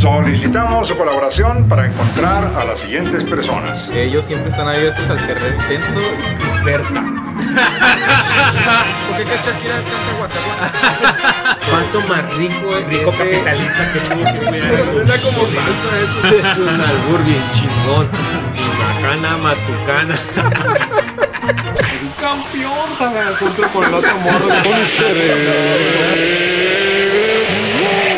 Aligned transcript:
Solicitamos 0.00 0.88
su 0.88 0.96
colaboración 0.96 1.68
para 1.68 1.84
encontrar 1.86 2.50
a 2.58 2.64
las 2.64 2.80
siguientes 2.80 3.22
personas. 3.24 3.90
Ellos 3.90 4.24
siempre 4.24 4.48
están 4.48 4.66
abiertos 4.66 5.06
al 5.10 5.18
perreo 5.26 5.52
intenso. 5.60 6.00
Berta. 6.64 7.02
¿Por 9.08 9.16
qué 9.18 9.24
Shakira 9.44 9.74
canta 9.74 10.12
guacaguaca? 10.16 11.58
¿Cuánto 11.68 12.00
más 12.08 12.34
rico 12.34 12.80
Rico 12.88 13.10
ese- 13.10 13.18
capitalista 13.30 13.92
que 13.92 14.00
tuvo 14.00 14.24
que 14.24 14.38
cuidar 14.48 14.84
Suena 14.86 15.16
como 15.20 15.42
salsa 15.42 15.90
eso. 16.00 16.48
Es 16.48 16.56
un 16.56 16.80
albur 16.80 17.22
bien 17.24 17.44
chingón. 17.52 18.08
Macana, 18.78 19.36
matucana. 19.36 20.18
Campeón 22.18 22.88
para 22.98 23.26
junto 23.38 23.62
con 23.68 23.84
el 23.84 23.94
otro 23.94 24.16
morro. 24.16 24.48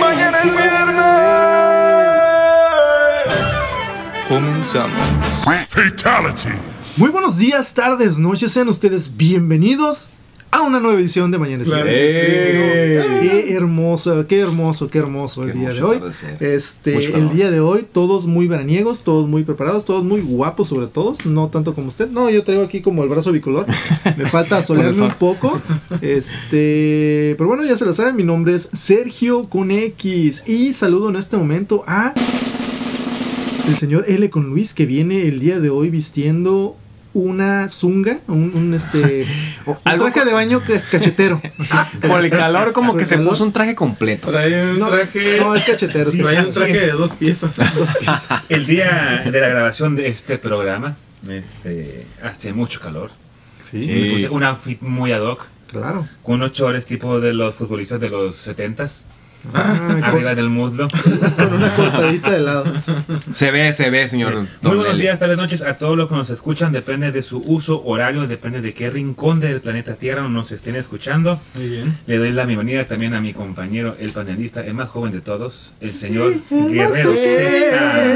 ¡Mañana 0.00 0.38
es 0.38 0.44
Comenzamos. 4.32 4.96
Fatality. 5.68 6.48
Muy 6.96 7.10
buenos 7.10 7.36
días, 7.36 7.74
tardes, 7.74 8.16
noches, 8.16 8.50
sean 8.50 8.66
ustedes 8.70 9.14
bienvenidos 9.14 10.08
a 10.50 10.62
una 10.62 10.80
nueva 10.80 10.98
edición 10.98 11.30
de 11.30 11.36
Mañana 11.36 11.62
es 11.64 11.68
Viernes. 11.68 11.96
Qué 13.20 13.54
hermoso, 13.54 14.26
qué 14.26 14.40
hermoso, 14.40 14.88
qué 14.88 14.98
hermoso 15.00 15.42
el 15.44 15.52
Qué 15.52 15.58
día 15.58 15.68
de 15.74 15.82
hoy. 15.82 16.00
Este, 16.40 16.94
Mucho 16.94 17.08
el 17.08 17.12
calor. 17.12 17.32
día 17.34 17.50
de 17.50 17.60
hoy, 17.60 17.86
todos 17.92 18.26
muy 18.26 18.48
veraniegos, 18.48 19.02
todos 19.04 19.28
muy 19.28 19.44
preparados, 19.44 19.84
todos 19.84 20.02
muy 20.02 20.22
guapos 20.22 20.68
sobre 20.68 20.86
todos, 20.86 21.26
no 21.26 21.48
tanto 21.48 21.74
como 21.74 21.88
usted. 21.88 22.08
No, 22.08 22.30
yo 22.30 22.42
traigo 22.42 22.62
aquí 22.62 22.80
como 22.80 23.02
el 23.02 23.10
brazo 23.10 23.32
bicolor. 23.32 23.66
Me 24.16 24.30
falta 24.30 24.56
asolearme 24.58 24.98
Por 24.98 25.08
un 25.08 25.14
poco. 25.14 25.60
Este, 26.00 27.34
pero 27.36 27.48
bueno, 27.48 27.64
ya 27.64 27.76
se 27.76 27.84
lo 27.84 27.92
saben, 27.92 28.16
mi 28.16 28.24
nombre 28.24 28.54
es 28.54 28.70
Sergio 28.72 29.44
con 29.50 29.70
X 29.70 30.44
y 30.46 30.72
saludo 30.72 31.10
en 31.10 31.16
este 31.16 31.36
momento 31.36 31.84
a 31.86 32.14
el 33.66 33.76
señor 33.76 34.04
L 34.08 34.28
con 34.30 34.46
Luis 34.48 34.74
que 34.74 34.86
viene 34.86 35.26
el 35.28 35.40
día 35.40 35.60
de 35.60 35.70
hoy 35.70 35.90
vistiendo 35.90 36.76
una 37.14 37.68
zunga, 37.68 38.20
un, 38.26 38.52
un, 38.54 38.72
este 38.74 39.26
un 39.66 39.76
Algo 39.84 40.10
traje 40.10 40.24
de 40.28 40.32
baño 40.32 40.62
ca- 40.66 40.80
cachetero. 40.90 41.40
Por 42.08 42.24
el 42.24 42.30
calor, 42.30 42.72
como 42.72 42.92
Por 42.92 43.00
que 43.00 43.06
se 43.06 43.16
calor. 43.16 43.30
puso 43.30 43.44
un 43.44 43.52
traje 43.52 43.74
completo. 43.74 44.30
Trae 44.30 44.70
un 44.72 44.78
No, 44.78 44.88
traje. 44.88 45.36
no, 45.38 45.54
es 45.54 45.64
cachetero. 45.64 46.08
es 46.08 46.16
trae 46.18 46.38
un 46.40 46.52
traje 46.52 46.72
de 46.80 46.92
dos 46.92 47.12
piezas. 47.12 47.56
Dos 47.74 47.90
piezas. 47.98 48.28
El 48.48 48.66
día 48.66 49.22
de 49.30 49.40
la 49.40 49.48
grabación 49.48 49.94
de 49.96 50.08
este 50.08 50.38
programa, 50.38 50.96
este, 51.28 52.06
hace 52.22 52.52
mucho 52.54 52.80
calor. 52.80 53.10
Sí, 53.60 53.86
Me 53.86 54.10
puse 54.12 54.28
un 54.30 54.42
outfit 54.44 54.80
muy 54.80 55.12
ad 55.12 55.22
hoc, 55.22 55.46
claro. 55.70 56.06
con 56.22 56.36
unos 56.36 56.52
chores 56.52 56.84
tipo 56.86 57.20
de 57.20 57.32
los 57.34 57.54
futbolistas 57.54 58.00
de 58.00 58.08
los 58.10 58.48
70s, 58.48 59.04
Ah, 59.54 59.98
arriba 60.04 60.34
del 60.34 60.48
muslo. 60.48 60.88
con, 61.36 61.54
una 61.54 61.74
cortadita 61.74 62.30
de 62.30 62.40
lado. 62.40 62.64
Se 63.32 63.50
ve, 63.50 63.72
se 63.72 63.90
ve, 63.90 64.08
señor. 64.08 64.34
Muy 64.36 64.46
Don 64.62 64.76
buenos 64.76 64.96
días, 64.98 65.18
tardes, 65.18 65.36
noches 65.36 65.62
a 65.62 65.78
todos 65.78 65.96
los 65.96 66.08
que 66.08 66.14
nos 66.14 66.30
escuchan. 66.30 66.72
Depende 66.72 67.12
de 67.12 67.22
su 67.22 67.38
uso 67.38 67.82
horario, 67.84 68.26
depende 68.26 68.60
de 68.60 68.74
qué 68.74 68.90
rincón 68.90 69.40
del 69.40 69.60
planeta 69.60 69.96
Tierra 69.96 70.28
nos 70.28 70.52
estén 70.52 70.76
escuchando. 70.76 71.40
Muy 71.54 71.68
bien. 71.68 71.96
Le 72.06 72.18
doy 72.18 72.30
la 72.30 72.46
bienvenida 72.46 72.86
también 72.86 73.14
a 73.14 73.20
mi 73.20 73.32
compañero, 73.32 73.96
el 73.98 74.12
panelista, 74.12 74.64
el 74.64 74.74
más 74.74 74.88
joven 74.88 75.12
de 75.12 75.20
todos, 75.20 75.74
el 75.80 75.90
señor 75.90 76.34
Guerrero 76.50 77.14
Z. 77.14 78.12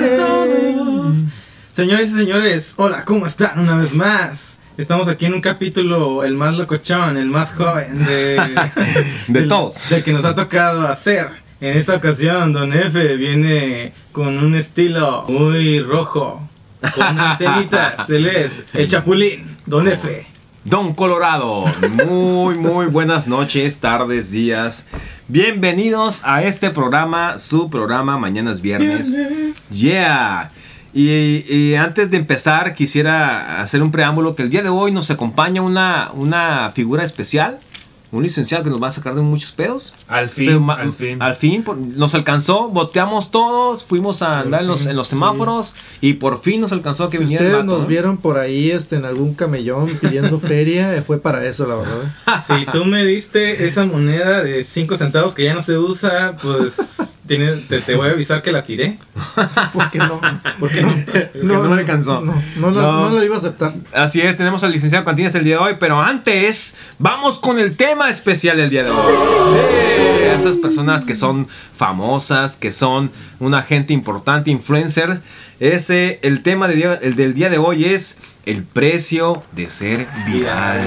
Señores 1.73 2.11
y 2.11 2.13
señores, 2.13 2.75
hola, 2.77 3.05
¿cómo 3.05 3.27
están 3.27 3.59
una 3.59 3.77
vez 3.77 3.93
más? 3.93 4.61
Estamos 4.77 5.09
aquí 5.09 5.25
en 5.25 5.33
un 5.33 5.41
capítulo, 5.41 6.23
el 6.23 6.35
más 6.35 6.55
locochón, 6.55 7.17
el 7.17 7.31
más 7.31 7.55
joven 7.55 8.05
de, 8.05 9.43
todos. 9.49 9.89
Del 9.89 10.05
que 10.05 10.13
nos 10.13 10.23
ha 10.27 10.35
tocado 10.35 10.87
hacer. 10.87 11.29
En 11.63 11.79
esta 11.79 11.95
ocasión, 11.95 12.53
Don 12.53 12.75
F 12.75 13.17
viene 13.17 13.95
con 14.13 14.37
un 14.37 14.55
estilo 14.55 15.25
muy 15.29 15.81
rojo, 15.81 16.47
con 16.95 17.19
antenitas, 17.19 18.11
él 18.11 18.27
es 18.27 18.65
el 18.75 18.87
chapulín, 18.87 19.57
Don 19.65 19.89
F. 19.89 20.27
Don 20.63 20.93
Colorado, 20.93 21.65
muy, 22.07 22.57
muy 22.57 22.87
buenas 22.87 23.27
noches, 23.27 23.81
tardes, 23.81 24.31
días. 24.31 24.89
Bienvenidos 25.27 26.21
a 26.23 26.43
este 26.43 26.69
programa, 26.69 27.39
su 27.39 27.71
programa 27.71 28.19
Mañana 28.19 28.53
es 28.53 28.61
Viernes. 28.61 29.17
Yeah. 29.71 30.51
Y, 30.99 31.75
antes 31.75 32.11
de 32.11 32.17
empezar, 32.17 32.75
quisiera 32.75 33.61
hacer 33.61 33.83
un 33.83 33.93
preámbulo 33.93 34.35
que 34.35 34.43
el 34.43 34.49
día 34.49 34.63
de 34.63 34.71
hoy 34.71 34.93
nos 34.93 35.11
acompaña 35.11 35.61
una, 35.61 36.11
una 36.15 36.73
figura 36.75 37.05
especial, 37.05 37.59
un 38.17 38.23
licenciado 38.23 38.65
que 38.65 38.71
nos 38.71 38.83
va 38.83 38.89
a 38.89 38.93
sacar 38.93 39.15
de 39.15 39.21
muchos 39.23 39.53
pedos. 39.53 39.95
Al 40.09 40.29
fin, 40.31 40.47
Pero 40.47 40.71
al 40.73 40.93
fin. 40.93 41.23
Al 41.23 41.37
fin 41.37 41.63
por- 41.63 41.77
nos 41.77 42.15
alcanzó, 42.15 42.69
boteamos 42.69 43.31
todos, 43.31 43.85
fuimos 43.85 44.23
a 44.23 44.41
andar 44.41 44.63
en 44.63 44.67
los, 44.69 44.87
en 44.87 44.97
los 44.97 45.09
semáforos 45.09 45.75
y 46.01 46.15
por 46.15 46.41
fin 46.41 46.61
nos 46.61 46.73
alcanzó 46.73 47.09
que 47.09 47.19
Si 47.19 47.25
viniera 47.25 47.45
el 47.45 47.47
ustedes 47.51 47.65
vato, 47.67 47.73
nos 47.75 47.83
¿no? 47.83 47.89
vieron 47.89 48.17
por 48.19 48.39
ahí 48.39 48.71
este, 48.71 48.97
en 48.97 49.05
algún 49.05 49.35
camellón 49.35 49.91
pidiendo 50.01 50.39
feria, 50.41 50.95
eh, 50.97 51.03
fue 51.03 51.19
para 51.21 51.45
eso, 51.47 51.67
la 51.67 51.77
verdad. 51.77 52.15
Si 52.47 52.67
tú 52.73 52.85
me 52.85 53.05
diste 53.05 53.67
esa 53.67 53.85
moneda 53.87 54.43
de 54.43 54.65
5 54.65 54.97
centavos 54.97 55.35
que 55.35 55.45
ya 55.45 55.55
no 55.55 55.63
se 55.63 55.79
usa, 55.79 56.35
pues 56.43 57.19
tiene- 57.27 57.57
te, 57.57 57.81
te 57.81 57.95
voy 57.97 58.09
a 58.09 58.13
avisar 58.13 58.43
que 58.43 58.53
la 58.53 58.65
tiré. 58.65 58.99
¿Por 59.73 59.91
qué 59.91 59.99
no? 59.99 60.21
¿Por 60.59 60.71
qué 60.71 60.83
no? 60.83 60.95
no 61.43 61.69
me 61.69 61.75
alcanzó. 61.81 62.21
No, 62.21 62.35
no, 62.57 62.71
no, 62.71 62.83
No. 62.83 63.11
no 63.11 63.17
lo 63.17 63.25
iba 63.25 63.35
a 63.37 63.39
aceptar. 63.39 63.75
Así 63.93 64.21
es, 64.21 64.37
tenemos 64.37 64.63
al 64.65 64.73
licenciado 64.73 65.05
Cantinas 65.05 65.35
el 65.35 65.45
día 65.45 65.57
de 65.57 65.63
hoy, 65.63 65.77
pero 65.79 66.01
antes 66.01 66.77
vamos 66.99 67.39
con 67.39 67.59
el 67.59 67.77
tema 67.77 68.06
especial 68.11 68.57
del 68.57 68.71
día 68.71 68.85
de 68.85 68.91
hoy. 68.91 69.15
Sí, 69.53 69.59
esas 70.41 70.57
personas 70.59 71.05
que 71.05 71.15
son 71.15 71.49
famosas, 71.77 72.57
que 72.57 72.73
son 72.73 73.11
una 73.41 73.63
gente 73.63 73.93
importante, 73.93 74.51
influencer. 74.51 75.21
Ese, 75.61 76.19
el 76.23 76.43
tema 76.43 76.69
de 76.69 76.75
día- 76.75 76.99
el 77.03 77.17
del 77.17 77.33
día 77.35 77.49
de 77.49 77.59
hoy 77.59 77.87
es 77.87 78.19
el 78.45 78.63
precio 78.63 79.43
de 79.53 79.71
ser 79.71 80.07
viral. 80.27 80.81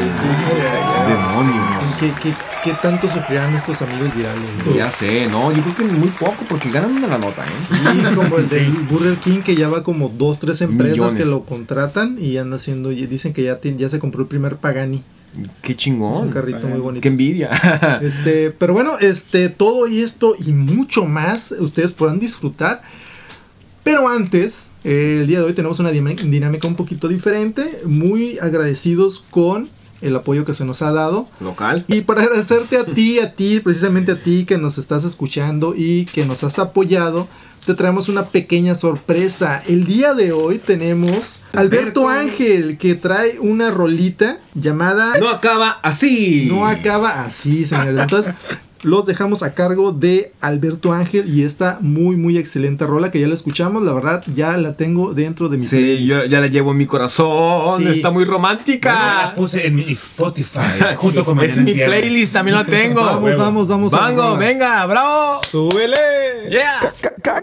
Demonios. 1.08 1.84
¿Qué, 2.00 2.12
qué, 2.22 2.34
qué 2.63 2.74
tanto 2.81 3.08
sufrirán 3.09 3.53
estos 3.56 3.81
amigos 3.81 4.13
virales? 4.16 4.50
no? 4.66 4.75
Ya 4.75 4.91
sé, 4.91 5.28
no, 5.28 5.52
yo 5.52 5.62
creo 5.63 5.75
que 5.75 5.84
muy 5.84 6.09
poco 6.09 6.38
porque 6.47 6.69
ganan 6.69 6.91
una 6.96 7.08
la 7.08 7.18
nota, 7.18 7.44
¿eh? 7.46 7.50
Sí, 7.68 8.16
como 8.16 8.38
el 8.38 8.47
del 8.47 8.72
Burger 8.90 9.16
King 9.18 9.40
que 9.40 9.56
ya 9.56 9.69
va 9.69 9.84
como 9.84 10.09
dos, 10.09 10.40
tres 10.40 10.62
empresas 10.62 10.91
Millones. 10.97 11.16
que 11.16 11.25
lo 11.25 11.44
contratan 11.46 12.18
y 12.19 12.38
anda 12.38 12.58
haciendo, 12.58 12.91
y 12.91 13.06
dicen 13.08 13.34
que 13.34 13.44
ya, 13.44 13.59
ya 13.62 13.90
se 13.90 14.00
compró 14.00 14.22
el 14.22 14.28
primer 14.28 14.58
Pagani. 14.58 15.03
Qué 15.62 15.75
chingón. 15.75 16.13
Es 16.13 16.19
un 16.19 16.29
carrito 16.29 16.67
muy 16.67 16.79
bonito. 16.79 17.01
Qué 17.01 17.09
envidia. 17.09 17.50
Este, 18.01 18.51
pero 18.51 18.73
bueno, 18.73 18.97
este, 19.00 19.50
todo 19.50 19.85
esto 19.88 20.35
y 20.45 20.51
mucho 20.51 21.06
más 21.06 21.51
ustedes 21.51 21.94
podrán 21.94 22.19
disfrutar. 22.19 22.81
Pero 23.84 24.07
antes, 24.07 24.67
eh, 24.84 25.19
el 25.22 25.28
día 25.28 25.40
de 25.40 25.45
hoy 25.45 25.53
tenemos 25.53 25.79
una 25.79 25.91
dinámica 25.91 26.67
un 26.67 26.75
poquito 26.75 27.07
diferente. 27.07 27.81
Muy 27.85 28.38
agradecidos 28.40 29.23
con 29.29 29.69
el 30.01 30.15
apoyo 30.15 30.45
que 30.45 30.53
se 30.53 30.65
nos 30.65 30.81
ha 30.81 30.91
dado. 30.91 31.27
Local. 31.39 31.85
Y 31.87 32.01
para 32.01 32.23
agradecerte 32.23 32.77
a 32.77 32.85
ti, 32.85 33.19
a 33.19 33.33
ti, 33.35 33.59
precisamente 33.59 34.13
a 34.13 34.23
ti 34.23 34.45
que 34.45 34.57
nos 34.57 34.77
estás 34.77 35.03
escuchando 35.03 35.73
y 35.75 36.05
que 36.05 36.25
nos 36.25 36.43
has 36.43 36.59
apoyado, 36.59 37.27
te 37.65 37.73
traemos 37.75 38.09
una 38.09 38.27
pequeña 38.27 38.73
sorpresa. 38.75 39.61
El 39.67 39.85
día 39.85 40.13
de 40.13 40.31
hoy 40.31 40.57
tenemos 40.57 41.41
Alberto, 41.53 42.07
Alberto. 42.07 42.09
Ángel 42.09 42.77
que 42.77 42.95
trae 42.95 43.37
una 43.39 43.69
rolita 43.71 44.37
llamada 44.55 45.17
No 45.19 45.29
acaba 45.29 45.79
así. 45.83 46.45
no 46.49 46.66
acaba 46.66 47.21
así, 47.23 47.66
señores. 47.66 47.97
Entonces, 48.01 48.33
los 48.84 49.06
dejamos 49.06 49.44
a 49.44 49.53
cargo 49.53 49.91
de 49.91 50.31
Alberto 50.41 50.94
Ángel 50.94 51.28
y 51.29 51.44
esta 51.44 51.78
muy, 51.81 52.16
muy 52.16 52.38
excelente 52.38 52.85
rola 52.85 53.12
que 53.12 53.19
ya 53.19 53.28
la 53.28 53.34
escuchamos. 53.34 53.84
La 53.84 53.94
verdad, 53.94 54.23
ya 54.34 54.57
la 54.57 54.75
tengo 54.75 55.13
dentro 55.13 55.50
de 55.50 55.57
mi 55.57 55.66
Sí, 55.66 55.75
playlist. 55.78 56.07
yo 56.09 56.25
ya 56.25 56.40
la 56.40 56.47
llevo 56.47 56.72
en 56.72 56.78
mi 56.78 56.85
corazón. 56.85 57.84
Sí. 57.84 57.90
Está 57.90 58.12
muy 58.12 58.25
romántica. 58.25 58.94
la 58.94 59.35
puse 59.35 59.67
en 59.67 59.75
mi 59.75 59.84
Spotify, 59.91 60.59
junto 60.97 61.25
con 61.25 61.40
es 61.41 61.57
mi 61.57 61.73
playlist, 61.73 62.34
también 62.34 62.56
la 62.56 62.66
tengo. 62.66 63.03
Vamos, 63.03 63.38
vamos, 63.38 63.67
vamos. 63.67 63.91
Vango, 63.91 64.38
venga, 64.38 64.85
bravo. 64.85 65.44
¡Súbele! 65.44 66.50
Yeah. 66.50 66.94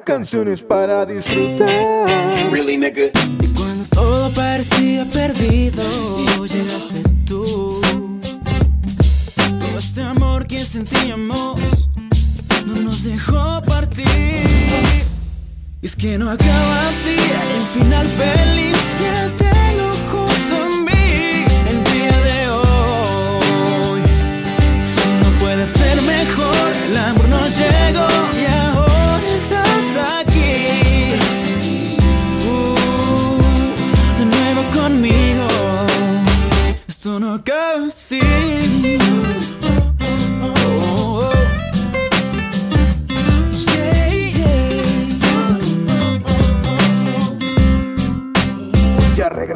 canciones 0.04 0.62
para 0.62 1.06
disfrutar. 1.06 1.68
Y 2.48 3.46
cuando 3.54 3.84
todo 3.90 4.30
parecía 4.32 5.08
perdido, 5.10 5.82
llegaste 6.46 7.05
que 10.46 10.60
sentíamos 10.64 11.88
no 12.66 12.74
nos 12.76 13.02
dejó 13.02 13.62
partir. 13.62 14.06
Es 15.82 15.96
que 15.96 16.18
no 16.18 16.30
acaba 16.30 16.88
así, 16.88 17.16
hay 17.18 17.56
un 17.56 17.66
final 17.82 18.06
feliz. 18.08 18.76
Ya 19.00 19.36
tengo 19.36 19.95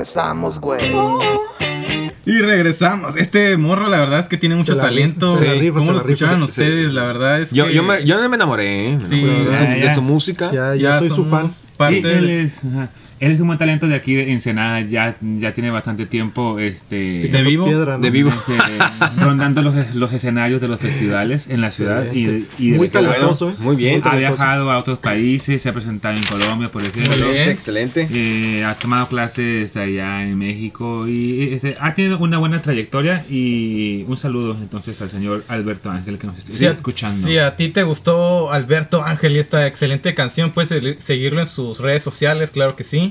regresamos, 0.01 0.61
güey. 0.61 0.93
Y 2.25 2.39
regresamos. 2.39 3.17
Este 3.17 3.57
morro, 3.57 3.89
la 3.89 3.99
verdad 3.99 4.21
es 4.21 4.29
que 4.29 4.37
tiene 4.39 4.55
mucho 4.57 4.73
Se 4.73 4.77
la 4.79 4.85
talento. 4.85 5.33
rifa, 5.35 5.39
se 5.39 5.47
la 5.47 5.61
rifa, 5.61 5.75
¿Cómo 5.75 5.87
se 5.87 5.93
lo 5.93 5.99
la 5.99 6.03
rifa. 6.05 6.13
escucharon 6.13 6.41
Sí. 6.41 6.45
ustedes? 6.63 6.93
La 6.95 7.03
verdad 7.05 7.41
es 7.43 7.51
Yo, 7.51 7.67
que 7.67 7.75
yo, 7.75 7.83
me, 7.83 8.05
yo 8.05 8.29
me 8.29 8.37
enamoré 8.37 8.93
¿eh? 8.95 8.99
Sí, 9.01 9.23
de, 9.23 9.45
su, 9.47 9.63
ya, 9.65 9.71
de 9.71 9.81
ya. 9.83 9.95
su 9.95 10.03
música. 10.03 10.51
Ya, 10.53 10.75
ya, 10.75 10.99
soy 11.01 11.09
su 11.09 11.25
fan. 11.27 11.51
Parte 11.77 11.97
Sí, 11.97 12.03
él 12.07 12.31
es, 12.31 12.65
ajá. 12.65 12.89
Él 13.21 13.33
es 13.33 13.41
un 13.41 13.47
buen 13.49 13.59
talento 13.59 13.87
de 13.87 13.95
aquí 13.95 14.15
de 14.15 14.33
Ensenada, 14.33 14.81
ya, 14.81 15.17
ya 15.21 15.53
tiene 15.53 15.71
bastante 15.71 16.07
tiempo 16.07 16.59
este, 16.59 17.29
de 17.31 17.43
vivo. 17.43 17.67
Piedra, 17.67 17.97
¿no? 17.97 18.03
De 18.03 18.11
vivo. 18.11 18.31
este, 18.49 19.23
rondando 19.23 19.63
los, 19.63 19.95
los 19.95 20.13
escenarios 20.13 20.61
de 20.61 20.69
los 20.69 20.81
festivales 20.81 21.49
en 21.49 21.61
la 21.61 21.71
ciudad 21.71 22.07
y, 22.13 22.45
Muy 22.73 22.89
talentoso, 22.89 23.51
¿eh? 23.51 23.55
Muy 23.59 23.77
bien. 23.77 24.01
Ha 24.01 24.11
talentoso. 24.11 24.37
viajado 24.37 24.71
a 24.71 24.79
otros 24.79 24.99
países, 24.99 25.61
se 25.63 25.69
ha 25.69 25.73
presentado 25.73 26.17
en 26.17 26.25
Colombia, 26.25 26.71
por 26.71 26.83
ejemplo. 26.83 27.27
Muy 27.27 27.35
bien. 27.35 27.51
Excelente. 27.51 28.09
Eh, 28.11 28.65
ha 28.65 28.75
tomado 28.75 29.07
clases 29.09 29.77
allá 29.77 30.23
en 30.23 30.39
México 30.39 31.07
y 31.07 31.53
este, 31.53 31.77
ha 31.79 31.95
tenido 31.95 32.19
una 32.19 32.39
buena 32.39 32.61
trayectoria 32.63 33.25
y 33.29 34.05
un 34.09 34.17
saludo 34.17 34.57
entonces 34.61 35.01
al 35.03 35.11
señor 35.11 35.45
Alberto 35.49 35.91
Ángel 35.91 36.19
que 36.19 36.27
nos 36.27 36.39
está 36.39 36.53
Si 36.53 36.65
escuchando. 36.67 37.27
si 37.27 37.39
a 37.39 37.55
ti 37.57 37.69
te 37.69 37.83
gustó 37.83 38.51
Alberto 38.53 39.05
Ángel 39.05 39.37
y 39.37 39.39
esta 39.41 39.67
excelente 39.67 40.15
canción, 40.15 40.53
puedes 40.53 40.71
seguir- 40.71 40.97
seguirlo 41.01 41.41
en 41.41 41.47
sus 41.47 41.79
redes 41.81 42.03
sociales, 42.03 42.51
claro 42.51 42.77
que 42.77 42.85
sí. 42.85 43.10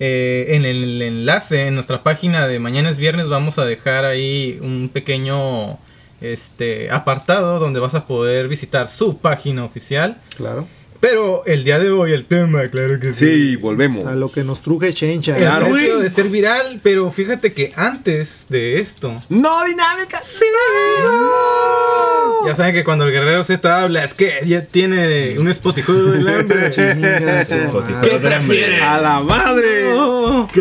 Eh, 0.00 0.46
en 0.50 0.64
el 0.64 1.00
enlace, 1.00 1.68
en 1.68 1.74
nuestra 1.74 2.02
página 2.02 2.48
de 2.48 2.58
Mañana 2.58 2.90
es 2.90 2.98
Viernes, 2.98 3.28
vamos 3.28 3.58
a 3.58 3.64
dejar 3.64 4.04
ahí 4.04 4.58
un 4.60 4.88
pequeño 4.88 5.78
este, 6.20 6.90
apartado 6.90 7.58
donde 7.58 7.80
vas 7.80 7.94
a 7.94 8.06
poder 8.06 8.48
visitar 8.48 8.88
su 8.88 9.18
página 9.18 9.64
oficial. 9.64 10.16
Claro. 10.36 10.66
Pero 11.06 11.42
el 11.44 11.64
día 11.64 11.78
de 11.78 11.90
hoy 11.90 12.14
el 12.14 12.24
tema, 12.24 12.62
claro 12.68 12.98
que 12.98 13.12
sí. 13.12 13.26
Sí, 13.26 13.56
volvemos. 13.56 14.06
A 14.06 14.14
lo 14.14 14.32
que 14.32 14.42
nos 14.42 14.60
truje 14.62 14.90
Chencha. 14.94 15.36
El 15.36 15.42
Claro. 15.42 15.68
precio 15.70 15.98
de 15.98 16.08
ser 16.08 16.30
viral, 16.30 16.80
pero 16.82 17.10
fíjate 17.10 17.52
que 17.52 17.74
antes 17.76 18.46
de 18.48 18.80
esto, 18.80 19.14
No 19.28 19.66
dinámica. 19.66 20.22
Sí. 20.22 20.46
ya 22.46 22.56
saben 22.56 22.74
que 22.74 22.84
cuando 22.84 23.04
el 23.04 23.12
guerrero 23.12 23.44
Z 23.44 23.82
habla, 23.82 24.02
es 24.02 24.14
que 24.14 24.32
ya 24.46 24.62
tiene 24.62 25.38
un 25.38 25.48
Spotify 25.48 25.92
del 25.92 26.26
hambre. 26.26 26.70
¿Qué 26.74 28.18
prefieres? 28.22 28.80
A 28.82 28.98
la 28.98 29.20
madre. 29.20 29.90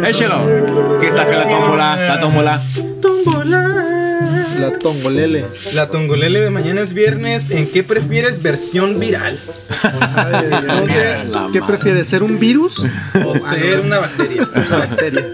Échalo. 0.09 0.99
Que 0.99 1.09
saque 1.09 1.35
la 1.37 1.47
tómbola. 1.47 1.95
La 1.95 2.19
tómbola. 2.19 2.61
La 4.63 4.80
tongolele. 4.80 5.45
La 5.74 5.89
tongolele 5.89 6.39
de 6.39 6.50
mañana 6.50 6.81
es 6.81 6.94
viernes. 6.94 7.50
¿En 7.50 7.68
qué 7.69 7.83
prefieres 7.83 8.42
versión 8.42 8.98
viral? 8.98 9.38
Ay. 10.15 10.45
Entonces, 10.51 11.18
¿Qué 11.51 11.62
prefieres? 11.62 12.07
¿Ser 12.07 12.24
un 12.24 12.39
virus? 12.39 12.80
o 13.25 13.36
ser 13.50 13.81
una 13.81 14.00
bacteria. 14.00 14.48
Una 14.68 14.77
bacteria. 14.77 15.25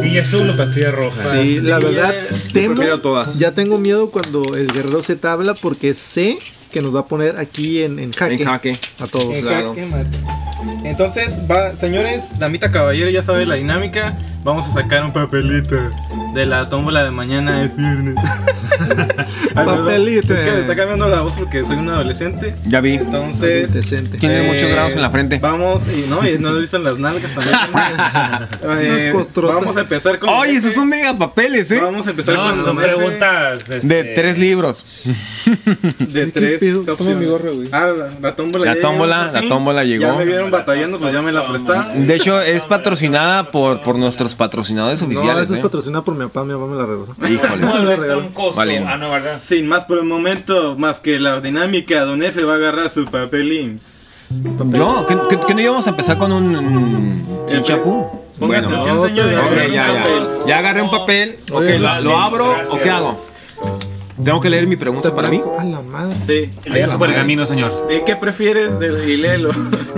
Sí, 0.00 0.18
azul 0.18 0.50
o 0.50 0.56
pastilla 0.56 0.90
roja. 0.90 1.32
Sí, 1.32 1.60
la 1.62 1.78
verdad, 1.78 2.14
temo. 2.52 2.98
todas. 2.98 3.38
Ya 3.38 3.52
tengo 3.52 3.78
miedo 3.78 4.10
cuando 4.10 4.54
el 4.54 4.66
guerrero 4.66 5.02
se 5.02 5.16
te 5.16 5.26
habla 5.26 5.54
porque 5.54 5.94
sé 5.94 6.38
que 6.70 6.82
nos 6.82 6.94
va 6.94 7.00
a 7.00 7.06
poner 7.06 7.38
aquí 7.38 7.82
en, 7.82 7.98
en 7.98 8.12
jaque. 8.12 8.34
En 8.34 8.44
jaque. 8.44 8.72
A 9.00 9.06
todos. 9.06 9.38
Claro. 9.38 9.70
Jaque 9.70 9.86
mate. 9.86 10.18
Entonces, 10.84 11.38
va, 11.50 11.74
señores, 11.76 12.38
damita 12.38 12.70
caballero, 12.70 13.08
ya 13.10 13.22
sabe 13.22 13.46
la 13.46 13.54
dinámica. 13.54 14.18
Vamos 14.44 14.66
a 14.66 14.72
sacar 14.72 15.02
un 15.04 15.12
papelito 15.12 15.74
de 16.34 16.44
la 16.44 16.68
tómbola 16.68 17.02
de 17.02 17.10
mañana 17.10 17.64
es 17.64 17.74
viernes. 17.74 18.14
Papelito. 19.54 20.34
Es 20.34 20.40
que 20.40 20.50
me 20.50 20.60
está 20.60 20.74
cambiando 20.76 21.08
la 21.08 21.20
voz 21.20 21.32
porque 21.34 21.64
soy 21.64 21.76
un 21.76 21.88
adolescente. 21.88 22.54
Ya 22.66 22.80
vi. 22.80 22.94
Entonces. 22.94 23.70
Tiene 24.18 24.40
Eh, 24.40 24.52
muchos 24.52 24.68
grados 24.68 24.94
en 24.96 25.02
la 25.02 25.10
frente. 25.10 25.38
Vamos, 25.38 25.84
y 25.88 26.10
no, 26.10 26.28
y 26.28 26.38
no 26.38 26.52
le 26.52 26.60
dicen 26.62 26.82
las 26.84 26.98
nalgas 26.98 27.32
también. 27.32 27.56
Eh, 28.66 29.12
vamos 29.36 29.76
a 29.76 29.80
empezar 29.80 30.18
con. 30.18 30.28
Oye, 30.30 30.56
esos 30.56 30.72
son 30.72 30.88
mega 30.88 31.16
papeles, 31.16 31.70
¿eh? 31.70 31.80
Vamos 31.80 32.06
a 32.06 32.10
empezar 32.10 32.34
No, 32.34 32.50
con 32.50 32.64
son 32.64 32.76
preguntas 32.76 33.60
este, 33.68 33.86
De 33.86 34.04
tres 34.14 34.38
libros. 34.38 35.04
de 35.98 36.32
¿Qué 36.32 36.58
tres 36.58 36.62
mi 36.62 37.26
gorro, 37.26 37.54
güey. 37.54 37.68
Ah, 37.72 37.86
la, 37.96 38.08
la 38.20 38.34
tómbola. 38.36 38.74
La 39.32 39.48
tómbola 39.48 39.84
llegó. 39.84 40.02
Ya 40.04 40.12
me 40.14 40.24
vieron 40.24 40.50
batallando, 40.50 40.98
pues 40.98 41.12
ya 41.12 41.22
me 41.22 41.32
la 41.32 41.46
prestaron. 41.46 42.06
De 42.06 42.14
hecho, 42.14 42.40
es 42.40 42.64
patrocinada 42.64 43.44
por, 43.44 43.80
por 43.80 43.96
nuestros 43.96 44.33
patrocinadores 44.34 45.00
No, 45.02 45.06
oficiales. 45.08 45.44
eso 45.44 45.54
es 45.54 45.58
¿eh? 45.58 45.62
patrocinado 45.62 46.04
por 46.04 46.14
mi 46.14 46.24
papá, 46.26 46.44
mi 46.44 46.52
papá 46.54 46.66
me 46.66 46.76
la 46.76 46.86
regresó. 46.86 47.14
Híjole. 47.26 47.62
No, 47.62 47.74
me 47.78 47.84
la 47.84 47.96
regaló. 47.96 48.20
troncoso. 48.20 48.56
Valiendo. 48.56 48.90
Ah, 48.90 48.96
no, 48.98 49.10
¿verdad? 49.10 49.36
Sin 49.38 49.66
más 49.66 49.84
por 49.84 49.98
el 49.98 50.04
momento, 50.04 50.76
más 50.78 51.00
que 51.00 51.18
la 51.18 51.40
dinámica, 51.40 52.00
Don 52.04 52.22
F 52.22 52.42
va 52.44 52.52
a 52.54 52.56
agarrar 52.56 52.90
su 52.90 53.04
papelín. 53.06 53.80
No, 54.64 55.06
¿que, 55.06 55.16
que- 55.28 55.46
que 55.46 55.54
no 55.54 55.60
íbamos 55.60 55.86
a 55.86 55.90
empezar 55.90 56.18
con 56.18 56.32
un 56.32 56.52
mm, 56.52 57.46
chinchapú? 57.46 58.06
Ponga 58.38 58.60
Bueno, 58.62 58.68
atención, 58.82 58.96
no, 58.96 59.22
agarren 59.38 59.72
ya, 59.72 59.82
un 59.90 59.94
ya. 59.94 59.98
papel. 60.02 60.22
Ya 60.46 60.58
agarré 60.58 60.82
un 60.82 60.90
papel. 60.90 61.38
Ok, 61.52 61.58
Oye, 61.58 61.78
¿lo, 61.78 62.00
lo 62.00 62.18
abro 62.18 62.56
o 62.70 62.80
qué 62.80 62.90
hago? 62.90 63.20
¿Tengo 64.24 64.40
que 64.40 64.48
leer 64.50 64.66
mi 64.66 64.76
pregunta 64.76 65.14
para 65.14 65.28
mí? 65.28 65.40
A 65.58 65.64
la 65.64 65.82
madre. 65.82 66.16
Sí. 66.26 66.50
Lea 66.70 66.88
su 66.90 66.98
pergamino, 66.98 67.46
señor. 67.46 67.86
¿De 67.88 68.02
qué 68.04 68.16
prefieres 68.16 68.78
del 68.78 69.08
hilelo? 69.08 69.50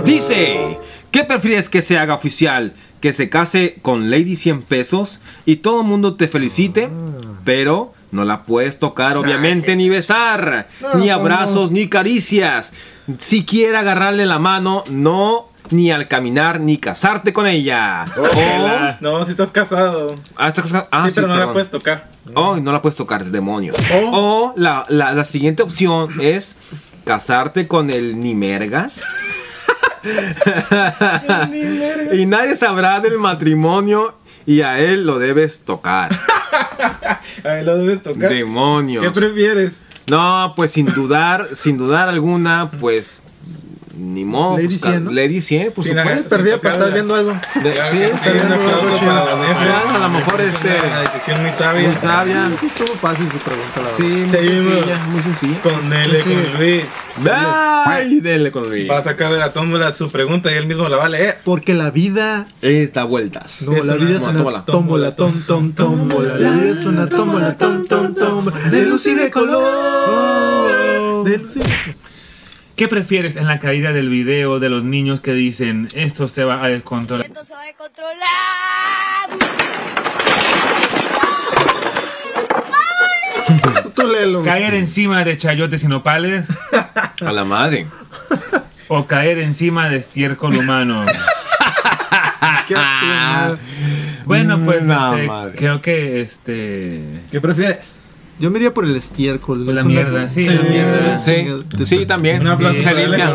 Dice, 0.03 0.77
¿qué 1.11 1.23
prefieres 1.23 1.69
que 1.69 1.81
se 1.81 1.97
haga 1.97 2.13
oficial? 2.13 2.73
¿Que 3.01 3.13
se 3.13 3.29
case 3.29 3.77
con 3.81 4.09
Lady 4.09 4.35
100 4.35 4.63
pesos 4.63 5.21
y 5.45 5.57
todo 5.57 5.81
el 5.81 5.87
mundo 5.87 6.15
te 6.15 6.27
felicite? 6.27 6.89
Pero 7.45 7.93
no 8.11 8.25
la 8.25 8.43
puedes 8.43 8.79
tocar, 8.79 9.17
obviamente, 9.17 9.75
ni 9.75 9.87
besar, 9.89 10.67
No, 10.81 10.95
ni 10.95 11.09
abrazos, 11.09 11.71
ni 11.71 11.87
caricias. 11.89 12.73
siquiera 13.19 13.81
agarrarle 13.81 14.25
la 14.25 14.39
mano, 14.39 14.83
no 14.89 15.49
ni 15.69 15.91
al 15.91 16.07
caminar, 16.07 16.59
ni 16.61 16.77
casarte 16.77 17.33
con 17.33 17.45
ella. 17.45 18.05
O- 18.17 18.95
No, 19.01 19.23
si 19.25 19.31
estás 19.31 19.51
casado. 19.51 20.15
Ah, 20.35 20.47
¿estás 20.47 20.63
casado? 20.63 20.87
Ah, 20.91 21.03
sí, 21.03 21.09
sí, 21.11 21.15
pero 21.15 21.27
no 21.27 21.35
la 21.35 21.51
puedes 21.51 21.69
tocar. 21.69 22.07
Oh, 22.33 22.55
no 22.55 22.71
la 22.71 22.81
puedes 22.81 22.95
tocar, 22.95 23.25
demonios. 23.25 23.75
O- 23.93 24.09
O 24.11 24.53
la, 24.57 24.85
la- 24.89 25.13
la 25.13 25.23
siguiente 25.25 25.61
opción 25.63 26.09
es 26.21 26.55
casarte 27.05 27.67
con 27.67 27.89
el 27.91 28.19
Nimergas. 28.21 29.03
Y 32.13 32.25
nadie 32.25 32.55
sabrá 32.55 32.99
del 32.99 33.17
matrimonio 33.17 34.15
y 34.45 34.61
a 34.61 34.79
él 34.79 35.05
lo 35.05 35.19
debes 35.19 35.61
tocar. 35.65 36.17
Ahí 37.43 37.63
lo 37.63 37.77
debes 37.77 38.01
tocar. 38.01 38.29
Demonios. 38.29 39.03
¿Qué 39.03 39.11
prefieres? 39.11 39.83
No, 40.09 40.53
pues 40.55 40.71
sin 40.71 40.85
dudar, 40.87 41.49
sin 41.53 41.77
dudar 41.77 42.07
alguna, 42.07 42.71
pues 42.79 43.21
ni 43.97 44.23
modo. 44.25 44.57
Lady 44.57 44.67
pues, 44.67 44.81
100, 44.81 45.03
¿no? 45.05 45.11
Lady 45.11 45.41
100, 45.41 45.71
por 45.71 45.83
Sí, 45.83 45.89
supuesto. 45.91 46.29
Perdida 46.35 46.61
para 46.61 46.75
estar 46.75 46.93
viendo 46.93 47.15
algo. 47.15 47.31
De- 47.31 47.75
sí, 47.89 47.99
Sí, 48.21 48.29
un 48.29 48.51
aplauso 48.53 48.97
para. 49.05 49.57
Claro, 49.57 49.89
a 49.95 49.97
lo 49.99 50.09
mejor 50.09 50.41
Es 50.41 50.53
este 50.53 50.67
Una 50.87 50.99
decisión 51.01 51.41
muy 51.41 51.51
sabia. 51.51 51.81
muy 51.87 51.95
sabia. 51.95 52.49
Estuvo 52.63 52.87
fácil 52.99 53.29
su 53.31 53.37
pregunta, 53.39 53.71
la 53.77 53.81
verdad. 53.83 53.97
Sí, 53.97 54.03
muy 54.03 54.29
sencilla, 54.29 54.97
muy 55.11 55.21
sencilla. 55.21 55.61
Con 55.61 55.73
Sí. 55.73 56.29
con 56.29 56.59
Luis. 56.59 56.83
Ay, 57.85 58.19
dele 58.19 58.51
con 58.51 58.69
Luis. 58.69 58.89
Va 58.89 58.99
a 58.99 59.03
sacar 59.03 59.31
de 59.31 59.39
la 59.39 59.51
tómbola 59.51 59.91
su 59.91 60.09
pregunta 60.11 60.51
y 60.51 60.55
él 60.55 60.67
mismo 60.67 60.87
la 60.89 60.97
va 60.97 61.05
a 61.05 61.09
leer. 61.09 61.39
Porque 61.43 61.73
la 61.73 61.89
vida. 61.91 62.45
Esta 62.61 63.03
vueltas. 63.05 63.61
No, 63.63 63.75
Es 63.75 63.85
la 63.85 63.95
una 63.95 64.05
vida 64.05 64.17
es 64.17 64.23
una 64.23 64.33
tómbola. 64.33 64.65
tómbola, 64.65 65.15
tom, 65.15 65.41
tom, 65.47 65.71
tómbola. 65.73 66.35
La 66.35 66.49
vida 66.51 66.69
es 66.71 66.85
una 66.85 67.07
tómbola, 67.09 67.57
tom, 67.57 67.85
tom, 67.87 68.13
tómbola. 68.13 68.57
De 68.69 68.85
luz 68.85 69.05
y 69.07 69.15
de 69.15 69.31
color. 69.31 71.23
De 71.25 71.37
luz 71.39 71.55
y 71.55 71.59
de 71.59 71.65
color. 71.65 71.96
¿Qué 72.77 72.87
prefieres 72.87 73.35
en 73.37 73.47
la 73.47 73.57
caída 73.57 73.91
del 73.91 74.07
video 74.07 74.59
de 74.59 74.69
los 74.69 74.83
niños 74.83 75.19
que 75.19 75.33
dicen 75.33 75.87
esto 75.95 76.27
se 76.27 76.43
va 76.43 76.63
a 76.63 76.67
descontrolar? 76.67 77.25
Esto 77.25 77.43
se 77.43 77.53
va 77.53 77.61
a 77.61 77.65
descontrolar. 77.65 78.17
Tú 83.95 84.07
léelo. 84.07 84.43
¿Caer 84.43 84.75
encima 84.75 85.23
de 85.25 85.35
chayotes 85.37 85.83
y 85.83 85.87
nopales 85.87 86.49
A 87.25 87.31
la 87.31 87.43
madre. 87.45 87.87
o 88.89 89.07
caer 89.07 89.39
encima 89.39 89.89
de 89.89 89.97
estiércol 89.97 90.55
humano? 90.55 91.03
Qué. 92.67 92.75
Bueno, 94.25 94.59
pues 94.63 94.85
No, 94.85 95.17
este, 95.17 95.57
creo 95.57 95.81
que 95.81 96.21
este 96.21 97.23
¿Qué 97.31 97.41
prefieres? 97.41 97.97
Yo 98.39 98.51
me 98.51 98.57
iría 98.59 98.73
por 98.73 98.85
el 98.85 98.95
estiércol. 98.95 99.63
Pues 99.65 99.75
la 99.75 99.81
una- 99.81 99.89
mierda, 99.89 100.29
sí, 100.29 100.45
la 100.47 100.61
mierda. 100.61 101.19
Sí, 101.25 101.85
sí, 101.85 102.05
también. 102.05 102.41
Un 102.41 102.47
aplauso 102.47 102.81
Se 102.83 102.93
limpia. 102.93 103.33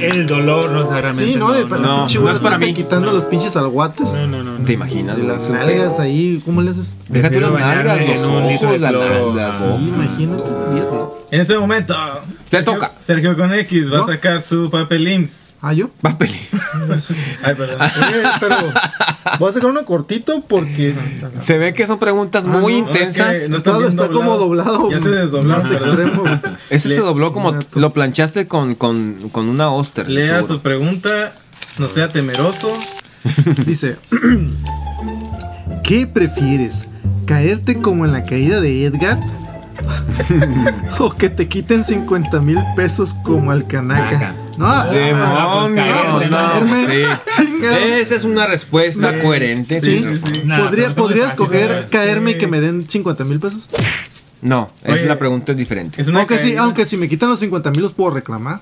El 0.00 0.26
dolor 0.26 0.70
no 0.70 0.82
es 0.84 0.88
realmente 0.88 1.24
Sí, 1.32 1.36
no, 1.38 1.52
de 1.52 1.62
no, 1.64 1.68
para 1.68 1.82
no, 1.82 1.88
la 1.88 1.98
pinche 2.06 2.18
no 2.20 2.30
es 2.30 2.38
para 2.38 2.56
mí. 2.56 2.72
quitando 2.72 3.12
los 3.12 3.24
pinches 3.24 3.54
alguates 3.56 4.10
no, 4.14 4.26
no, 4.26 4.42
no, 4.42 4.58
no. 4.58 4.64
¿Te 4.64 4.72
imaginas? 4.72 5.18
de 5.18 5.24
las 5.24 5.50
nalgas 5.50 5.98
ahí. 6.00 6.40
¿Cómo 6.44 6.62
le 6.62 6.70
haces? 6.70 6.94
Déjate 7.08 7.38
las 7.40 7.52
nalgas, 7.52 8.06
los 8.08 8.22
ojos, 8.26 8.80
la 8.80 8.92
nalga. 8.92 9.58
Sí, 9.58 9.88
imagínate. 9.88 10.50
En 11.32 11.40
este 11.40 11.58
momento. 11.58 11.94
Te 12.48 12.62
toca. 12.62 12.92
Sergio 13.00 13.36
con 13.36 13.52
X 13.52 13.92
va 13.92 13.98
¿No? 13.98 14.04
a 14.04 14.06
sacar 14.06 14.40
su 14.42 14.70
papel 14.70 15.06
IMSS. 15.06 15.49
Ah, 15.62 15.74
yo. 15.74 15.90
Va 16.04 16.10
a 16.10 16.18
pelear. 16.18 16.40
Ay, 17.42 17.54
perdón. 17.54 17.78
Oye, 17.80 18.22
pero 18.40 18.56
voy 19.38 19.50
a 19.50 19.52
sacar 19.52 19.68
uno 19.70 19.84
cortito 19.84 20.42
porque 20.48 20.94
Se 21.38 21.58
ve 21.58 21.74
que 21.74 21.86
son 21.86 21.98
preguntas 21.98 22.44
muy 22.44 22.80
no, 22.80 22.86
No, 22.86 22.92
es 22.94 22.96
intensas. 22.96 23.38
que 23.40 23.48
no 23.50 23.56
está, 23.58 24.08
como 24.08 24.38
doblado. 24.38 24.90
Ya 24.90 25.00
se 25.00 25.10
desdobló. 25.10 25.56
Más 25.58 25.70
extremo. 25.70 26.24
Ese 26.70 26.88
se 26.88 27.00
dobló 27.00 27.32
como 27.34 27.54
lo 27.74 27.90
planchaste 27.92 28.46
con, 28.48 28.74
con, 28.74 29.16
con 29.32 29.48
una 29.48 29.70
Oster. 29.70 30.08
Lea 30.08 30.26
seguro. 30.38 30.46
su 30.46 30.60
pregunta. 30.60 31.32
No 31.78 31.88
sea 31.88 32.08
temeroso. 32.08 32.72
Dice: 33.66 33.96
¿Qué 35.84 36.06
prefieres? 36.06 36.86
¿Caerte 37.26 37.80
como 37.80 38.06
en 38.06 38.12
la 38.12 38.24
caída 38.24 38.60
de 38.60 38.86
Edgar? 38.86 39.18
¿O 40.98 41.10
que 41.10 41.28
te 41.28 41.48
quiten 41.48 41.84
50 41.84 42.40
mil 42.40 42.58
pesos 42.76 43.14
como 43.14 43.50
al 43.50 43.66
canaca? 43.66 44.34
No, 44.58 44.84
Demonios, 44.90 46.04
no, 46.06 46.12
pues 46.12 46.30
no, 46.30 46.36
caerme. 46.36 46.86
sí. 46.86 47.66
Esa 48.00 48.14
es 48.16 48.24
una 48.24 48.46
respuesta 48.46 49.20
coherente. 49.20 49.80
Sí, 49.80 50.04
podría, 50.44 50.68
pero 50.88 50.94
podría 50.94 51.22
¿cómo 51.34 51.48
escoger 51.50 51.88
caerme 51.90 52.30
y 52.32 52.34
Sí. 52.34 52.38
que 52.40 52.46
me 52.46 52.60
den 52.60 52.86
50 52.88 53.24
mil 53.24 53.40
pesos. 53.40 53.68
No, 54.42 54.70
es 54.84 54.94
Oye. 54.94 55.04
la 55.06 55.18
pregunta 55.18 55.52
es 55.52 55.58
diferente. 55.58 56.00
Es 56.02 56.08
Aunque 56.08 56.38
sí, 56.38 56.56
aunque 56.56 56.84
si 56.86 56.96
me 56.96 57.08
quitan 57.08 57.28
los 57.28 57.40
50 57.40 57.70
mil 57.70 57.82
los 57.82 57.92
puedo 57.92 58.10
reclamar. 58.10 58.60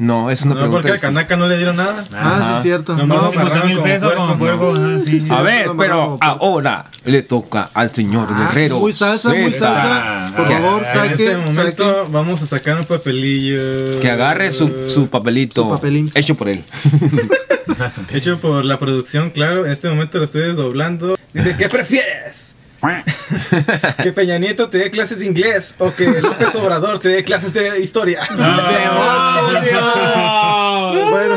No, 0.00 0.30
es 0.30 0.40
una 0.42 0.54
No, 0.54 0.60
pregunta 0.60 0.78
porque 0.78 0.88
al 0.88 0.94
distinta. 0.94 1.08
Kanaka 1.26 1.36
no 1.36 1.46
le 1.46 1.56
dieron 1.58 1.76
nada. 1.76 2.04
Ah, 2.14 2.42
sí, 2.46 2.52
es 2.56 2.62
cierto. 2.62 2.96
No, 2.96 3.06
lo 3.06 3.20
amarraron 3.26 3.68
mil 3.68 3.80
pesos. 3.80 4.14
¿no? 4.16 5.04
Sí, 5.04 5.20
sí. 5.20 5.30
A 5.30 5.42
ver, 5.42 5.68
pero 5.76 6.16
ahora 6.22 6.86
le 7.04 7.22
toca 7.22 7.68
al 7.74 7.90
señor 7.90 8.28
Ah, 8.30 8.48
Guerrero. 8.48 8.78
muy 8.78 8.94
salsa, 8.94 9.28
muy 9.34 9.52
salsa. 9.52 10.32
Por 10.34 10.48
Que- 10.48 10.54
favor, 10.54 10.84
En 10.86 10.92
saque, 10.92 11.08
este 11.24 11.36
momento 11.36 11.84
saque. 11.96 12.08
vamos 12.12 12.40
a 12.42 12.46
sacar 12.46 12.78
un 12.78 12.84
papelillo. 12.86 14.00
Que 14.00 14.10
agarre 14.10 14.50
su, 14.52 14.88
su 14.88 15.08
papelito 15.08 15.64
Su 15.64 15.68
papelín. 15.68 16.10
hecho 16.14 16.34
por 16.34 16.48
él. 16.48 16.64
Hecho 18.12 18.38
por 18.38 18.64
la 18.64 18.78
producción, 18.78 19.30
claro. 19.30 19.64
En 19.64 19.72
este 19.72 19.88
momento 19.88 20.18
lo 20.18 20.24
estoy 20.24 20.42
desdoblando. 20.42 21.16
Dice, 21.32 21.56
¿qué 21.56 21.68
prefieres? 21.68 22.49
¿Que 24.02 24.12
Peña 24.12 24.38
Nieto 24.38 24.70
te 24.70 24.78
dé 24.78 24.90
clases 24.90 25.18
de 25.18 25.26
inglés 25.26 25.74
o 25.78 25.94
que 25.94 26.20
López 26.20 26.54
Obrador 26.54 26.98
te 26.98 27.08
dé 27.08 27.24
clases 27.24 27.52
de 27.52 27.80
historia? 27.80 28.22
Bueno, 31.10 31.34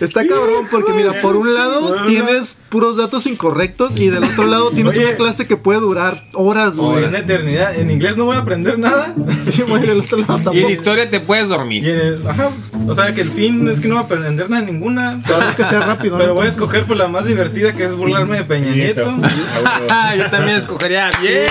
está 0.00 0.26
cabrón 0.26 0.66
porque 0.70 0.92
mira, 0.92 1.12
por 1.22 1.36
un 1.36 1.54
lado 1.54 2.04
tienes 2.06 2.56
puros 2.68 2.96
datos 2.96 3.26
incorrectos 3.26 3.96
y 3.96 4.08
del 4.08 4.24
otro 4.24 4.46
lado 4.46 4.70
tienes 4.70 4.94
Oye. 4.96 5.06
una 5.06 5.16
clase 5.16 5.46
que 5.46 5.56
puede 5.56 5.80
durar 5.80 6.22
horas, 6.32 6.74
güey. 6.76 7.04
una 7.04 7.18
eternidad. 7.18 7.74
En 7.76 7.90
inglés 7.90 8.16
no 8.16 8.24
voy 8.26 8.36
a 8.36 8.40
aprender 8.40 8.78
nada. 8.78 9.14
Sí, 9.52 9.62
güey, 9.62 9.82
del 9.86 10.00
otro 10.00 10.18
lado 10.18 10.32
Y 10.34 10.38
en 10.38 10.44
tampoco. 10.44 10.70
historia 10.70 11.10
te 11.10 11.20
puedes 11.20 11.46
Y 11.46 11.48
dormir. 11.48 11.88
en 11.88 11.98
el, 11.98 12.28
ajá, 12.28 12.50
o 12.86 12.94
sea 12.94 13.14
que 13.14 13.20
el 13.22 13.30
fin 13.30 13.66
es 13.68 13.80
que 13.80 13.88
no 13.88 13.94
voy 13.94 14.02
a 14.02 14.06
aprender 14.06 14.50
nada 14.50 14.62
ninguna. 14.62 15.20
Que 15.56 15.62
rápido. 15.62 16.16
Pero 16.18 16.28
¿no? 16.30 16.34
voy 16.34 16.46
a 16.46 16.50
escoger 16.50 16.84
por 16.84 16.96
la 16.96 17.08
más 17.08 17.24
divertida 17.24 17.72
que 17.72 17.84
es 17.84 17.94
burlarme 17.94 18.38
de 18.38 18.44
Peña 18.44 18.70
Nieto. 18.70 19.02
Yo 20.18 20.30
también 20.30 20.58
escogería 20.58 21.10
bien. 21.20 21.42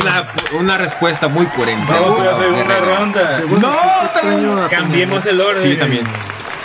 Una, 0.00 0.28
una 0.60 0.76
respuesta 0.78 1.28
muy 1.28 1.46
coherente. 1.46 1.86
Vamos 1.88 2.18
a 2.20 2.24
la 2.24 2.38
segunda 2.38 2.78
ronda. 2.80 3.42
a- 4.64 4.68
Cambiemos 4.68 5.24
el 5.26 5.40
orden. 5.40 5.62
Sí, 5.70 5.76
también. 5.76 6.04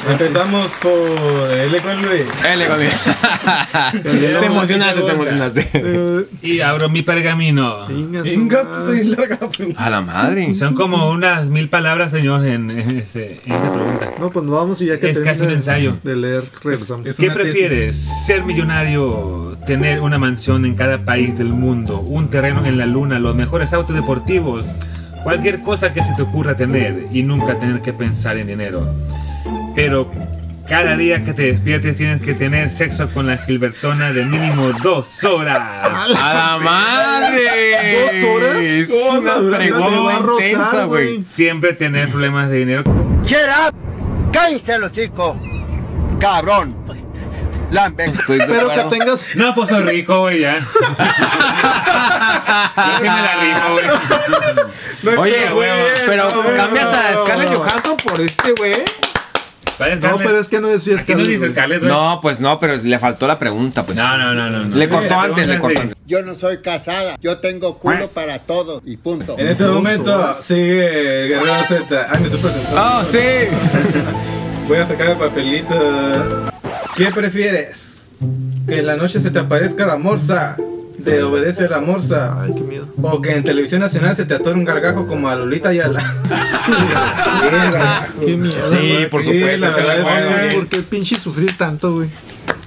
Empezamos 0.09 0.71
por 0.81 1.51
L 1.51 1.79
con 1.81 2.01
Luis. 2.01 2.25
Dale, 2.41 2.67
Gaby. 2.67 2.85
Te 4.03 4.45
emocionaste, 4.45 5.01
te 5.01 5.11
emocionaste. 5.11 6.27
Y 6.41 6.61
abro 6.61 6.89
mi 6.89 7.01
pergamino. 7.01 7.85
A 9.77 9.89
la 9.89 10.01
madre. 10.01 10.53
Son 10.53 10.75
como 10.75 11.09
unas 11.09 11.49
mil 11.49 11.69
palabras, 11.69 12.11
señor, 12.11 12.45
en, 12.45 12.69
ese- 12.71 13.39
en 13.45 13.53
esta 13.53 13.73
pregunta. 13.73 14.11
No, 14.19 14.29
pues 14.31 14.45
nos 14.45 14.55
vamos 14.55 14.81
y 14.81 14.85
ya 14.87 14.99
que 14.99 15.09
Es 15.09 15.19
casi 15.19 15.43
un 15.43 15.51
ensayo. 15.51 15.97
de 16.03 16.15
leer, 16.15 16.43
regresamos. 16.63 17.05
Es 17.07 17.17
¿Qué 17.17 17.31
prefieres? 17.31 17.95
¿Ser 18.25 18.43
millonario, 18.43 19.57
tener 19.65 20.01
una 20.01 20.17
mansión 20.17 20.65
en 20.65 20.75
cada 20.75 20.99
país 20.99 21.37
del 21.37 21.49
mundo, 21.49 21.99
un 21.99 22.29
terreno 22.29 22.65
en 22.65 22.77
la 22.77 22.85
luna, 22.85 23.19
los 23.19 23.35
mejores 23.35 23.73
autos 23.73 23.95
deportivos, 23.95 24.63
cualquier 25.23 25.61
cosa 25.61 25.93
que 25.93 26.03
se 26.03 26.13
te 26.13 26.21
ocurra 26.21 26.55
tener 26.55 27.07
y 27.11 27.23
nunca 27.23 27.57
tener 27.59 27.81
que 27.81 27.91
pensar 27.93 28.37
en 28.37 28.47
dinero? 28.47 28.87
Pero 29.75 30.11
cada 30.67 30.95
día 30.95 31.23
que 31.23 31.33
te 31.33 31.43
despiertes 31.43 31.95
tienes 31.95 32.21
que 32.21 32.33
tener 32.33 32.69
sexo 32.69 33.09
con 33.13 33.27
la 33.27 33.37
Gilbertona 33.37 34.13
de 34.13 34.25
mínimo 34.25 34.71
dos 34.81 35.23
horas. 35.23 35.59
A 35.59 36.07
la 36.07 36.57
madre. 36.61 38.21
¿Dos 38.23 38.35
horas? 38.35 38.57
Es 38.57 38.89
¿Cómo 38.89 39.19
una 39.19 39.33
a 39.35 39.57
pregunta 39.57 40.47
intensa, 40.47 40.85
güey. 40.85 41.25
Siempre 41.25 41.73
tener 41.73 42.09
problemas 42.09 42.49
de 42.49 42.57
dinero. 42.57 42.83
¡Cállense 44.31 44.77
los 44.79 44.91
chicos! 44.91 45.37
¡Cabrón! 46.19 46.75
Lambe. 47.71 48.11
Pero 48.27 48.69
que 48.69 48.83
tengas. 48.89 49.35
No, 49.35 49.55
pues 49.55 49.69
soy 49.69 49.83
rico, 49.83 50.21
güey, 50.21 50.39
ya. 50.41 50.59
Yo 50.59 50.65
sí 52.99 53.03
me 53.03 53.21
la 53.21 53.35
rifo, 53.41 53.73
güey. 53.73 55.17
Oye, 55.17 55.49
güey, 55.51 55.69
pero 56.05 56.29
no, 56.29 56.43
cambias 56.55 56.87
a 56.87 57.11
no. 57.11 57.25
Scarlett 57.25 57.53
Johansson 57.53 57.97
por 57.97 58.21
este, 58.21 58.53
güey. 58.53 58.83
¿Vale, 59.77 59.97
No, 59.97 60.17
pero 60.17 60.39
es 60.39 60.47
que 60.47 60.59
no 60.59 60.67
decías 60.67 61.01
Aquí 61.01 61.13
no 61.13 61.19
Scarlett, 61.25 61.41
dices 61.41 61.81
güey. 61.81 61.91
No, 61.91 62.19
pues 62.21 62.39
no, 62.39 62.59
pero 62.59 62.75
le 62.77 62.99
faltó 62.99 63.27
la 63.27 63.37
pregunta, 63.37 63.85
pues. 63.85 63.97
No, 63.97 64.17
no, 64.17 64.33
no, 64.33 64.49
no. 64.49 64.65
no. 64.65 64.75
Le 64.75 64.87
cortó 64.89 65.17
Oye, 65.17 65.25
antes, 65.25 65.47
le 65.47 65.59
cortó 65.59 65.81
antes. 65.81 65.97
Yo 66.05 66.21
no 66.21 66.35
soy 66.35 66.61
casada. 66.61 67.17
Yo 67.21 67.39
tengo 67.39 67.77
culo 67.77 68.07
para 68.07 68.39
todos 68.39 68.81
y 68.85 68.97
punto. 68.97 69.35
En 69.37 69.47
este 69.47 69.65
momento 69.65 70.15
horas. 70.15 70.41
sigue 70.41 71.27
Guerrero 71.27 71.63
Z. 71.67 72.07
Ah, 72.09 72.17
me 72.19 72.25
estoy 72.25 72.39
presentando. 72.41 72.79
Ah, 72.79 73.05
sí. 73.09 73.19
Voy 74.67 74.77
a 74.77 74.87
sacar 74.87 75.09
el 75.09 75.17
papelito. 75.17 75.75
¿Qué 76.95 77.11
prefieres? 77.11 78.07
¿Que 78.67 78.79
en 78.79 78.87
la 78.87 78.95
noche 78.95 79.19
se 79.19 79.29
te 79.29 79.39
aparezca 79.39 79.85
la 79.85 79.97
morsa? 79.97 80.57
De 81.05 81.23
obedece 81.23 81.69
la 81.69 81.79
morsa. 81.81 82.41
Ay, 82.41 82.51
qué 82.55 82.61
miedo. 82.61 82.87
O 83.01 83.21
que 83.21 83.35
en 83.35 83.43
televisión 83.43 83.81
nacional 83.81 84.15
se 84.15 84.25
te 84.25 84.33
atore 84.33 84.55
un 84.55 84.65
gargajo 84.65 85.05
como 85.07 85.29
a 85.29 85.35
Lolita 85.35 85.69
Ayala. 85.69 86.03
Qué 87.41 87.49
gargajo. 87.55 88.13
Qué 88.25 88.35
miedo. 88.37 88.69
Sí, 88.69 88.75
güey. 88.93 89.09
por 89.09 89.21
Sí, 89.23 89.33
supuesto. 89.33 89.61
la 89.61 89.69
verdad 89.75 89.99
es 89.99 90.05
Ay, 90.07 90.49
que- 90.49 90.55
¿Por 90.55 90.67
qué 90.67 90.81
pinche 90.81 91.19
sufrir 91.19 91.55
tanto, 91.57 91.93
güey? 91.95 92.09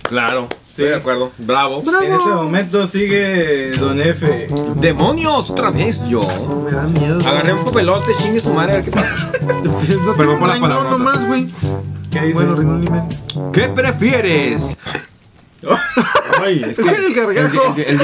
Claro, 0.02 0.48
estoy 0.68 0.86
de 0.86 0.94
acuerdo. 0.94 1.30
Bravo. 1.38 1.82
En 2.02 2.12
ese 2.14 2.28
momento 2.28 2.86
sigue 2.86 3.72
Don 3.78 4.00
F. 4.00 4.48
¡Demonios! 4.76 5.50
Otra 5.50 5.70
vez 5.70 6.08
yo. 6.08 6.22
Me 6.64 6.70
da 6.70 6.84
miedo. 6.84 7.18
Agarré 7.28 7.52
un 7.52 7.64
papelote, 7.64 8.12
chingue 8.22 8.40
su 8.40 8.54
madre, 8.54 8.72
a 8.72 8.74
ver 8.76 8.84
qué 8.86 8.90
pasa. 8.92 9.14
No 10.04 10.14
Perdón 10.14 10.38
por 10.38 10.48
la 10.48 10.58
palabra. 10.60 10.84
riñón 10.84 10.90
nomás, 10.90 11.26
güey. 11.26 11.48
¿Qué 12.10 12.20
dice? 12.22 12.32
Bueno, 12.34 12.56
medio. 12.56 13.08
¿Qué 13.52 13.68
prefieres? 13.68 14.78
Ay, 16.44 16.64
es 16.68 16.78
El 16.78 17.14
gargajo. 17.14 17.74
El, 17.76 17.84
el- 17.84 18.00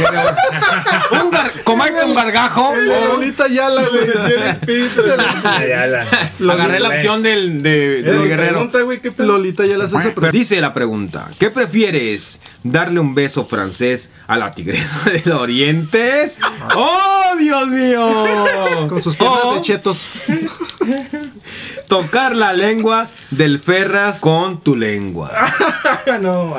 un 1.22 1.30
gar- 1.30 1.62
comerte 1.62 2.04
un 2.04 2.14
gargajo. 2.14 2.72
De 2.72 2.90
o 2.90 3.08
Lolita 3.14 3.46
Yala, 3.46 3.82
güey. 3.88 4.04
el 4.36 4.42
espíritu. 4.42 5.02
Ayala. 5.44 6.06
agarré 6.50 6.80
la 6.80 6.88
opción 6.88 7.22
del, 7.22 7.62
de- 7.62 8.02
del 8.02 8.28
guerrero. 8.28 8.52
pregunta, 8.54 8.80
güey, 8.82 9.00
¿qué 9.00 9.12
pedo? 9.12 9.26
Lolita 9.28 9.64
Yala 9.64 9.88
se 9.88 9.96
hace 9.98 10.10
Pero 10.10 10.32
dice 10.32 10.60
la 10.60 10.74
pregunta, 10.74 11.28
¿qué 11.38 11.50
prefieres? 11.50 12.40
¿Darle 12.64 12.98
un 13.00 13.14
beso 13.14 13.46
francés 13.46 14.10
a 14.26 14.36
la 14.38 14.50
tigresa 14.52 15.10
del 15.10 15.32
oriente? 15.32 16.34
¡Oh, 16.74 17.36
Dios 17.38 17.68
mío! 17.68 18.46
Con 18.88 19.02
sus 19.02 19.16
piernas 19.16 19.38
O 19.44 19.54
de 19.54 19.60
chetos. 19.60 20.06
tocar 21.88 22.34
la 22.34 22.52
lengua 22.52 23.06
del 23.30 23.60
Ferras 23.60 24.20
con 24.20 24.60
tu 24.60 24.74
lengua. 24.76 25.30
no. 26.20 26.56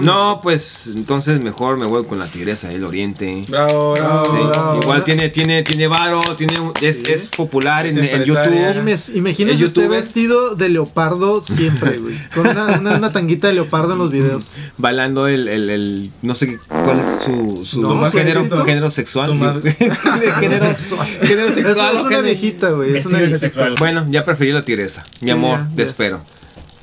No, 0.00 0.40
pues 0.42 0.90
entonces 0.94 1.40
mejor 1.40 1.78
me 1.78 1.86
voy 1.86 2.04
con 2.04 2.18
la 2.18 2.26
tigresa 2.26 2.68
del 2.68 2.84
oriente. 2.84 3.44
Bravo, 3.48 3.92
bravo. 3.94 4.24
Sí, 4.36 4.42
bravo. 4.48 4.80
igual 4.82 5.04
tiene, 5.04 5.28
tiene, 5.28 5.62
tiene 5.62 5.86
varo, 5.86 6.20
tiene, 6.36 6.54
es, 6.80 7.08
es 7.08 7.28
popular 7.28 7.86
en, 7.86 7.98
Es 7.98 8.04
en 8.10 8.16
empresaria. 8.20 8.72
YouTube. 8.74 9.16
Imagínese 9.16 9.56
¿Es 9.64 9.68
usted 9.68 9.88
vestido 9.88 10.54
de 10.54 10.68
leopardo 10.68 11.42
siempre, 11.44 11.98
güey. 11.98 12.14
Con 12.34 12.46
una, 12.48 12.78
una, 12.78 12.96
una 12.96 13.12
tanguita 13.12 13.48
de 13.48 13.54
leopardo 13.54 13.92
en 13.94 13.98
los 14.00 14.10
videos. 14.10 14.52
Bailando 14.78 15.26
el, 15.28 15.48
el, 15.48 15.70
el- 15.70 16.10
no 16.22 16.34
sé 16.34 16.58
cuál 16.68 16.98
es 17.00 17.06
su, 17.24 17.64
su, 17.64 17.80
No, 17.80 17.88
su 17.88 17.98
pues, 18.00 18.12
género, 18.12 18.90
sexual. 18.90 19.28
Su 19.30 19.34
madre. 19.34 19.72
género, 20.40 20.66
Sexual. 20.66 21.06
género 21.22 21.48
Es, 21.48 21.54
sexual. 21.54 21.94
es 21.96 22.02
o 22.02 22.06
una 22.06 22.20
viejita, 22.20 22.70
güey. 22.70 22.96
Es 22.96 23.06
una 23.06 23.18
viejita. 23.18 23.38
sexual. 23.38 23.76
Bueno, 23.78 24.06
ya 24.10 24.24
preferí 24.24 24.52
la 24.52 24.64
tigresa. 24.64 25.04
Mi 25.20 25.30
amor, 25.30 25.60
te 25.76 25.82
espero. 25.82 26.20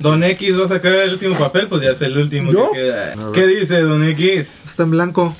Don 0.00 0.24
X 0.24 0.58
va 0.58 0.64
a 0.64 0.68
sacar 0.68 0.92
el 0.94 1.12
último 1.12 1.36
papel, 1.36 1.68
pues 1.68 1.82
ya 1.82 1.90
es 1.90 2.00
el 2.02 2.16
último 2.16 2.50
¿Yo? 2.50 2.70
que 2.72 2.78
queda. 2.78 3.14
¿Qué 3.34 3.46
dice 3.46 3.80
Don 3.82 4.02
X? 4.02 4.62
Está 4.66 4.84
en 4.84 4.90
blanco. 4.92 5.34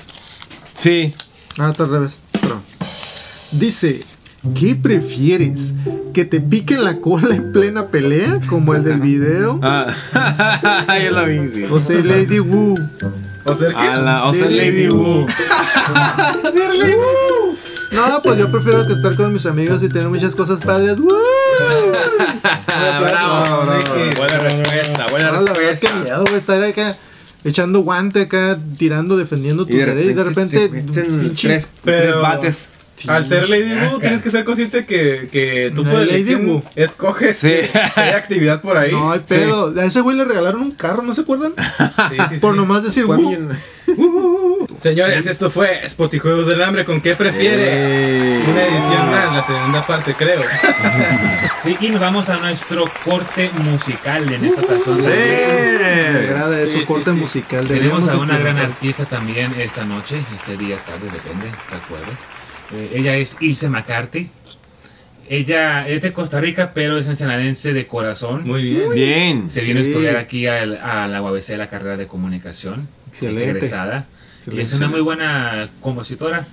Sí. 0.75 1.13
Ah, 1.57 1.71
está 1.71 1.83
al 1.83 1.91
revés. 1.91 2.19
Perdón. 2.39 2.61
Dice, 3.51 4.01
¿qué 4.53 4.75
prefieres? 4.75 5.73
¿Que 6.13 6.25
te 6.25 6.39
piquen 6.39 6.83
la 6.83 6.97
cola 6.97 7.35
en 7.35 7.51
plena 7.51 7.87
pelea 7.87 8.39
como 8.47 8.75
el 8.75 8.83
del 8.83 8.99
video? 8.99 9.59
Ah, 9.63 9.87
ya 10.87 11.11
la 11.11 11.23
vi, 11.23 11.47
sí. 11.49 11.63
O 11.69 11.81
sea, 11.81 11.99
Lady 11.99 12.39
Wu. 12.39 12.77
¿O 13.45 13.55
ser 13.55 13.73
qué? 13.73 13.79
A 13.79 13.99
la, 13.99 14.25
o 14.25 14.33
sea, 14.33 14.47
Lady 14.47 14.85
Lady 14.85 14.87
Wu. 14.89 15.25
No, 17.91 18.21
pues 18.21 18.37
yo 18.37 18.51
prefiero 18.51 18.87
que 18.87 18.93
estar 18.93 19.15
con 19.15 19.33
mis 19.33 19.45
amigos 19.45 19.83
y 19.83 19.89
tener 19.89 20.07
muchas 20.07 20.35
cosas 20.35 20.59
padres. 20.61 20.99
¡Woo! 20.99 21.09
Ah, 22.73 22.99
bravo. 23.01 23.65
No, 23.65 23.65
no, 23.65 23.73
no. 23.75 23.81
Buena 24.17 24.37
respuesta, 24.39 25.05
buena 25.11 25.27
Ah, 25.29 25.31
la 25.33 25.39
verdad, 25.39 25.53
qué 25.53 25.59
respuesta. 25.71 25.95
miedo, 25.99 26.21
güey, 26.23 26.35
estar 26.35 26.63
acá 26.63 26.95
echando 27.43 27.79
guante 27.81 28.21
acá, 28.21 28.57
tirando, 28.77 29.17
defendiendo 29.17 29.65
tu 29.65 29.73
Y 29.73 29.77
de 29.77 29.85
derecha 29.85 30.11
y 30.11 30.13
de 30.13 30.23
repente 30.23 30.69
pinche- 30.71 31.33
tres, 31.39 31.69
tres 31.83 32.17
bates. 32.17 32.69
Al 33.07 33.25
ser 33.27 33.49
Lady. 33.49 33.73
Wu, 33.73 33.99
tienes 33.99 34.21
que 34.21 34.29
ser 34.29 34.45
consciente 34.45 34.85
que, 34.85 35.27
que 35.31 35.71
tú 35.75 35.83
por 35.83 36.05
Lady 36.05 36.35
Wu. 36.35 36.61
escoges 36.75 37.37
Sí. 37.37 37.55
hay 37.95 38.09
actividad 38.11 38.61
por 38.61 38.77
ahí. 38.77 38.91
No 38.91 39.11
hay 39.11 39.19
pedo. 39.19 39.73
A 39.79 39.85
ese 39.85 40.01
güey 40.01 40.15
le 40.17 40.23
regalaron 40.25 40.61
un 40.61 40.71
carro, 40.71 41.01
¿no 41.03 41.13
se 41.13 41.21
acuerdan? 41.21 41.53
Sí, 41.57 42.17
sí, 42.29 42.37
Por 42.39 42.53
sí. 42.53 42.57
nomás 42.57 42.83
decir, 42.83 43.05
bien- 43.07 43.49
Señores, 44.81 45.27
esto 45.27 45.51
fue 45.51 45.85
Spot 45.85 46.11
y 46.15 46.17
Juegos 46.19 46.47
del 46.47 46.61
Hambre. 46.63 46.85
¿Con 46.85 47.01
qué 47.01 47.13
prefiere? 47.15 48.39
Una 48.39 48.63
edición 48.65 49.11
más, 49.11 49.33
la 49.35 49.43
segunda 49.45 49.85
parte, 49.85 50.13
creo. 50.15 50.41
Sí, 51.63 51.77
y 51.79 51.89
nos 51.89 52.01
vamos 52.01 52.27
a 52.27 52.37
nuestro 52.37 52.85
corte 53.05 53.51
musical 53.69 54.33
en 54.33 54.45
esta 54.45 54.61
ocasión. 54.61 54.97
Me 54.97 55.03
Sí. 55.03 56.27
agrada 56.31 56.59
eso, 56.59 56.79
Sí, 56.79 56.85
corte 56.85 57.11
sí. 57.11 57.17
musical. 57.17 57.67
Tenemos 57.67 58.07
a 58.09 58.17
una 58.17 58.39
gran 58.39 58.57
artista 58.57 59.05
también 59.05 59.53
esta 59.59 59.85
noche, 59.85 60.17
este 60.35 60.57
día, 60.57 60.77
tarde, 60.77 61.05
depende, 61.13 61.45
de 61.45 61.75
acuerdo. 61.77 62.11
Eh, 62.73 62.93
ella 62.95 63.15
es 63.15 63.37
Ilse 63.41 63.69
McCarthy. 63.69 64.31
Ella 65.29 65.87
es 65.87 66.01
de 66.01 66.11
Costa 66.13 66.41
Rica, 66.41 66.71
pero 66.73 66.97
es 66.97 67.05
ensenadense 67.05 67.73
de 67.73 67.85
corazón. 67.85 68.47
Muy 68.47 68.63
bien. 68.63 68.89
Bien. 68.95 69.49
Se 69.49 69.61
vino 69.61 69.81
a 69.81 69.83
estudiar 69.83 70.15
aquí 70.17 70.47
al- 70.47 70.77
a 70.81 71.07
la 71.07 71.21
UABC, 71.21 71.57
la 71.57 71.69
carrera 71.69 71.95
de 71.95 72.07
comunicación. 72.07 72.87
Excelente. 73.09 73.43
Es 73.43 73.49
egresada. 73.51 74.07
Y 74.49 74.59
es 74.59 74.73
una 74.73 74.87
muy 74.87 75.01
buena 75.01 75.69
compositora. 75.81 76.45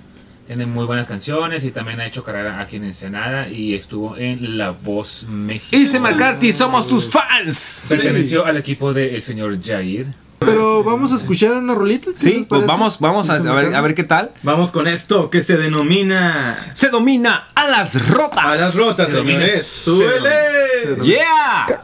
Tiene 0.47 0.65
muy 0.65 0.85
buenas 0.85 1.07
canciones 1.07 1.63
y 1.63 1.69
también 1.69 1.99
ha 1.99 2.07
hecho 2.07 2.23
carrera 2.23 2.59
aquí 2.59 2.77
en 2.77 2.85
Ensenada 2.85 3.47
y 3.49 3.75
estuvo 3.75 4.17
en 4.17 4.57
La 4.57 4.71
Voz 4.71 5.27
México. 5.29 5.75
Ilse 5.75 5.99
McCarthy, 5.99 6.51
somos 6.53 6.87
tus 6.87 7.07
fans. 7.09 7.85
Perteneció 7.89 8.45
al 8.45 8.57
equipo 8.57 8.91
del 8.91 9.21
señor 9.21 9.61
Jair. 9.63 10.07
Pero 10.39 10.83
vamos 10.83 11.11
a 11.11 11.15
escuchar 11.17 11.53
una 11.53 11.75
rolita. 11.75 12.11
¿qué 12.11 12.17
Sí, 12.17 12.45
pues 12.47 12.65
vamos, 12.65 12.99
vamos 12.99 13.29
a, 13.29 13.35
a 13.35 13.53
ver, 13.53 13.75
a 13.75 13.81
ver 13.81 13.93
qué 13.93 14.05
tal. 14.05 14.31
Vamos 14.41 14.71
con 14.71 14.87
esto 14.87 15.29
que 15.29 15.43
se 15.43 15.57
denomina 15.57 16.57
Se 16.73 16.89
domina 16.89 17.49
a 17.53 17.67
las 17.67 18.07
rotas. 18.09 18.43
a 18.45 18.55
las 18.55 18.75
rotas, 18.75 19.07
Se 19.07 19.17
domina. 19.17 19.39
señores. 19.41 19.67
¡Súbele! 19.67 21.03
Yeah. 21.03 21.83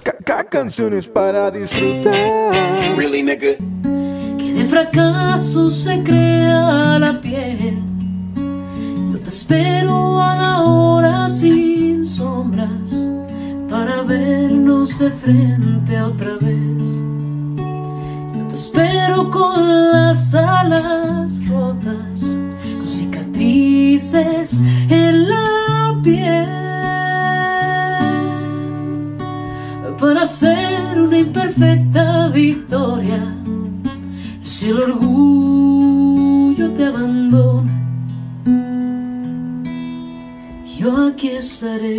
canciones 0.50 1.08
para 1.08 1.52
disfrutar. 1.52 2.96
Really, 2.98 3.24
nigga? 3.24 3.95
De 4.56 4.64
fracaso 4.64 5.70
se 5.70 6.02
crea 6.02 6.98
la 6.98 7.20
piel. 7.20 7.78
Yo 9.12 9.20
te 9.20 9.30
espero 9.30 10.22
a 10.22 10.36
la 10.36 10.62
hora 10.62 11.28
sin 11.28 12.08
sombras 12.08 12.90
para 13.70 14.04
vernos 14.04 14.98
de 14.98 15.12
frente 15.12 16.02
otra 16.02 16.38
vez. 16.40 16.84
Yo 18.38 18.48
te 18.48 18.54
espero 18.54 19.30
con 19.30 19.92
las 19.92 20.34
alas 20.34 21.46
rotas, 21.50 22.22
con 22.78 22.88
cicatrices 22.88 24.62
en 24.90 25.28
la 25.28 26.00
piel 26.02 26.66
para 30.00 30.22
hacer 30.22 31.02
una 31.02 31.18
imperfecta 31.18 32.30
victoria. 32.30 33.45
Si 34.46 34.70
el 34.70 34.80
orgullo 34.80 36.72
te 36.76 36.86
abandona, 36.86 37.72
yo 40.78 41.08
aquí 41.08 41.30
estaré. 41.30 41.98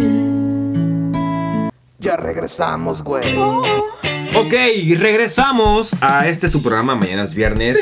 Ya 1.98 2.16
regresamos, 2.16 3.02
güey. 3.02 3.36
Ok, 3.36 4.54
regresamos 4.96 5.96
a 6.00 6.28
este 6.28 6.48
su 6.48 6.62
programa 6.62 6.94
Mañanas 6.94 7.34
Viernes. 7.34 7.76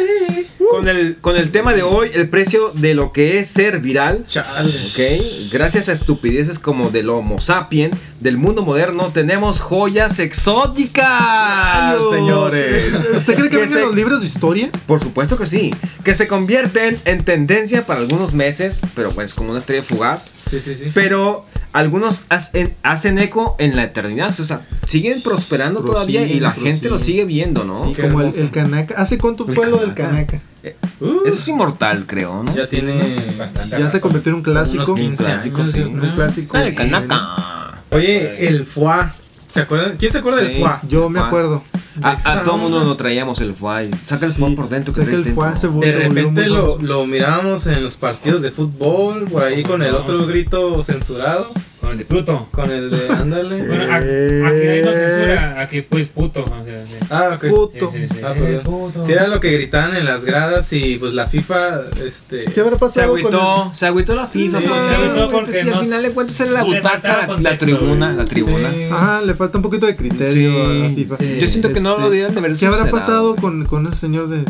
Con 0.70 0.88
el, 0.88 1.16
con 1.20 1.36
el 1.36 1.52
tema 1.52 1.74
de 1.74 1.82
hoy, 1.82 2.10
el 2.14 2.30
precio 2.30 2.70
de 2.70 2.94
lo 2.94 3.12
que 3.12 3.38
es 3.38 3.48
ser 3.48 3.80
viral. 3.80 4.24
Chale. 4.26 4.70
Ok, 4.70 5.52
gracias 5.52 5.90
a 5.90 5.92
estupideces 5.92 6.58
como 6.58 6.88
del 6.88 7.10
Homo 7.10 7.38
sapien, 7.38 7.90
del 8.24 8.38
mundo 8.38 8.62
moderno, 8.64 9.10
tenemos 9.12 9.60
joyas 9.60 10.18
exóticas, 10.18 11.90
Dios, 11.98 12.10
señores. 12.14 13.04
¿Usted 13.16 13.34
cree 13.34 13.50
que 13.50 13.58
Que 13.60 13.68
se- 13.68 13.80
los 13.82 13.94
libros 13.94 14.20
de 14.20 14.26
historia? 14.26 14.70
Por 14.86 14.98
supuesto 14.98 15.36
que 15.36 15.44
sí, 15.46 15.74
que 16.02 16.14
se 16.14 16.26
convierten 16.26 16.98
en 17.04 17.22
tendencia 17.22 17.84
para 17.86 18.00
algunos 18.00 18.32
meses, 18.32 18.80
pero 18.94 19.10
pues 19.10 19.34
como 19.34 19.50
una 19.50 19.58
estrella 19.58 19.82
fugaz. 19.82 20.36
Sí, 20.48 20.58
sí, 20.58 20.74
sí. 20.74 20.90
Pero 20.94 21.44
algunos 21.74 22.24
hacen, 22.30 22.74
hacen 22.82 23.18
eco 23.18 23.56
en 23.58 23.76
la 23.76 23.84
eternidad, 23.84 24.28
o 24.28 24.32
sea, 24.44 24.62
siguen 24.86 25.20
prosperando 25.22 25.80
todavía 25.84 26.22
y 26.26 26.40
la 26.40 26.52
gente 26.52 26.88
lo 26.88 26.98
sigue 26.98 27.26
viendo, 27.26 27.64
¿no? 27.64 27.92
Qué 27.92 28.02
Como 28.02 28.22
el, 28.22 28.34
el 28.34 28.50
Kanaka. 28.50 28.94
¿Hace 28.96 29.18
cuánto 29.18 29.44
fue 29.46 29.68
lo 29.68 29.76
del 29.76 29.92
Kanaka. 29.92 30.38
Kanaka? 30.38 30.40
Eso 30.62 31.34
es 31.38 31.48
inmortal, 31.48 32.04
creo, 32.06 32.42
¿no? 32.42 32.54
Ya 32.56 32.66
tiene 32.66 33.16
Bastante. 33.38 33.78
Ya 33.78 33.90
se 33.90 34.00
convirtió 34.00 34.30
en 34.30 34.36
un 34.36 34.42
clásico. 34.42 34.92
unos 34.94 34.96
15 34.98 35.24
clásico, 35.24 35.60
años, 35.60 35.72
sí. 35.72 35.80
Un 35.82 36.00
clásico. 36.14 36.56
El 36.56 36.74
Kanaka. 36.74 37.60
Oye, 37.94 38.48
el 38.48 38.66
foie. 38.66 39.04
¿Se 39.52 39.60
acuerdan? 39.60 39.96
¿Quién 39.98 40.10
se 40.10 40.18
acuerda 40.18 40.40
del 40.40 40.54
Sí. 40.54 40.60
foie? 40.60 40.72
Yo 40.88 41.08
me 41.08 41.18
Foie. 41.20 41.26
acuerdo. 41.28 41.62
A, 42.02 42.10
a 42.32 42.42
todo 42.42 42.56
mundo 42.56 42.82
lo 42.82 42.96
traíamos 42.96 43.40
el 43.40 43.54
foie. 43.54 43.90
Saca 44.02 44.26
el 44.26 44.32
Sí, 44.32 44.40
foie 44.40 44.56
por 44.56 44.68
dentro 44.68 44.92
que 44.92 45.02
el 45.02 45.24
foie, 45.32 45.56
se 45.56 45.68
De 45.68 45.92
repente 45.92 46.46
lo, 46.48 46.76
lo 46.82 47.06
mirábamos 47.06 47.66
en 47.68 47.84
los 47.84 47.94
partidos 47.96 48.42
de 48.42 48.50
fútbol, 48.50 49.26
por 49.26 49.44
ahí 49.44 49.62
con 49.62 49.80
el 49.82 49.94
otro 49.94 50.26
grito 50.26 50.82
censurado, 50.82 51.52
Con 51.84 51.92
el 51.92 51.98
de 51.98 52.04
Pluto. 52.06 52.48
con 52.50 52.70
el 52.70 52.90
de 52.90 53.08
ándale. 53.08 53.62
Bueno, 53.68 53.92
a- 53.92 53.96
aquí 53.96 54.66
hay 54.66 54.82
no 54.82 54.90
censura, 54.92 55.60
aquí 55.60 55.82
pues 55.82 56.08
puto. 56.08 56.42
o 56.44 56.64
sea, 56.64 56.84
sí. 56.86 57.06
Ah, 57.10 57.30
ok. 57.34 57.46
Puto. 57.48 57.92
Sí, 57.92 57.98
sí, 58.00 58.08
sí. 58.14 58.20
Ah, 58.24 58.32
puto. 58.64 59.04
Sí, 59.04 59.12
era 59.12 59.28
lo 59.28 59.38
que 59.40 59.50
gritaban 59.52 59.96
en 59.96 60.04
las 60.04 60.24
gradas 60.24 60.72
y 60.72 60.96
pues 60.96 61.12
la 61.14 61.26
FIFA, 61.28 61.82
este... 62.04 62.44
¿Qué 62.46 62.60
habrá 62.60 62.74
Se 62.74 62.78
pasado 62.80 63.10
con 63.12 63.18
agüitó, 63.20 63.70
se 63.74 63.86
agüitó 63.86 64.14
la 64.14 64.26
FIFA. 64.26 64.58
Sí, 64.60 64.64
¿por 64.66 64.76
se 64.76 64.94
agüitó 64.94 65.30
porque 65.30 65.50
Pues, 65.50 65.62
si 65.62 65.68
al 65.70 65.84
final 65.84 66.02
de 66.02 66.10
cuentas 66.12 66.40
era 66.40 66.50
la 66.52 66.64
butaca, 66.64 67.26
la, 67.40 67.58
tribuna, 67.58 68.12
la 68.12 68.24
tribuna. 68.24 68.70
Sí. 68.72 68.82
el... 68.84 68.92
Ajá, 68.92 69.22
le 69.22 69.34
falta 69.34 69.58
un 69.58 69.62
poquito 69.62 69.86
de 69.86 69.96
criterio 69.96 70.32
Sí. 70.52 70.70
a 70.70 70.74
la 70.74 70.88
FIFA. 70.90 71.16
Sí. 71.18 71.38
Yo 71.40 71.46
siento 71.46 71.72
que 71.72 71.80
no 71.80 71.90
Este, 71.90 72.02
lo 72.02 72.10
debieran 72.10 72.32
de 72.34 72.38
haber 72.40 72.56
¿Qué 72.56 72.66
habrá 72.66 72.90
pasado 72.90 73.36
con, 73.36 73.64
con 73.66 73.86
ese 73.86 73.96
señor 73.96 74.28
de 74.28 74.44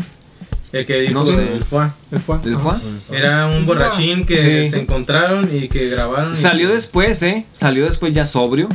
El 0.71 0.85
que 0.85 0.99
dijo 1.01 1.13
No 1.13 1.25
sé. 1.25 1.53
el 1.53 1.63
foie. 1.63 1.87
el 2.11 2.19
Juan? 2.19 2.41
¿El 2.43 2.57
foie? 2.57 2.77
Era 3.11 3.47
un 3.47 3.65
borrachín 3.65 4.25
que 4.25 4.37
Sí. 4.37 4.69
se 4.71 4.79
encontraron 4.81 5.49
y 5.51 5.67
que 5.69 5.89
grabaron. 5.89 6.31
y 6.31 6.35
Salió 6.35 6.67
que- 6.69 6.75
después, 6.75 7.21
¿eh? 7.23 7.45
Salió 7.51 7.85
después 7.85 8.13
ya 8.13 8.25
sobrio. 8.25 8.67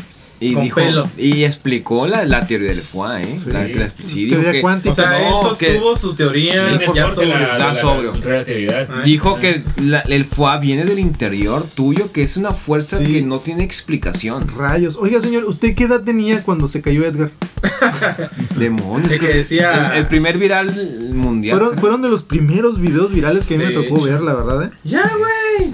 Y 0.43 0.55
Con 0.55 0.63
dijo 0.65 0.77
pelo. 0.77 1.09
y 1.19 1.45
explicó 1.45 2.07
la, 2.07 2.25
la 2.25 2.47
teoría 2.47 2.71
del 2.71 2.81
foie, 2.81 3.23
¿eh? 3.25 3.37
Sí. 3.37 3.51
La, 3.51 3.69
la- 3.69 3.91
sí, 4.03 4.25
dijo 4.25 4.37
Teoría 4.37 4.53
que- 4.53 4.61
cuántica. 4.63 4.93
O 4.93 4.95
sea, 4.97 5.19
él 5.29 5.35
que- 5.59 5.67
sostuvo 5.75 5.97
su 5.99 6.15
teoría 6.15 6.53
Sí, 6.79 6.85
ya 6.95 7.11
sobre. 7.11 7.29
la, 7.29 7.59
la- 7.59 8.13
relatividad. 8.23 8.89
Ay, 8.91 9.03
Dijo 9.05 9.39
que 9.39 9.63
la- 9.77 10.01
el 10.01 10.25
foie 10.25 10.59
viene 10.61 10.85
del 10.87 10.99
interior 10.99 11.67
tuyo, 11.75 12.11
que 12.11 12.23
es 12.23 12.39
una 12.39 12.53
fuerza 12.53 12.99
Sí. 12.99 13.05
que 13.13 13.23
no 13.23 13.41
tiene 13.41 13.65
explicación. 13.65 14.49
Rayos. 14.49 14.97
Oiga, 14.97 15.21
señor, 15.21 15.45
¿usted 15.45 15.75
qué 15.75 15.85
edad 15.85 16.01
tenía 16.03 16.43
cuando 16.43 16.69
se 16.69 16.81
cayó 16.81 17.05
Edgar? 17.05 17.31
Demonios. 18.57 19.13
El 19.13 19.19
que 19.21 19.29
decía- 19.29 19.93
El, 19.93 19.99
el 19.99 20.07
primer 20.09 20.39
viral 20.39 21.11
mundial. 21.13 21.59
Fueron, 21.59 21.77
fueron 21.79 22.03
de 22.03 22.09
los 22.09 22.23
primeros 22.23 22.81
videos 22.81 23.13
virales 23.13 23.45
que 23.47 23.57
a 23.57 23.59
mí 23.59 23.65
me 23.65 23.73
tocó 23.73 23.97
hecho. 23.97 24.05
ver, 24.05 24.23
la 24.23 24.35
verdad, 24.35 24.63
¿eh? 24.65 24.71
Ya, 24.85 25.03
güey. 25.03 25.71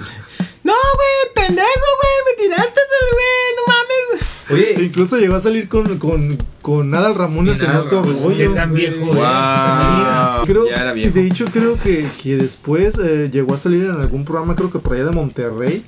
No, 0.64 0.72
güey, 0.72 1.34
pendejo, 1.34 1.62
güey, 1.62 2.16
me 2.26 2.42
tiraste 2.42 2.80
el 2.80 3.12
güey, 3.12 3.54
no 3.56 3.62
mames. 3.72 4.22
E 4.22 4.35
Oye, 4.50 4.76
incluso 4.84 5.16
llegó 5.18 5.34
a 5.36 5.40
salir 5.40 5.68
con, 5.68 5.98
con, 5.98 6.38
con 6.62 6.94
Adal 6.94 7.14
Ramones 7.16 7.60
Y 7.62 7.64
en 7.64 7.70
otro 7.76 8.02
rollo. 8.02 8.36
¿Qué 8.36 8.48
tan 8.48 8.72
viejo 8.74 9.06
Wow. 9.06 10.44
Creo, 10.46 10.68
Ya 10.68 10.76
era 10.82 10.92
viejo. 10.92 11.12
de 11.14 11.26
hecho 11.26 11.44
creo 11.46 11.78
que, 11.78 12.06
que 12.22 12.36
después 12.36 12.96
eh, 12.98 13.28
llegó 13.32 13.54
a 13.54 13.58
salir 13.58 13.84
en 13.86 13.92
algún 13.92 14.24
programa, 14.24 14.54
creo 14.54 14.70
que 14.70 14.78
por 14.78 14.94
allá 14.94 15.06
de 15.06 15.10
Monterrey. 15.12 15.84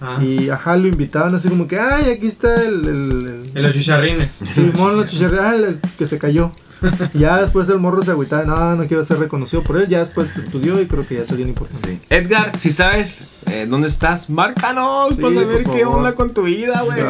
Ah, 0.00 0.18
Y 0.22 0.48
ajá, 0.48 0.76
lo 0.76 0.86
invitaban 0.86 1.34
así 1.34 1.48
como 1.48 1.66
que, 1.66 1.78
ay, 1.78 2.12
aquí 2.12 2.28
está 2.28 2.62
el... 2.62 2.86
el, 2.86 3.50
en 3.54 3.62
los 3.62 3.72
chicharrines. 3.72 4.42
el 4.42 4.48
Simón 4.48 4.96
los 4.96 5.06
chicharrones, 5.10 5.44
ah, 5.44 5.54
el 5.56 5.80
que 5.98 6.06
se 6.06 6.18
cayó. 6.18 6.52
Ya 7.14 7.40
después 7.40 7.68
el 7.68 7.78
morro 7.78 8.02
se 8.02 8.10
agüitaba, 8.10 8.44
no, 8.44 8.76
no 8.76 8.86
quiero 8.86 9.04
ser 9.04 9.18
reconocido 9.18 9.62
por 9.62 9.76
él. 9.76 9.88
Ya 9.88 10.00
después 10.00 10.36
estudió 10.36 10.80
y 10.80 10.86
creo 10.86 11.06
que 11.06 11.16
ya 11.16 11.24
salió 11.24 11.44
en 11.44 11.50
importante. 11.50 11.88
Sí. 11.88 12.00
Edgar, 12.10 12.56
si 12.58 12.72
sabes 12.72 13.26
eh, 13.46 13.66
dónde 13.68 13.88
estás, 13.88 14.30
márcanos 14.30 15.14
Sí, 15.14 15.20
para 15.20 15.34
saber 15.34 15.64
qué 15.64 15.84
onda 15.84 16.14
con 16.14 16.34
tu 16.34 16.42
vida, 16.42 16.82
güey. 16.82 17.00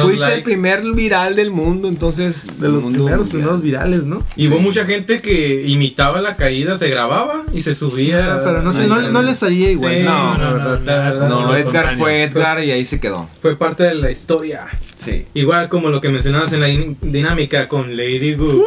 Fuiste 0.00 0.20
like. 0.20 0.34
el 0.36 0.42
primer 0.42 0.82
viral 0.92 1.34
del 1.34 1.50
mundo, 1.50 1.88
entonces. 1.88 2.46
De 2.58 2.68
los 2.68 2.82
mundo 2.82 2.98
primeros, 2.98 3.26
mundial. 3.26 3.28
primeros 3.28 3.62
virales, 3.62 4.02
¿no? 4.04 4.22
Y 4.36 4.48
hubo 4.48 4.58
mucha 4.58 4.84
gente 4.84 5.20
que 5.20 5.66
imitaba 5.66 6.20
la 6.20 6.36
caída, 6.36 6.78
se 6.78 6.88
grababa 6.88 7.44
y 7.52 7.62
se 7.62 7.74
subía. 7.74 8.34
Ah, 8.34 8.40
pero 8.44 8.62
no, 8.62 8.72
sé, 8.72 8.86
no, 8.86 9.00
no 9.00 9.22
le 9.22 9.34
salía 9.34 9.70
igual. 9.70 9.96
Sí, 9.96 10.02
no, 10.02 10.38
la 10.38 10.52
verdad. 10.52 10.80
la 10.84 10.96
verdad. 10.98 11.28
No, 11.28 11.56
Edgar 11.56 11.96
fue 11.96 12.24
Edgar 12.24 12.62
y 12.64 12.70
ahí 12.70 12.84
se 12.84 13.00
quedó. 13.00 13.28
Fue 13.42 13.56
parte 13.56 13.84
de 13.84 13.94
la 13.94 14.10
historia. 14.10 14.66
Sí. 15.06 15.24
Igual 15.34 15.68
como 15.70 15.88
lo 15.88 16.00
que 16.02 16.10
mencionabas 16.10 16.52
en 16.52 16.60
la 16.60 16.68
din- 16.68 16.96
dinámica 17.00 17.66
con 17.68 17.96
Lady 17.96 18.34
Gu. 18.34 18.62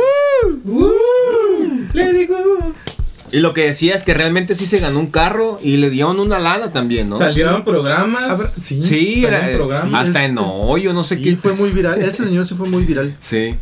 Lady 1.93 2.25
Gu. 2.25 2.35
Y 3.31 3.39
lo 3.41 3.53
que 3.53 3.65
decía 3.65 3.93
es 3.93 4.01
que 4.01 4.15
realmente 4.15 4.55
sí 4.55 4.65
se 4.65 4.79
ganó 4.79 4.99
un 4.99 5.11
carro 5.11 5.59
y 5.61 5.77
le 5.77 5.91
dieron 5.91 6.19
una 6.19 6.39
lana 6.39 6.73
también, 6.73 7.09
¿no? 7.09 7.19
Salieron 7.19 7.63
programas. 7.63 8.23
Ah, 8.27 8.35
pero- 8.37 8.49
sí, 8.49 8.81
Sí, 8.81 9.21
salió 9.21 9.27
era, 9.27 9.47
un 9.51 9.53
programa. 9.57 9.99
hasta 10.01 10.19
Sí, 10.21 10.25
en 10.25 10.37
hoyo, 10.39 10.93
no 10.93 11.03
sé 11.03 11.17
Sí, 11.17 11.23
qué. 11.23 11.35
fue 11.35 11.53
muy 11.53 11.69
viral. 11.69 12.01
Ese 12.01 12.23
señor 12.25 12.47
sí 12.47 12.55
fue 12.55 12.67
muy 12.67 12.83
viral. 12.85 13.15
Sí. 13.19 13.55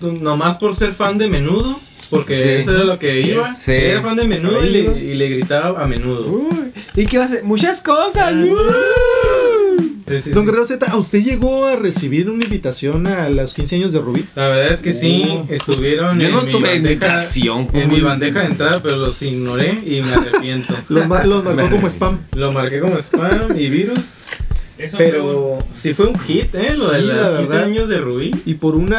Nomás 0.00 0.58
por 0.58 0.76
ser 0.76 0.92
fan 0.92 1.16
de 1.16 1.28
menudo. 1.28 1.80
Porque 2.10 2.36
Sí. 2.36 2.48
eso 2.48 2.74
era 2.74 2.84
lo 2.84 2.98
que 2.98 3.20
iba. 3.20 3.54
Sí. 3.54 3.72
Era 3.72 4.00
fan 4.00 4.16
de 4.16 4.24
menudo 4.26 4.64
y 4.64 4.70
le, 4.70 4.78
y 4.80 5.14
le 5.14 5.28
gritaba 5.28 5.82
a 5.82 5.86
menudo. 5.86 6.26
Uy, 6.26 6.72
¿Y 6.96 7.04
qué 7.06 7.18
va 7.18 7.24
a 7.24 7.26
hacer? 7.26 7.44
Muchas 7.44 7.82
cosas. 7.82 8.32
Sí, 10.08 10.22
sí, 10.22 10.30
Don 10.30 10.42
sí. 10.42 10.46
Guerrero 10.46 10.64
Z, 10.64 10.86
¿a 10.86 10.96
usted 10.96 11.22
llegó 11.22 11.66
a 11.66 11.76
recibir 11.76 12.28
una 12.30 12.44
invitación 12.44 13.06
a 13.06 13.28
los 13.28 13.54
15 13.54 13.76
años 13.76 13.92
de 13.92 14.00
Rubí? 14.00 14.24
La 14.34 14.48
verdad 14.48 14.72
es 14.72 14.80
que 14.80 14.92
sí, 14.92 15.24
Oh. 15.28 15.46
estuvieron 15.50 16.18
Yo 16.20 16.26
en 16.28 16.34
no 16.34 16.42
mi 16.42 16.50
tuve 16.52 16.68
bandeja, 16.68 16.76
invitación, 16.76 17.66
¿cómo 17.66 17.82
en 17.82 17.88
mi 17.90 18.00
bandeja 18.00 18.40
de 18.40 18.46
entrada, 18.46 18.80
pero 18.82 18.96
los 18.96 19.20
ignoré 19.22 19.82
y 19.84 20.00
me 20.02 20.12
arrepiento. 20.14 20.74
Los, 20.88 21.06
los 21.26 21.44
marcó 21.44 21.70
como 21.76 21.86
spam. 21.88 22.18
Lo 22.34 22.52
marqué 22.52 22.80
como 22.80 22.96
spam 22.98 23.56
y 23.58 23.68
virus. 23.68 24.26
Eso 24.78 24.96
Pero 24.96 25.58
sí 25.74 25.92
fue 25.94 26.06
un 26.06 26.18
hit, 26.20 26.54
¿eh? 26.54 26.74
Lo 26.76 26.90
de 26.90 27.00
Sí, 27.00 27.06
la 27.06 27.14
los 27.14 27.30
15 27.38 27.52
verdad. 27.52 27.64
años 27.66 27.88
de 27.88 27.98
Rubí. 27.98 28.30
Y 28.46 28.54
por 28.54 28.74
un 28.76 28.94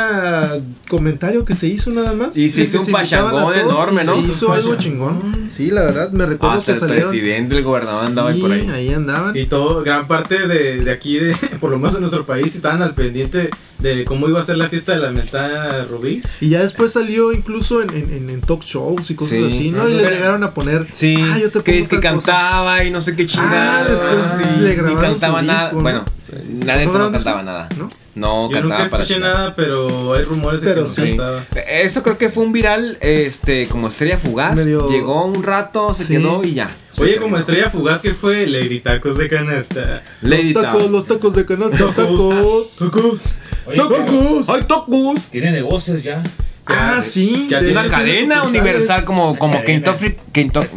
comentario 0.87 1.45
que 1.45 1.55
se 1.55 1.67
hizo 1.67 1.89
nada 1.91 2.13
más. 2.13 2.35
Y 2.35 2.49
se 2.51 2.61
de 2.61 2.67
hizo 2.67 2.81
un 2.81 2.87
pachangón 2.91 3.55
enorme, 3.55 4.03
y 4.03 4.05
¿no? 4.05 4.21
Se 4.21 4.31
hizo 4.31 4.51
algo 4.53 4.75
chingón. 4.75 5.47
Sí, 5.49 5.71
la 5.71 5.83
verdad, 5.83 6.11
me 6.11 6.25
recuerdo 6.25 6.57
Hasta 6.57 6.65
que 6.65 6.71
el 6.73 6.79
salieron. 6.79 7.09
presidente, 7.09 7.57
el 7.57 7.63
gobernador 7.63 8.05
andaba 8.05 8.33
Sí, 8.33 8.39
por 8.41 8.51
ahí. 8.51 8.67
ahí 8.73 8.93
andaban. 8.93 9.35
Y 9.37 9.45
todo, 9.45 9.81
gran 9.83 10.07
parte 10.07 10.47
de, 10.47 10.83
de 10.83 10.91
aquí, 10.91 11.17
de, 11.19 11.35
por 11.59 11.69
lo 11.71 11.77
menos 11.77 11.95
en 11.95 12.01
nuestro 12.01 12.25
país, 12.25 12.55
estaban 12.55 12.81
al 12.81 12.93
pendiente 12.93 13.49
de 13.79 14.03
cómo 14.03 14.27
iba 14.27 14.41
a 14.41 14.43
ser 14.43 14.57
la 14.57 14.67
fiesta 14.67 14.91
de 14.91 14.97
la 14.99 15.09
mentada 15.11 15.85
Rubí. 15.85 16.21
Y 16.41 16.49
ya 16.49 16.61
después 16.61 16.91
salió 16.91 17.31
incluso 17.31 17.81
en, 17.81 17.89
en, 17.91 18.13
en- 18.13 18.29
en 18.29 18.41
talk 18.41 18.61
shows 18.61 19.09
y 19.09 19.15
cosas 19.15 19.37
Sí. 19.37 19.45
así, 19.45 19.71
¿no? 19.71 19.87
Y 19.87 19.93
le 19.93 20.03
llegaron 20.03 20.43
a 20.43 20.53
poner. 20.53 20.85
Sí, 20.91 21.15
Ah, 21.17 21.37
yo 21.39 21.49
te 21.49 21.61
que 21.61 21.79
es 21.79 21.87
que 21.87 21.95
cosa. 21.95 22.09
cantaba 22.09 22.83
y 22.83 22.91
no 22.91 22.99
sé 22.99 23.15
qué 23.15 23.25
chingada. 23.25 23.79
Ah, 23.79 23.83
después 23.85 24.59
le 24.61 24.73
y 24.73 24.75
grabaron 24.75 24.99
cantaba 25.01 25.39
su 25.39 25.45
nada. 25.45 25.68
Bueno, 25.71 26.05
sí. 26.25 26.35
nadie 26.65 26.85
¿No 26.85 26.97
no 26.97 27.11
cantaba 27.11 27.43
nada. 27.43 27.69
¿No? 27.77 27.89
No 28.15 28.49
Yo 28.49 28.53
cantaba 28.59 28.77
nunca 28.79 28.89
para 28.91 29.03
escuché 29.03 29.19
nada, 29.21 29.55
pero 29.55 30.13
hay 30.13 30.23
rumores 30.23 30.61
de 30.61 30.67
Pero 30.67 30.81
que 30.83 30.87
no 30.89 30.93
sí. 30.93 31.01
cantaba. 31.17 31.43
Eso 31.71 32.03
creo 32.03 32.17
que 32.17 32.29
fue 32.29 32.43
un 32.43 32.51
viral, 32.51 32.97
este, 33.01 33.67
como 33.67 33.87
estrella 33.87 34.17
fugaz. 34.17 34.55
Medio- 34.55 34.89
Llegó 34.89 35.25
un 35.25 35.43
rato, 35.43 35.93
se 35.93 36.03
Sí. 36.05 36.17
quedó 36.17 36.43
y 36.43 36.53
ya. 36.55 36.69
Oye, 36.99 37.17
como 37.17 37.37
estrella 37.37 37.69
fugaz 37.69 38.01
que 38.01 38.13
fue 38.13 38.45
Lady 38.47 38.79
Tacos 38.81 39.17
de 39.17 39.29
canasta. 39.29 40.03
Lady 40.21 40.53
Los 40.53 40.63
tacos, 40.63 40.91
los 40.91 41.05
tacos 41.05 41.35
de 41.35 41.45
canasta, 41.45 41.77
tacos. 41.95 42.75
Tacos. 42.77 43.21
Oye, 43.65 43.77
¡Tacos! 43.77 44.49
¡Ay, 44.49 44.63
tocus! 44.67 45.21
Tiene 45.31 45.51
negocios 45.51 46.01
ya. 46.03 46.23
Ah, 46.69 47.01
sí. 47.01 47.47
ya 47.49 47.59
de 47.59 47.67
tiene 47.67 47.79
Una 47.81 47.89
cadena 47.89 48.43
universal 48.43 49.03
como, 49.03 49.37
como. 49.37 49.63
Kentucky, 49.63 50.15
Kentucky 50.31 50.67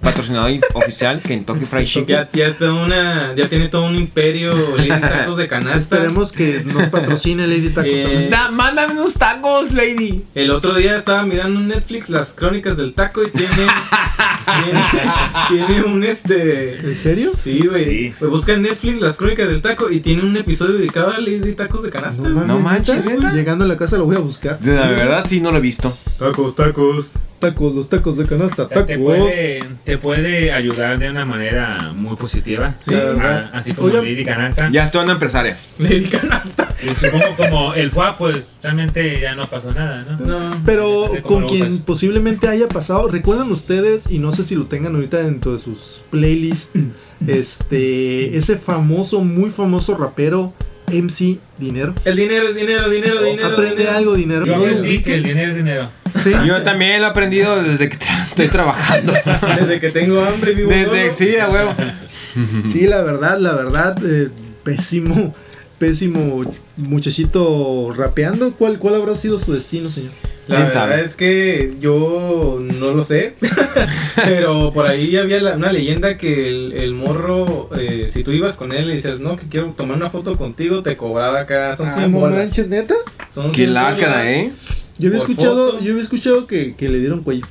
patrocinador 0.00 0.52
oficial 0.74 1.20
Kentucky 1.20 1.64
Fried 1.64 1.84
Chicken. 1.86 2.06
Ya, 2.06 2.28
ya 2.32 2.46
está 2.48 2.72
una, 2.72 3.34
ya 3.36 3.48
tiene 3.48 3.68
todo 3.68 3.86
un 3.86 3.96
imperio 3.96 4.52
Lady 4.76 4.88
Tacos 4.88 5.36
de 5.36 5.48
canasta. 5.48 5.78
Esperemos 5.96 6.32
que 6.32 6.62
nos 6.64 6.88
patrocine 6.88 7.46
Lady 7.46 7.70
Tacos 7.70 7.90
Eh, 7.90 8.02
también. 8.02 8.30
Da- 8.30 8.50
mándame 8.50 8.92
unos 8.94 9.14
tacos, 9.14 9.72
lady. 9.72 10.24
El 10.34 10.50
otro 10.50 10.74
día 10.74 10.96
estaba 10.98 11.24
mirando 11.24 11.60
en 11.60 11.68
Netflix 11.68 12.08
las 12.10 12.32
crónicas 12.32 12.76
del 12.76 12.94
taco 12.94 13.22
y 13.22 13.30
tiene, 13.30 13.66
tiene, 14.62 15.66
tiene 15.66 15.82
un 15.82 16.04
este... 16.04 16.76
¿En 16.78 16.96
serio? 16.96 17.32
Sí, 17.40 17.60
güey. 17.68 17.84
Sí. 18.08 18.14
Pues 18.18 18.30
busca 18.30 18.52
en 18.52 18.62
Netflix 18.62 19.00
las 19.00 19.16
crónicas 19.16 19.48
del 19.48 19.62
taco 19.62 19.90
y 19.90 20.00
tiene 20.00 20.22
un 20.22 20.36
episodio 20.36 20.74
dedicado 20.74 21.10
a 21.12 21.18
Lady 21.18 21.52
Tacos 21.52 21.82
de 21.82 21.90
canasta. 21.90 22.22
No 22.22 22.58
manches. 22.58 23.02
Llegando 23.32 23.64
a 23.64 23.68
la 23.68 23.76
casa 23.76 23.96
lo 23.96 24.04
voy 24.06 24.16
a 24.16 24.20
buscar. 24.20 24.58
De 24.60 24.74
verdad 25.06 25.24
sí 25.26 25.40
no 25.40 25.50
lo 25.50 25.58
he 25.58 25.60
visto. 25.60 25.96
Tacos, 26.18 26.54
tacos. 26.54 27.12
Tacos, 27.40 27.74
los 27.74 27.88
tacos 27.90 28.16
de 28.16 28.24
canasta, 28.24 28.62
O 28.62 28.68
sea, 28.68 28.86
te, 28.86 28.96
puede, 28.96 29.62
te 29.84 29.98
puede 29.98 30.50
ayudar 30.52 30.98
de 30.98 31.10
una 31.10 31.26
manera 31.26 31.92
muy 31.94 32.16
positiva. 32.16 32.74
Sí. 32.78 32.94
Ah, 32.94 33.50
Así 33.52 33.74
como 33.74 33.88
Lady 33.88 34.24
Canasta. 34.24 34.70
Ya 34.70 34.84
estoy 34.84 35.04
una 35.04 35.12
empresaria. 35.12 35.58
Lady 35.78 36.04
Canasta. 36.04 36.68
Y 36.82 36.88
supongo 37.04 37.36
como 37.36 37.74
el 37.74 37.90
FUA, 37.90 38.16
pues 38.16 38.44
realmente 38.62 39.20
ya 39.20 39.34
no 39.34 39.46
pasó 39.46 39.72
nada, 39.72 40.04
¿no? 40.04 40.26
No. 40.26 40.62
Pero 40.64 41.10
con 41.22 41.46
quien 41.46 41.82
posiblemente 41.82 42.48
haya 42.48 42.68
pasado, 42.68 43.08
¿recuerdan 43.08 43.52
ustedes? 43.52 44.10
Y 44.10 44.18
no 44.18 44.32
sé 44.32 44.44
si 44.44 44.54
lo 44.54 44.64
tengan 44.64 44.94
ahorita 44.94 45.18
dentro 45.18 45.52
de 45.52 45.58
sus 45.58 46.02
playlists. 46.10 47.16
este, 47.26 48.36
ese 48.38 48.56
famoso, 48.56 49.20
muy 49.20 49.50
famoso 49.50 49.96
rapero 49.96 50.54
MC 50.88 51.38
Dinero. 51.58 51.94
El 52.04 52.16
dinero 52.16 52.48
es 52.48 52.54
dinero, 52.56 52.88
dinero, 52.90 53.22
dinero. 53.22 53.48
Aprende 53.48 53.76
dinero. 53.76 53.96
algo, 53.96 54.14
dinero. 54.14 54.46
Yo 54.46 54.52
¿No 54.56 54.58
lo 54.58 54.66
aprendí 54.66 55.02
que 55.02 55.14
el 55.14 55.22
dinero 55.22 55.50
es 55.50 55.56
dinero. 55.56 55.90
Sí. 56.22 56.30
Yo 56.46 56.62
también 56.62 57.00
lo 57.00 57.06
he 57.08 57.10
aprendido 57.10 57.62
desde 57.62 57.88
que 57.88 57.98
tra- 57.98 58.24
estoy 58.28 58.48
trabajando. 58.48 59.12
Desde 59.60 59.80
que 59.80 59.90
tengo 59.90 60.22
hambre 60.24 60.52
vivo 60.52 60.70
Desde, 60.70 61.10
sí, 61.10 61.36
a 61.36 61.48
huevo. 61.50 61.74
Sí, 62.70 62.86
la 62.86 63.02
verdad, 63.02 63.38
la 63.38 63.52
verdad, 63.54 63.96
eh, 64.04 64.28
pésimo, 64.62 65.34
pésimo 65.78 66.42
muchachito 66.76 67.92
rapeando. 67.96 68.52
¿Cuál, 68.54 68.78
¿Cuál 68.78 68.94
habrá 68.96 69.16
sido 69.16 69.38
su 69.38 69.52
destino, 69.52 69.90
señor? 69.90 70.12
La 70.46 70.56
¿Quién 70.56 70.66
verdad 70.68 70.72
sabe? 70.90 71.04
es 71.04 71.16
que 71.16 71.74
yo 71.80 72.58
no 72.60 72.90
lo 72.92 73.02
sé, 73.02 73.34
pero 74.24 74.72
por 74.74 74.86
ahí 74.86 75.16
había 75.16 75.40
la- 75.40 75.56
una 75.56 75.72
leyenda 75.72 76.18
que 76.18 76.48
el, 76.48 76.72
el 76.72 76.92
morro, 76.92 77.70
eh, 77.78 78.10
si 78.12 78.22
tú 78.24 78.32
ibas 78.32 78.56
con 78.56 78.72
él 78.72 78.90
y 78.90 78.94
dices, 78.96 79.20
no, 79.20 79.36
que 79.36 79.46
quiero 79.48 79.72
tomar 79.76 79.96
una 79.96 80.10
foto 80.10 80.36
contigo, 80.36 80.82
te 80.82 80.96
cobraba 80.96 81.40
acá, 81.40 81.76
son 81.76 81.88
Ah, 81.88 81.94
100 81.96 82.12
no 82.12 82.18
bolas. 82.20 82.38
manches, 82.38 82.68
neta. 82.68 82.94
Son 83.32 83.50
Qué 83.52 83.62
100 83.62 83.74
lácara. 83.74 84.30
¿eh? 84.30 84.52
Yo 84.98 85.08
había 85.08 85.18
escuchado, 85.20 85.72
foto. 85.72 85.80
yo 85.84 85.90
había 85.92 86.02
escuchado 86.02 86.46
que, 86.46 86.74
que 86.74 86.88
le 86.88 86.98
dieron 86.98 87.22
cuello. 87.22 87.46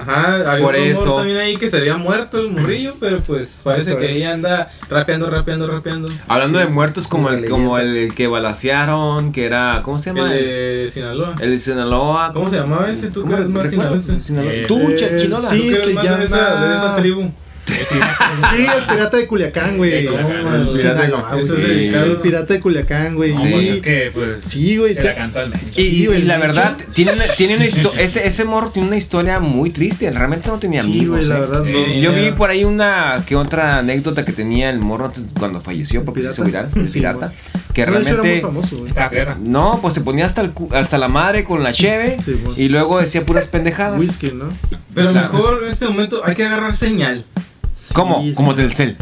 Ajá, 0.00 0.52
había 0.52 0.64
Por 0.64 0.74
un 0.76 0.88
rumor 0.88 1.02
eso. 1.02 1.14
también 1.16 1.38
ahí 1.38 1.56
que 1.56 1.68
se 1.70 1.76
había 1.78 1.96
muerto 1.96 2.40
el 2.40 2.50
morrillo, 2.50 2.94
pero 3.00 3.18
pues 3.20 3.60
parece 3.64 3.96
que 3.96 4.06
ahí 4.06 4.22
anda 4.22 4.70
rapeando, 4.88 5.28
rapeando, 5.30 5.66
rapeando. 5.66 6.08
Hablando 6.28 6.58
Sí, 6.60 6.64
de 6.66 6.70
muertos 6.70 7.08
como 7.08 7.28
una 7.28 7.38
el, 7.38 7.48
como 7.48 7.78
el, 7.78 7.96
el 7.96 8.14
que 8.14 8.26
balacearon, 8.26 9.32
que 9.32 9.44
era, 9.46 9.80
¿cómo 9.84 9.98
se 9.98 10.10
El 10.10 10.16
llama? 10.16 10.32
El, 10.32 10.38
de 10.84 10.90
Sinaloa. 10.92 11.34
de 11.34 11.58
Sinaloa. 11.58 12.32
¿Cómo 12.32 12.48
se 12.48 12.56
llamaba 12.56 12.90
ese? 12.90 13.08
¿Tú 13.08 13.20
que 13.20 13.26
¿Cómo 13.26 13.36
eres 13.36 13.48
más 13.48 13.70
sinaloense? 13.70 14.20
Sinaloa. 14.20 14.52
Eh, 14.52 14.64
Tú, 14.68 14.78
eh, 14.90 14.96
Chachinola. 14.96 15.48
sí, 15.48 15.56
¿Tú 15.58 15.62
que 15.64 15.70
eres 15.70 15.84
se 15.84 15.94
más 15.94 16.18
de 16.18 16.24
esa, 16.24 16.64
de 16.68 16.76
esa 16.76 16.96
tribu? 16.96 17.30
Sí, 17.68 18.66
el 18.76 18.84
pirata 18.86 19.16
de 19.16 19.26
Culiacán, 19.26 19.76
güey. 19.76 20.04
No, 20.04 20.12
El 20.54 20.68
el 20.68 20.76
pirata 20.76 21.02
de- 21.02 21.46
Sí. 21.46 21.94
El 21.94 22.16
pirata 22.22 22.60
Culiacán, 22.60 23.14
güey. 23.14 23.32
No, 23.34 23.40
Sí. 23.42 23.48
pues 23.52 23.66
es 23.68 23.82
que, 23.82 24.10
pues, 24.14 24.44
Sí, 24.44 24.76
güey. 24.76 24.94
se 24.94 25.02
la 25.04 25.14
cantó 25.14 25.40
al 25.40 25.50
mencho. 25.50 25.80
Y, 25.80 26.06
la 26.24 26.38
verdad, 26.38 26.76
tiene 26.94 27.12
una, 27.12 27.24
tiene 27.36 27.56
una 27.56 27.64
ese, 27.64 28.26
ese 28.26 28.44
morro 28.44 28.70
tiene 28.70 28.88
una 28.88 28.96
historia 28.96 29.40
muy 29.40 29.70
triste. 29.70 30.10
Realmente 30.10 30.48
no 30.48 30.58
tenía 30.58 30.82
Sí, 30.82 30.88
amigos. 30.90 31.18
güey, 31.18 31.24
la 31.28 31.36
¿eh? 31.36 31.40
verdad, 31.40 31.64
no. 31.64 31.84
Sí. 31.86 32.00
Yo 32.00 32.12
vi 32.12 32.30
por 32.32 32.50
ahí 32.50 32.64
una 32.64 33.22
que 33.26 33.36
otra 33.36 33.78
anécdota 33.78 34.24
que 34.24 34.32
tenía 34.32 34.70
el 34.70 34.78
morro 34.80 35.06
antes- 35.06 35.24
cuando 35.38 35.60
falleció, 35.60 36.04
porque 36.04 36.22
se 36.22 36.30
hizo 36.32 36.44
pirata? 36.44 36.68
viral, 36.68 36.82
el 36.84 36.88
Sí, 36.88 36.98
pirata. 36.98 37.26
güey. 37.26 37.58
Que 37.74 37.86
No, 37.86 37.92
de 37.92 37.98
hecho, 38.00 38.08
era 38.08 38.16
muy 38.22 38.28
realmente. 38.30 38.40
famoso, 38.46 38.76
güey. 38.78 38.88
Está 38.90 39.10
perra. 39.10 39.36
No, 39.40 39.78
pues 39.80 39.94
se 39.94 40.00
ponía 40.00 40.26
hasta, 40.26 40.40
el 40.40 40.50
cu- 40.50 40.68
hasta 40.72 40.98
la 40.98 41.08
madre 41.08 41.44
con 41.44 41.62
la 41.62 41.72
cheve 41.72 42.16
y 42.56 42.68
luego 42.68 42.98
decía 43.00 43.24
puras 43.24 43.46
pendejadas. 43.46 44.00
Whisky, 44.00 44.32
¿no? 44.32 44.46
Pero 44.94 45.12
Claro. 45.12 45.32
mejor 45.32 45.62
en 45.64 45.70
este 45.70 45.86
momento 45.86 46.22
hay 46.24 46.34
que 46.34 46.44
agarrar 46.44 46.74
señal. 46.74 47.24
Sí, 47.80 47.94
¿Cómo? 47.94 48.20
sí. 48.22 48.34
Como 48.34 48.54
Telcel. 48.54 48.96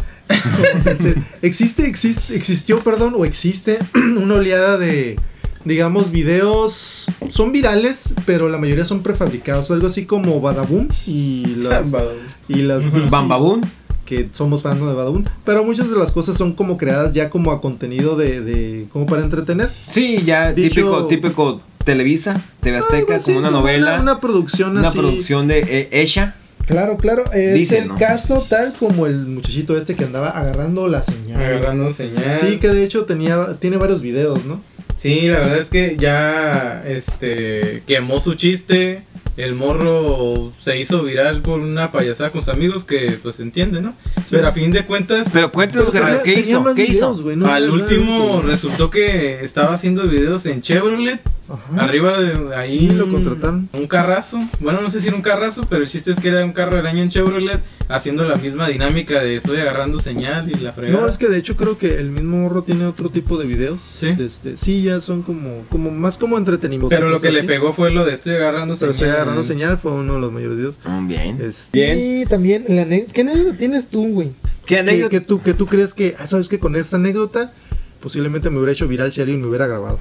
Existe, 1.41 1.87
existe, 1.87 2.35
existió, 2.35 2.79
perdón, 2.81 3.13
o 3.17 3.25
existe 3.25 3.79
una 4.21 4.35
oleada 4.35 4.77
de, 4.77 5.17
digamos, 5.65 6.11
videos, 6.11 7.07
son 7.29 7.51
virales, 7.51 8.13
pero 8.25 8.49
la 8.49 8.57
mayoría 8.57 8.85
son 8.85 9.01
prefabricados, 9.01 9.71
algo 9.71 9.87
así 9.87 10.05
como 10.05 10.39
Badaboom 10.41 10.89
y 11.05 11.45
las, 11.57 11.87
y 12.47 12.55
las 12.63 13.09
Bambabún. 13.09 13.61
que 14.05 14.29
somos 14.31 14.61
fans 14.63 14.79
de 14.79 14.85
Badaboom, 14.85 15.25
pero 15.43 15.63
muchas 15.63 15.89
de 15.89 15.97
las 15.97 16.11
cosas 16.11 16.37
son 16.37 16.53
como 16.53 16.77
creadas 16.77 17.13
ya 17.13 17.29
como 17.29 17.51
a 17.51 17.61
contenido 17.61 18.15
de, 18.15 18.41
de 18.41 18.87
como 18.91 19.05
para 19.05 19.21
entretener. 19.23 19.71
Sí, 19.89 20.21
ya 20.25 20.53
Dicho- 20.53 20.75
típico, 20.75 21.07
típico 21.07 21.61
Televisa, 21.83 22.41
TV 22.61 22.77
Azteca, 22.77 23.15
así, 23.15 23.25
como 23.33 23.39
una 23.39 23.49
novela. 23.51 23.93
Una, 23.93 24.01
una 24.01 24.19
producción 24.19 24.77
una 24.77 24.89
así. 24.89 24.97
producción 24.99 25.47
de 25.47 25.59
eh, 25.59 25.89
ella. 25.93 26.35
Claro, 26.67 26.97
claro. 26.97 27.23
Es 27.31 27.53
Dicen, 27.55 27.83
el 27.83 27.87
¿no? 27.89 27.97
caso 27.97 28.45
tal 28.47 28.73
como 28.77 29.07
el 29.07 29.25
muchachito 29.25 29.77
este 29.77 29.95
que 29.95 30.03
andaba 30.03 30.29
agarrando 30.29 30.87
la 30.87 31.01
señal. 31.01 31.41
Agarrando 31.41 31.91
señal. 31.91 32.37
Sí, 32.39 32.57
que 32.57 32.67
de 32.67 32.83
hecho 32.83 33.05
tenía, 33.05 33.53
tiene 33.59 33.77
varios 33.77 34.01
videos, 34.01 34.45
¿no? 34.45 34.61
Sí, 34.95 35.27
la 35.29 35.39
verdad 35.39 35.59
es 35.59 35.69
que 35.69 35.95
ya 35.97 36.83
este 36.85 37.83
quemó 37.87 38.19
su 38.19 38.35
chiste. 38.35 39.03
El 39.37 39.53
morro 39.53 40.51
se 40.59 40.79
hizo 40.79 41.03
viral 41.03 41.43
por 41.43 41.59
una 41.59 41.91
payasada 41.91 42.31
con 42.31 42.41
sus 42.41 42.49
amigos 42.51 42.83
que 42.83 43.19
pues 43.21 43.35
se 43.35 43.43
entiende, 43.43 43.81
¿no? 43.81 43.93
Pero 44.31 44.47
a 44.47 44.51
fin 44.51 44.71
de 44.71 44.83
cuentas, 44.87 45.27
Pero 45.31 45.51
cuéntanos, 45.51 45.91
¿qué 45.91 45.99
tenía 46.31 46.39
hizo? 46.39 46.63
¿Qué 46.73 46.85
videos, 46.87 47.19
hizo? 47.19 47.35
no, 47.35 47.45
al 47.47 47.67
no, 47.67 47.75
no, 47.75 47.81
último 47.83 48.41
no. 48.41 48.49
resultó 48.49 48.89
que 48.89 49.39
estaba 49.43 49.75
haciendo 49.75 50.07
videos 50.07 50.47
en 50.47 50.61
Chevrolet. 50.61 51.21
Ajá. 51.49 51.83
Arriba 51.83 52.19
de 52.19 52.55
ahí. 52.55 52.79
Sí, 52.79 52.87
lo 52.89 53.07
contrataron. 53.09 53.69
Un 53.73 53.87
carrazo. 53.87 54.39
Bueno, 54.59 54.81
no 54.81 54.89
sé 54.89 54.99
si 55.01 55.07
era 55.07 55.15
un 55.15 55.21
carrazo, 55.21 55.65
pero 55.69 55.83
el 55.83 55.89
chiste 55.89 56.11
es 56.11 56.19
que 56.19 56.27
era 56.29 56.43
un 56.43 56.51
carro 56.53 56.75
del 56.77 56.85
año 56.87 57.01
en 57.03 57.09
Chevrolet. 57.09 57.61
Haciendo 57.89 58.25
la 58.25 58.35
misma 58.35 58.67
dinámica 58.67 59.21
de 59.23 59.37
estoy 59.37 59.59
agarrando 59.61 59.99
señal 59.99 60.51
y 60.51 60.55
la 60.55 60.73
fregada. 60.73 60.99
No, 61.01 61.07
es 61.07 61.17
que 61.17 61.29
de 61.29 61.37
hecho 61.37 61.55
creo 61.55 61.77
que 61.77 61.95
el 61.99 62.09
mismo 62.09 62.35
morro 62.35 62.63
tiene 62.63 62.85
otro 62.85 63.09
tipo 63.09 63.37
de 63.37 63.45
videos. 63.45 63.79
Sí. 63.79 64.09
Este, 64.19 64.57
sí, 64.57 64.83
ya 64.83 64.99
son 64.99 65.21
como, 65.21 65.63
como 65.69 65.89
más 65.89 66.17
como 66.17 66.37
entretenimiento. 66.37 66.89
Pero 66.93 67.09
lo 67.09 67.21
que 67.21 67.31
le 67.31 67.45
pegó 67.45 67.71
fue 67.71 67.89
lo 67.91 68.03
de 68.03 68.13
estoy 68.15 68.33
agarrando 68.35 68.75
Pero 68.77 68.91
estoy 68.91 69.05
señal. 69.05 69.15
agarrando 69.21 69.43
señal, 69.45 69.77
fue 69.77 69.93
uno 69.93 70.15
de 70.15 70.19
los 70.19 70.33
mayores 70.33 70.57
videos. 70.57 70.75
Mm, 70.85 71.07
Bien. 71.07 71.41
Este, 71.41 71.79
Bien. 71.95 71.97
Y 72.21 72.25
también, 72.25 72.65
la 72.67 72.83
¿qué 73.13 73.21
anécdota 73.21 73.57
tienes 73.57 73.87
tú, 73.87 74.05
güey? 74.09 74.31
¿Qué 74.65 74.75
Que, 74.75 74.79
anécdota? 74.79 75.09
que 75.09 75.21
tú, 75.21 75.41
que 75.41 75.53
tú 75.53 75.65
crees 75.67 75.93
que, 75.93 76.13
ah, 76.19 76.27
sabes 76.27 76.49
que 76.49 76.59
con 76.59 76.75
esta 76.75 76.97
anécdota 76.97 77.53
posiblemente 78.01 78.49
me 78.49 78.57
hubiera 78.57 78.73
hecho 78.73 78.87
viral 78.89 79.13
si 79.13 79.21
alguien 79.21 79.39
me 79.39 79.47
hubiera 79.47 79.65
grabado. 79.65 79.97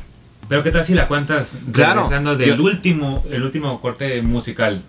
Pero 0.49 0.63
qué 0.63 0.71
tal 0.71 0.85
si 0.85 0.95
la 0.95 1.09
cuentas 1.09 1.57
Claro, 1.73 2.03
regresando 2.03 2.37
del 2.37 2.57
yo- 2.57 2.63
último, 2.63 3.25
el 3.31 3.43
último 3.43 3.81
corte 3.81 4.23
musical. 4.23 4.81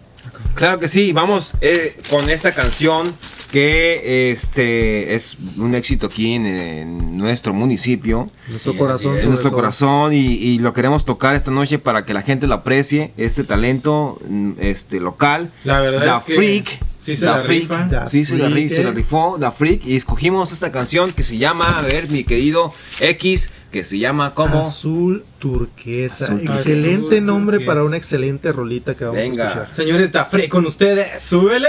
Claro 0.55 0.79
que 0.79 0.87
sí, 0.87 1.13
vamos 1.13 1.53
eh, 1.61 1.99
con 2.09 2.29
esta 2.29 2.51
canción 2.53 3.13
que 3.51 4.29
este 4.31 5.15
es 5.15 5.37
un 5.57 5.73
éxito 5.73 6.07
aquí 6.07 6.33
en, 6.33 6.45
en 6.45 7.17
nuestro 7.17 7.53
municipio. 7.53 8.29
Nuestro 8.49 8.75
corazón. 8.75 9.11
En 9.15 9.17
sobre 9.21 9.29
nuestro 9.29 9.49
todo. 9.51 9.59
corazón 9.59 10.13
y, 10.13 10.17
y 10.33 10.59
lo 10.59 10.73
queremos 10.73 11.05
tocar 11.05 11.33
esta 11.35 11.49
noche 11.51 11.79
para 11.79 12.03
que 12.05 12.13
la 12.13 12.21
gente 12.23 12.45
lo 12.45 12.55
aprecie, 12.55 13.13
este 13.17 13.43
talento 13.45 14.19
mm, 14.27 14.51
este 14.59 14.99
local. 14.99 15.49
La 15.63 15.79
verdad 15.79 16.05
Da 16.05 16.17
es 16.17 16.23
que 16.23 16.35
Freak. 16.35 16.67
sí 17.01 17.15
se 17.15 17.25
Da 17.25 17.37
la 17.37 17.43
Freak. 17.43 17.61
rifa. 17.61 17.83
Da 17.85 18.09
Sí, 18.09 18.25
se 18.25 18.37
la, 18.37 18.47
ri- 18.49 18.51
Freak, 18.51 18.69
se 18.71 18.83
la 18.83 18.89
eh. 18.89 18.93
rifó, 18.93 19.37
Da 19.39 19.51
Freak. 19.51 19.85
Y 19.85 19.95
escogimos 19.95 20.51
esta 20.51 20.71
canción 20.71 21.13
que 21.13 21.23
se 21.23 21.37
llama, 21.37 21.79
a 21.79 21.81
ver, 21.83 22.09
mi 22.09 22.25
querido 22.25 22.73
X, 22.99 23.49
que 23.77 23.83
se 23.83 23.99
llama 23.99 24.33
como... 24.33 24.61
Azul 24.63 25.23
turquesa. 25.37 26.25
Azul 26.25 26.39
excelente 26.41 26.99
turquesa. 27.01 27.21
nombre 27.21 27.59
para 27.59 27.83
una 27.83 27.95
excelente 27.95 28.51
rolita 28.51 28.95
que 28.95 29.05
vamos 29.05 29.19
Venga. 29.19 29.43
a 29.43 29.47
escuchar. 29.49 29.75
Señores, 29.75 30.11
da 30.11 30.25
Free 30.25 30.49
con 30.49 30.65
ustedes. 30.65 31.21
¡Súbele! 31.21 31.67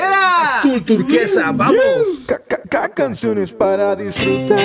Azul 0.00 0.82
turquesa, 0.82 1.52
vamos. 1.52 1.76
Ca- 2.26 2.40
ca- 2.48 2.60
ca- 2.70 2.88
canciones 2.94 3.52
para 3.52 3.94
disfrutar. 3.96 4.58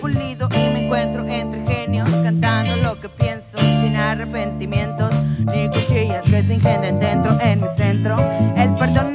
pulido 0.00 0.48
y 0.54 0.70
me 0.70 0.84
encuentro 0.86 1.26
entre 1.28 1.66
genios 1.66 2.08
cantando 2.08 2.76
lo 2.76 2.98
que 2.98 3.10
pienso 3.10 3.58
sin 3.58 3.94
arrepentimientos 3.96 5.10
ni 5.54 5.68
cuchillas 5.68 6.22
que 6.22 6.42
se 6.44 6.54
ingenden 6.54 6.98
dentro 6.98 7.36
en 7.42 7.60
mi 7.60 7.66
centro 7.76 8.16
el 8.56 8.74
perdón 8.76 9.11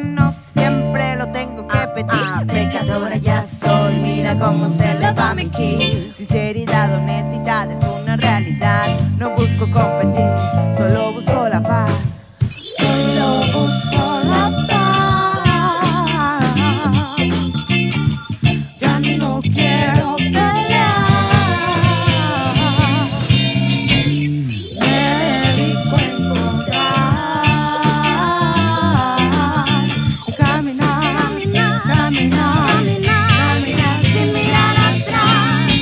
mira 4.27 4.45
cómo 4.45 4.67
se 4.67 4.93
le 4.95 5.13
va 5.13 5.33
mi 5.33 5.45
ki 5.45 6.11
sinceridad 6.15 6.95
honestidad 6.95 7.71
es 7.71 7.79
una 8.01 8.17
realidad 8.17 8.86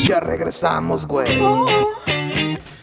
Ya 0.08 0.20
regresamos, 0.20 1.08
güey. 1.08 1.40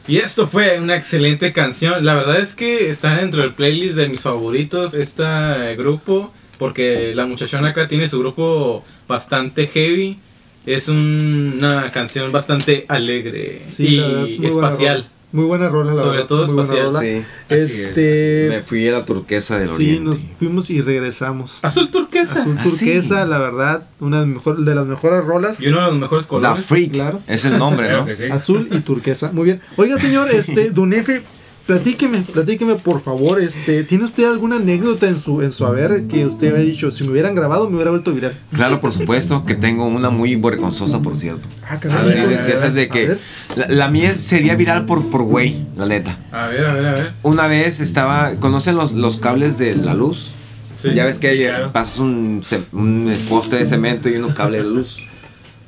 Y 0.08 0.16
esto 0.18 0.46
fue 0.48 0.80
una 0.80 0.96
excelente 0.96 1.52
canción. 1.52 2.04
La 2.04 2.14
verdad 2.14 2.40
es 2.40 2.54
que 2.54 2.90
está 2.90 3.16
dentro 3.16 3.42
del 3.42 3.52
playlist 3.54 3.94
de 3.94 4.08
mis 4.08 4.20
favoritos 4.20 4.94
este 4.94 5.76
grupo. 5.76 6.32
Porque 6.58 7.12
la 7.14 7.26
muchachona 7.26 7.70
acá 7.70 7.88
tiene 7.88 8.06
su 8.08 8.20
grupo 8.20 8.84
bastante 9.08 9.66
heavy. 9.66 10.18
Es 10.64 10.88
un- 10.88 11.54
una 11.58 11.90
canción 11.90 12.30
bastante 12.30 12.84
alegre 12.88 13.62
Sí, 13.66 13.96
la 13.96 14.06
verdad, 14.06 14.26
y 14.26 14.36
buena 14.36 14.48
espacial. 14.52 15.08
Muy 15.32 15.44
buena 15.46 15.68
rola, 15.70 15.92
la 15.94 15.98
Sobre 16.02 16.10
verdad, 16.12 16.26
todo 16.26 16.46
muy 16.46 16.54
buena 16.54 16.62
espacial. 16.62 16.86
rola. 16.86 17.00
Sí, 17.00 17.24
Este. 17.48 18.46
me 18.50 18.60
fui 18.60 18.86
a 18.88 18.92
la 18.92 19.04
turquesa 19.06 19.56
del 19.58 19.68
Sí, 19.68 19.74
oriente. 19.74 20.04
nos 20.04 20.18
fuimos 20.38 20.70
y 20.70 20.80
regresamos. 20.82 21.58
Azul 21.64 21.90
turquesa. 21.90 22.40
Azul 22.40 22.56
Ah, 22.58 22.62
turquesa, 22.62 23.24
la 23.24 23.38
verdad, 23.38 23.86
una 24.00 24.20
de, 24.20 24.26
mejor, 24.26 24.62
de 24.64 24.74
las 24.74 24.86
mejores 24.86 25.24
rolas. 25.24 25.58
Y 25.60 25.68
uno 25.68 25.80
de 25.80 25.86
los 25.86 25.96
mejores 25.98 26.24
La 26.24 26.28
colores. 26.28 26.66
Freak, 26.66 26.92
claro. 26.92 27.20
es 27.26 27.44
el 27.46 27.58
nombre, 27.58 27.86
Claro 27.88 28.00
¿no? 28.00 28.06
que 28.06 28.16
sí. 28.16 28.24
Azul 28.30 28.68
y 28.70 28.80
turquesa. 28.80 29.30
Muy 29.32 29.44
bien. 29.44 29.60
Oiga, 29.76 29.98
señor, 29.98 30.30
este, 30.30 30.70
Don 30.70 30.92
Efe, 30.92 31.22
platíqueme, 31.66 32.18
platíqueme, 32.20 32.74
por 32.76 33.02
favor. 33.02 33.40
Este, 33.40 33.84
¿tiene 33.84 34.04
usted 34.04 34.24
alguna 34.24 34.56
anécdota 34.56 35.08
en 35.08 35.18
su, 35.18 35.42
en 35.42 35.52
su 35.52 35.64
haber 35.66 36.04
que 36.08 36.26
usted 36.26 36.52
había 36.52 36.64
dicho, 36.64 36.90
si 36.90 37.04
me 37.04 37.10
hubieran 37.10 37.34
grabado, 37.34 37.68
me 37.68 37.76
hubiera 37.76 37.90
vuelto 37.90 38.12
viral? 38.12 38.32
Claro, 38.52 38.80
por 38.80 38.92
supuesto, 38.92 39.44
que 39.44 39.54
tengo 39.54 39.86
una 39.86 40.10
muy 40.10 40.36
vergonzosa, 40.36 41.00
por 41.00 41.16
cierto. 41.16 41.48
Ah, 41.68 41.78
Sí, 41.80 41.88
caray. 41.88 42.26
de, 42.28 42.42
de 42.42 42.52
esas 42.52 42.74
de 42.74 42.88
que 42.88 43.08
ver. 43.08 43.18
la, 43.56 43.68
la 43.68 43.88
mía 43.88 44.14
sería 44.14 44.54
viral 44.56 44.86
por 44.86 45.04
por 45.06 45.22
güey, 45.22 45.66
la 45.76 45.86
neta. 45.86 46.18
A 46.32 46.46
ver, 46.48 46.66
a 46.66 46.74
ver, 46.74 46.86
a 46.86 46.92
ver. 46.92 47.12
Una 47.22 47.46
vez 47.46 47.80
estaba, 47.80 48.32
¿conocen 48.40 48.76
los, 48.76 48.92
los 48.92 49.18
cables 49.18 49.58
de 49.58 49.74
la 49.76 49.94
luz? 49.94 50.32
Sí. 50.74 50.92
ya 50.94 51.04
ves 51.04 51.18
que 51.18 51.44
claro. 51.46 51.72
pasas 51.72 51.98
un, 52.00 52.42
un 52.72 53.16
poste 53.28 53.56
de 53.56 53.66
cemento 53.66 54.08
y 54.08 54.16
un 54.16 54.32
cable 54.32 54.58
de 54.58 54.64
luz. 54.64 55.04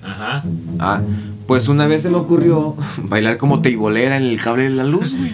Ajá. 0.04 0.44
Ah, 0.78 1.00
pues 1.46 1.68
una 1.68 1.86
vez 1.86 2.02
se 2.02 2.10
me 2.10 2.16
ocurrió 2.16 2.76
bailar 2.98 3.36
como 3.38 3.62
teibolera 3.62 4.16
en 4.16 4.24
el 4.24 4.40
cable 4.40 4.64
de 4.64 4.70
la 4.70 4.84
luz, 4.84 5.16
güey. 5.16 5.32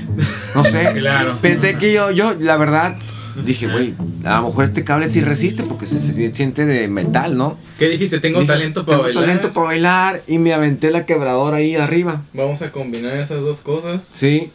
No 0.54 0.64
sé. 0.64 0.92
Claro. 0.94 1.38
Pensé 1.42 1.76
que 1.76 1.92
yo, 1.92 2.11
yo, 2.11 2.35
la 2.38 2.56
verdad, 2.56 2.96
dije, 3.44 3.66
güey, 3.68 3.94
a 4.24 4.37
lo 4.40 4.48
mejor 4.48 4.64
este 4.64 4.85
cable 4.85 5.09
sí 5.09 5.20
resiste 5.20 5.62
porque 5.62 5.87
se, 5.87 5.98
se 6.00 6.35
siente 6.35 6.66
de 6.66 6.88
metal, 6.88 7.37
¿no? 7.37 7.59
¿Qué 7.78 7.88
dijiste? 7.88 8.20
Tengo 8.20 8.40
Dije, 8.40 8.52
talento 8.52 8.85
para 8.85 8.98
tengo 8.98 9.02
bailar. 9.04 9.24
talento 9.24 9.52
para 9.52 9.66
bailar 9.66 10.22
y 10.26 10.38
me 10.38 10.52
aventé 10.52 10.90
la 10.90 11.06
quebradora 11.06 11.59
ahí 11.59 11.76
arriba. 11.76 12.22
Vamos 12.33 12.62
a 12.62 12.70
combinar 12.72 13.16
esas 13.16 13.40
dos 13.40 13.61
cosas. 13.61 14.02
Sí. 14.12 14.50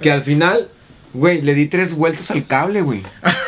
Que 0.00 0.12
al 0.12 0.22
final, 0.22 0.68
güey, 1.14 1.40
le 1.42 1.54
di 1.54 1.66
tres 1.68 1.94
vueltas 1.96 2.30
al 2.30 2.46
cable, 2.46 2.82
güey. 2.82 3.02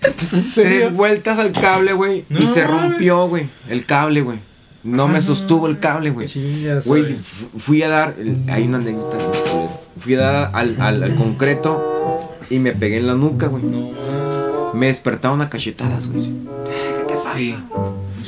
Tres 0.00 0.92
vueltas 0.92 1.38
al 1.38 1.52
cable, 1.52 1.92
güey. 1.92 2.24
No 2.28 2.38
y 2.38 2.42
se 2.42 2.66
rompió, 2.66 3.28
güey. 3.28 3.46
El 3.68 3.84
cable, 3.84 4.22
güey. 4.22 4.38
No 4.84 5.08
me 5.08 5.20
sostuvo 5.22 5.66
el 5.66 5.78
cable, 5.80 6.10
güey. 6.10 6.26
Chingas, 6.28 6.86
Güey, 6.86 7.02
güey. 7.02 7.14
fu- 7.16 7.58
fui 7.58 7.82
a 7.82 7.88
dar. 7.88 8.14
Hay 8.50 8.64
una 8.66 8.78
anécdota. 8.78 9.16
Fui 9.98 10.14
a 10.14 10.20
dar 10.20 10.50
al, 10.54 10.76
al- 10.80 11.02
al 11.02 11.14
concreto 11.16 12.36
y 12.48 12.58
me 12.60 12.72
pegué 12.72 12.98
en 12.98 13.06
la 13.08 13.14
nuca, 13.14 13.48
güey. 13.48 13.64
No. 13.64 13.90
Me 14.74 14.86
despertaron 14.86 15.42
a 15.42 15.50
cachetadas, 15.50 16.08
güey. 16.10 16.24
¿Qué 16.24 17.04
te 17.08 17.14
pasa? 17.14 17.38
Sí. 17.38 17.56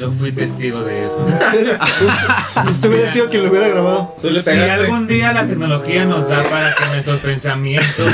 Yo 0.01 0.11
fui 0.11 0.33
testigo 0.33 0.83
de 0.83 1.07
eso. 1.07 1.23
Usted 2.71 2.89
hubiera 2.89 3.13
sido 3.13 3.29
quien 3.29 3.43
lo 3.43 3.51
hubiera 3.51 3.69
grabado. 3.69 4.17
Si 4.43 4.59
algún 4.59 5.07
día 5.07 5.33
la 5.35 5.47
tecnología 5.47 6.07
nos 6.07 6.27
da 6.27 6.43
para 6.45 6.75
que 6.75 6.87
nuestros 6.91 7.21
pensamientos 7.21 8.11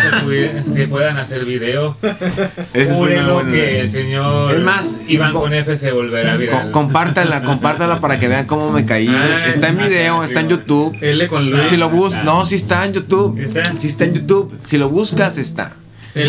se, 0.75 0.88
puedan 0.88 1.16
hacer 1.18 1.44
video, 1.44 1.96
es 2.75 2.90
júrelo 2.90 3.44
que 3.44 3.51
idea. 3.51 3.83
el 3.83 3.88
señor 3.90 4.55
Es 4.55 4.61
más, 4.62 4.96
Iván 5.07 5.33
co- 5.33 5.42
con 5.42 5.55
F 5.55 5.79
se 5.79 5.92
volverá 5.92 6.33
Co- 6.33 6.38
viral. 6.38 6.70
compártala, 6.72 7.44
compártala 7.44 8.01
para 8.01 8.18
que 8.18 8.27
vean 8.27 8.46
cómo 8.46 8.72
me 8.72 8.85
caí. 8.85 9.07
Ah, 9.09 9.46
está 9.46 9.68
en 9.68 9.79
video, 9.79 10.25
está 10.25 10.40
en 10.40 10.49
YouTube. 10.49 10.96
L 11.01 11.29
con 11.29 11.49
Luis. 11.49 11.68
Si 11.68 11.77
lo 11.77 11.88
buscas, 11.88 12.25
no, 12.25 12.44
si 12.46 12.57
está 12.57 12.85
en 12.85 12.94
YouTube. 12.94 13.38
¿Está? 13.38 13.64
Si 13.79 13.87
está 13.87 14.05
en 14.07 14.14
YouTube. 14.14 14.59
Si 14.64 14.77
lo 14.77 14.88
buscas, 14.88 15.38
está. 15.38 15.77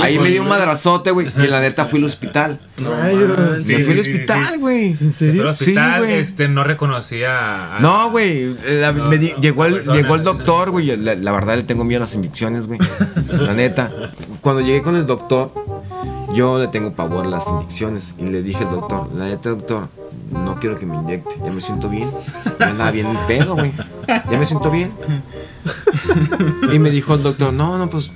Ahí 0.02 0.19
me 0.19 0.30
dio 0.30 0.41
un 0.41 0.50
madrazote, 0.50 1.12
güey. 1.12 1.28
Que 1.28 1.47
la 1.47 1.62
neta 1.62 1.86
fui 1.86 2.00
al 2.00 2.06
hospital. 2.06 2.60
Rayos. 2.78 3.63
Sí, 3.63 3.76
me 3.78 3.84
fui 3.84 3.93
al 3.93 4.00
hospital, 4.00 4.54
sí. 4.54 4.60
güey. 4.60 4.86
¿En 4.91 4.97
Pero 4.97 5.12
serio? 5.12 5.41
el 5.43 5.47
hospital 5.47 5.93
Sí, 6.02 6.08
güey. 6.08 6.19
este, 6.19 6.47
no 6.50 6.63
reconocía 6.63 7.78
a... 7.78 7.80
No, 7.80 8.12
güey. 8.12 8.45
no, 8.45 9.12
llegó, 9.39 9.65
el, 9.65 9.73
persona. 9.76 9.95
llegó 9.95 10.15
el 10.15 10.23
doctor, 10.23 10.71
güey. 10.71 10.95
La, 10.97 11.15
la 11.15 11.32
verdad 11.32 11.56
le 11.56 11.63
tengo 11.63 11.84
miedo 11.84 12.00
a 12.00 12.02
las 12.02 12.15
inyecciones, 12.15 12.67
güey. 12.67 12.80
La 13.39 13.54
neta. 13.54 13.91
Cuando 14.41 14.62
llegué 14.62 14.82
con 14.82 14.95
el 14.95 15.06
doctor, 15.06 15.54
yo 16.34 16.60
le 16.60 16.67
tengo 16.67 16.93
pavor 16.93 17.26
a 17.26 17.30
las 17.30 17.47
inyecciones. 17.47 18.15
Y 18.17 18.26
le 18.26 18.41
dije 18.43 18.63
al 18.63 18.71
doctor, 18.71 19.10
la 19.15 19.26
neta, 19.26 19.50
doctor, 19.50 19.88
no 20.32 20.60
quiero 20.60 20.78
que 20.78 20.86
me 20.86 20.95
inyecte. 20.95 21.36
Ya 21.45 21.52
me 21.52 21.62
siento 21.62 21.88
bien. 21.89 22.10
Ya 22.60 22.67
andaba 22.69 22.91
bien 22.91 23.10
mi 23.10 23.17
pedo, 23.28 23.56
güey. 23.56 23.71
Ya 24.08 24.38
me 24.38 24.45
siento 24.45 24.69
bien. 24.69 24.89
Y 26.73 26.80
me 26.80 26.89
dijo 26.91 27.13
el 27.15 27.23
doctor, 27.23 27.54
no, 27.54 27.78
no, 27.78 27.89
pues 27.89 28.12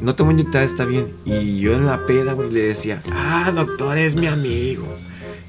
no 0.00 0.14
te 0.14 0.22
voy 0.22 0.30
a 0.30 0.38
inyectar, 0.38 0.62
está 0.62 0.84
bien. 0.84 1.14
Y 1.24 1.58
yo 1.60 1.74
en 1.74 1.86
la 1.86 2.06
peda, 2.06 2.32
güey, 2.32 2.50
le 2.50 2.60
decía, 2.60 3.02
ah, 3.12 3.52
doctor, 3.54 3.98
es 3.98 4.14
mi 4.14 4.26
amigo. 4.26 4.86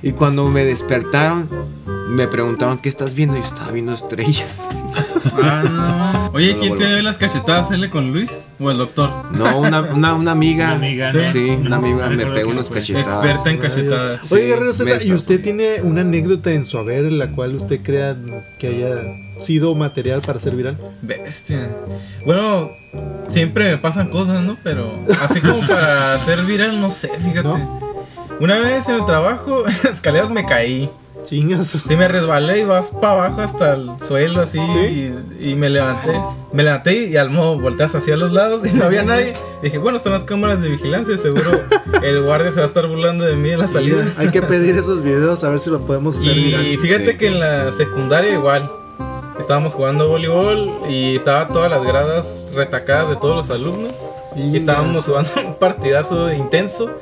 Y 0.02 0.14
cuando 0.14 0.48
me 0.48 0.64
despertaron, 0.64 1.50
me 2.08 2.28
preguntaron, 2.28 2.78
¿qué 2.78 2.90
estás 2.90 3.14
viendo? 3.14 3.38
Y 3.38 3.42
yo 3.42 3.46
estaba 3.46 3.72
viendo 3.72 3.94
estrellas. 3.94 4.68
Ah, 5.42 5.64
no. 5.64 6.32
Oye, 6.34 6.58
¿quién 6.58 6.78
te 6.78 6.86
dio 6.86 7.02
las 7.02 7.18
cachetadas? 7.18 7.72
¿L 7.72 7.90
con 7.90 8.12
Luis? 8.12 8.32
¿O 8.60 8.72
el 8.72 8.78
doctor? 8.78 9.10
No, 9.32 9.60
una, 9.60 9.82
una, 9.82 10.14
una 10.14 10.32
amiga. 10.32 10.68
Una 10.68 10.76
amiga, 10.76 11.14
¿no? 11.14 11.30
Sí, 11.30 11.50
una 11.50 11.76
amiga 11.78 12.10
No 12.10 12.16
me 12.16 12.26
pegó 12.26 12.52
unas 12.52 12.70
cachetadas. 12.70 13.08
Experta 13.08 13.50
en 13.50 13.58
cachetadas. 13.58 14.22
Sí, 14.28 14.36
Oye, 14.36 14.48
Guerrero 14.48 15.04
¿y 15.04 15.14
usted 15.14 15.42
tiene 15.42 15.82
una 15.84 16.02
anécdota 16.02 16.52
en 16.52 16.66
su 16.66 16.78
haber 16.78 17.06
en 17.06 17.20
la 17.20 17.32
cual 17.32 17.56
usted 17.56 17.82
crea 17.82 18.18
que 18.58 18.68
haya 18.68 18.96
sido 19.40 19.76
material 19.76 20.22
para 20.22 20.40
ser 20.40 20.56
viral? 20.56 20.78
Bestia. 21.02 21.70
Bueno, 22.26 22.72
siempre 23.30 23.72
me 23.72 23.78
pasan 23.78 24.10
cosas, 24.10 24.42
¿no? 24.42 24.58
Pero 24.64 25.00
así 25.22 25.40
como 25.42 25.66
para 25.68 26.14
hacer 26.16 26.44
viral, 26.44 26.82
no 26.82 26.92
sé, 26.92 27.10
fíjate. 27.24 27.89
Una 28.40 28.58
vez 28.60 28.88
en 28.90 28.96
el 28.96 29.06
trabajo, 29.06 29.60
en 29.68 29.74
las 29.74 29.86
escaleras 29.86 30.30
me 30.30 30.46
caí. 30.46 30.90
Chingas. 31.26 31.68
Sí, 31.86 31.96
me 31.98 32.08
resbalé 32.08 32.62
y 32.62 32.64
vas 32.64 32.92
para 32.92 33.12
abajo 33.12 33.42
hasta 33.42 33.74
el 33.74 33.90
suelo 34.08 34.42
así. 34.42 34.58
¿Sí? 34.72 35.14
Y, 35.40 35.50
y 35.52 35.56
me 35.56 35.70
levanté. 35.70 36.14
Me 36.54 36.64
levanté 36.64 36.94
y 37.08 37.18
al 37.18 37.30
modo 37.30 37.60
volteas 37.60 37.94
hacia 37.94 38.16
los 38.16 38.32
lados 38.32 38.66
y 38.66 38.72
no 38.74 38.86
había 38.86 39.04
nadie. 39.04 39.34
Dije, 39.62 39.78
bueno, 39.78 39.98
están 39.98 40.14
las 40.14 40.24
cámaras 40.24 40.62
de 40.62 40.70
vigilancia. 40.70 41.18
Seguro 41.18 41.60
el 42.02 42.24
guardia 42.24 42.52
se 42.52 42.58
va 42.58 42.64
a 42.64 42.68
estar 42.68 42.88
burlando 42.88 43.26
de 43.26 43.36
mí 43.36 43.50
en 43.52 43.60
la 43.60 43.68
salida. 43.68 44.06
Hay 44.18 44.30
que 44.30 44.42
pedir 44.42 44.78
esos 44.78 45.04
videos 45.04 45.44
a 45.44 45.50
ver 45.50 45.60
si 45.60 45.70
los 45.70 45.82
podemos 45.82 46.16
hacer 46.16 46.34
viral. 46.34 46.68
Y 46.68 46.78
fíjate 46.78 47.12
Sí. 47.12 47.18
que 47.18 47.28
en 47.28 47.40
la 47.42 47.72
secundaria 47.74 48.32
igual. 48.32 48.72
estábamos 49.42 49.74
jugando 49.74 50.08
voleibol 50.08 50.72
y 50.90 51.18
estaba 51.18 51.50
todas 51.50 51.70
las 51.70 51.84
gradas 51.84 52.52
retacadas 52.56 53.10
de 53.10 53.16
todos 53.18 53.36
los 53.36 53.50
alumnos. 53.56 53.92
Y 54.36 54.56
estábamos 54.58 55.06
jugando 55.06 55.30
un 55.46 55.56
partidazo 55.60 56.32
intenso. 56.34 57.00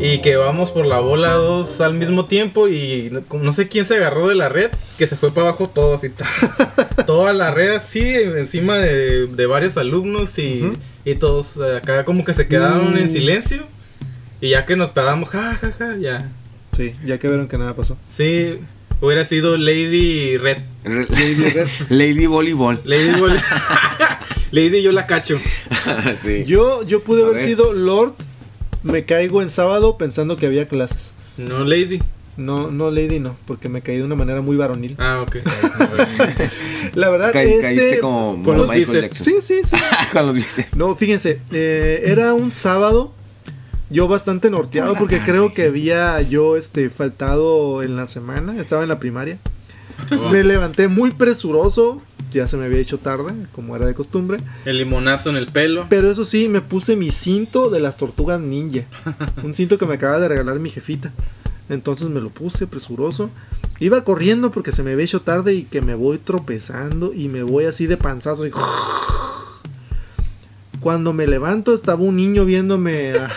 Y 0.00 0.18
que 0.20 0.36
vamos 0.36 0.70
por 0.70 0.86
la 0.86 1.00
bola 1.00 1.32
dos 1.32 1.80
al 1.80 1.94
mismo 1.94 2.26
tiempo. 2.26 2.68
Y 2.68 3.10
no, 3.12 3.22
no 3.40 3.52
sé 3.52 3.68
quién 3.68 3.84
se 3.84 3.96
agarró 3.96 4.28
de 4.28 4.34
la 4.34 4.48
red. 4.48 4.70
Que 4.98 5.06
se 5.06 5.16
fue 5.16 5.30
para 5.32 5.48
abajo 5.48 5.68
todos 5.68 6.04
y 6.04 6.10
tal. 6.10 6.26
Toda 7.06 7.32
la 7.32 7.50
red 7.52 7.70
así, 7.76 8.00
encima 8.00 8.76
de, 8.76 9.26
de 9.26 9.46
varios 9.46 9.76
alumnos. 9.76 10.38
Y, 10.38 10.72
y 11.04 11.14
todos 11.16 11.58
acá 11.60 12.04
como 12.04 12.24
que 12.24 12.34
se 12.34 12.46
quedaron 12.48 12.94
Mm. 12.94 12.98
en 12.98 13.10
silencio. 13.12 13.62
Y 14.40 14.50
ya 14.50 14.66
que 14.66 14.76
nos 14.76 14.90
paramos, 14.90 15.28
ja, 15.30 15.56
ja, 15.60 15.72
ja, 15.72 15.96
ya. 15.96 16.30
Sí, 16.76 16.94
ya 17.04 17.18
que 17.18 17.28
vieron 17.28 17.48
que 17.48 17.56
nada 17.56 17.74
pasó. 17.74 17.96
Sí, 18.10 18.58
hubiera 19.00 19.24
sido 19.24 19.56
Lady 19.56 20.36
Red. 20.36 20.58
Lady, 20.84 21.54
Lady 21.88 22.26
Volleyball. 22.26 22.80
Lady, 22.84 23.12
Vol- 23.12 23.40
Lady 24.50 24.82
yo 24.82 24.92
la 24.92 25.06
cacho. 25.06 25.38
sí. 26.22 26.44
Yo, 26.46 26.82
yo 26.82 27.02
pude 27.02 27.22
A 27.22 27.24
haber 27.26 27.36
ver. 27.38 27.44
sido 27.44 27.72
Lord. 27.72 28.14
Me 28.82 29.04
caigo 29.04 29.42
en 29.42 29.50
sábado 29.50 29.98
pensando 29.98 30.36
que 30.36 30.46
había 30.46 30.68
clases. 30.68 31.12
No, 31.36 31.64
Lady. 31.64 32.00
No, 32.36 32.70
no, 32.70 32.90
Lady, 32.90 33.18
no, 33.18 33.34
porque 33.46 33.68
me 33.70 33.80
caí 33.80 33.96
de 33.96 34.04
una 34.04 34.14
manera 34.14 34.42
muy 34.42 34.56
varonil. 34.56 34.94
Ah, 34.98 35.22
ok. 35.26 35.36
La 36.94 37.08
verdad, 37.10 37.32
Caí- 37.32 37.48
este... 37.48 37.60
caíste 37.62 37.98
como 38.00 38.42
con 38.42 38.58
los 38.58 38.68
Michael 38.68 38.86
bíceps. 38.86 39.02
Jackson. 39.18 39.24
Sí, 39.24 39.34
sí, 39.40 39.60
sí. 39.64 39.76
Con 40.12 40.26
los 40.26 40.34
bíceps. 40.34 40.74
No, 40.76 40.94
fíjense, 40.94 41.40
eh, 41.52 42.02
era 42.06 42.34
un 42.34 42.50
sábado. 42.50 43.12
Yo 43.88 44.08
bastante 44.08 44.50
norteado 44.50 44.94
porque 44.94 45.20
creo 45.20 45.54
que 45.54 45.62
había 45.64 46.20
yo 46.20 46.56
este 46.56 46.90
faltado 46.90 47.82
en 47.84 47.94
la 47.96 48.06
semana, 48.06 48.60
estaba 48.60 48.82
en 48.82 48.88
la 48.88 48.98
primaria. 48.98 49.38
Oh. 50.10 50.28
Me 50.28 50.42
levanté 50.42 50.88
muy 50.88 51.12
presuroso, 51.12 52.02
ya 52.36 52.46
se 52.46 52.56
me 52.56 52.66
había 52.66 52.78
hecho 52.78 52.98
tarde, 52.98 53.32
como 53.52 53.74
era 53.76 53.86
de 53.86 53.94
costumbre. 53.94 54.38
El 54.64 54.78
limonazo 54.78 55.30
en 55.30 55.36
el 55.36 55.48
pelo. 55.48 55.86
Pero 55.88 56.10
eso 56.10 56.24
sí, 56.24 56.48
me 56.48 56.60
puse 56.60 56.96
mi 56.96 57.10
cinto 57.10 57.70
de 57.70 57.80
las 57.80 57.96
tortugas 57.96 58.40
ninja. 58.40 58.82
Un 59.42 59.54
cinto 59.54 59.78
que 59.78 59.86
me 59.86 59.94
acaba 59.94 60.18
de 60.20 60.28
regalar 60.28 60.58
mi 60.58 60.70
jefita. 60.70 61.12
Entonces 61.68 62.08
me 62.08 62.20
lo 62.20 62.30
puse 62.30 62.66
presuroso. 62.66 63.30
Iba 63.80 64.04
corriendo 64.04 64.52
porque 64.52 64.70
se 64.72 64.82
me 64.84 64.92
había 64.92 65.04
hecho 65.04 65.20
tarde 65.22 65.52
y 65.54 65.62
que 65.64 65.80
me 65.82 65.94
voy 65.96 66.18
tropezando 66.18 67.12
y 67.12 67.28
me 67.28 67.42
voy 67.42 67.64
así 67.64 67.86
de 67.86 67.96
panzazo. 67.96 68.46
y- 68.46 68.52
Cuando 70.80 71.12
me 71.12 71.26
levanto 71.26 71.74
estaba 71.74 72.02
un 72.02 72.16
niño 72.16 72.44
viéndome 72.44 73.12
a- 73.14 73.30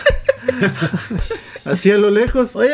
así 1.70 1.90
a 1.90 1.98
lo 1.98 2.10
lejos. 2.10 2.54
Oye, 2.54 2.70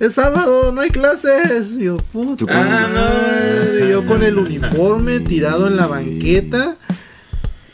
es 0.00 0.14
sábado, 0.14 0.72
no 0.72 0.80
hay 0.80 0.90
clases. 0.90 1.72
Y 1.78 1.84
yo, 1.84 1.96
puta. 1.96 2.44
Ah, 2.50 2.88
madre, 2.92 3.90
yo 3.90 4.04
con 4.06 4.22
el 4.22 4.38
uniforme 4.38 5.20
tirado 5.20 5.66
en 5.68 5.76
la 5.76 5.86
banqueta. 5.86 6.76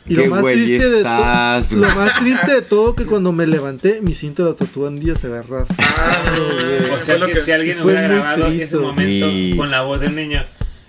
Y 0.07 0.17
Qué 0.17 0.27
lo 0.27 0.35
más 0.35 0.43
triste 0.43 0.91
de 0.91 0.97
estás, 0.99 1.69
todo, 1.69 1.81
lo 1.81 1.89
más 1.95 2.19
triste 2.19 2.53
de 2.55 2.63
todo 2.63 2.97
que 2.97 3.07
cuando 3.07 3.31
me 3.33 3.47
levanté, 3.47 4.01
mi 4.03 4.13
cinto 4.13 4.43
de 4.45 4.51
la 4.51 4.57
tortuga 4.57 4.91
ninja 4.91 5.15
se 5.17 5.29
ve 5.29 5.41
rasgado, 5.41 6.45
güey. 6.53 6.91
O 6.91 7.01
sea 7.01 7.15
Fue 7.15 7.19
lo 7.19 7.27
que, 7.29 7.35
que- 7.35 7.41
si 7.41 7.53
alguien 7.53 7.81
hubiera 7.81 8.09
muy 8.09 8.17
grabado 8.17 8.47
triste. 8.47 8.65
ese 8.65 8.77
momento 8.79 9.31
Sí. 9.31 9.55
con 9.57 9.71
la 9.71 9.83
voz 9.83 10.01
del 10.01 10.17
niño, 10.17 10.43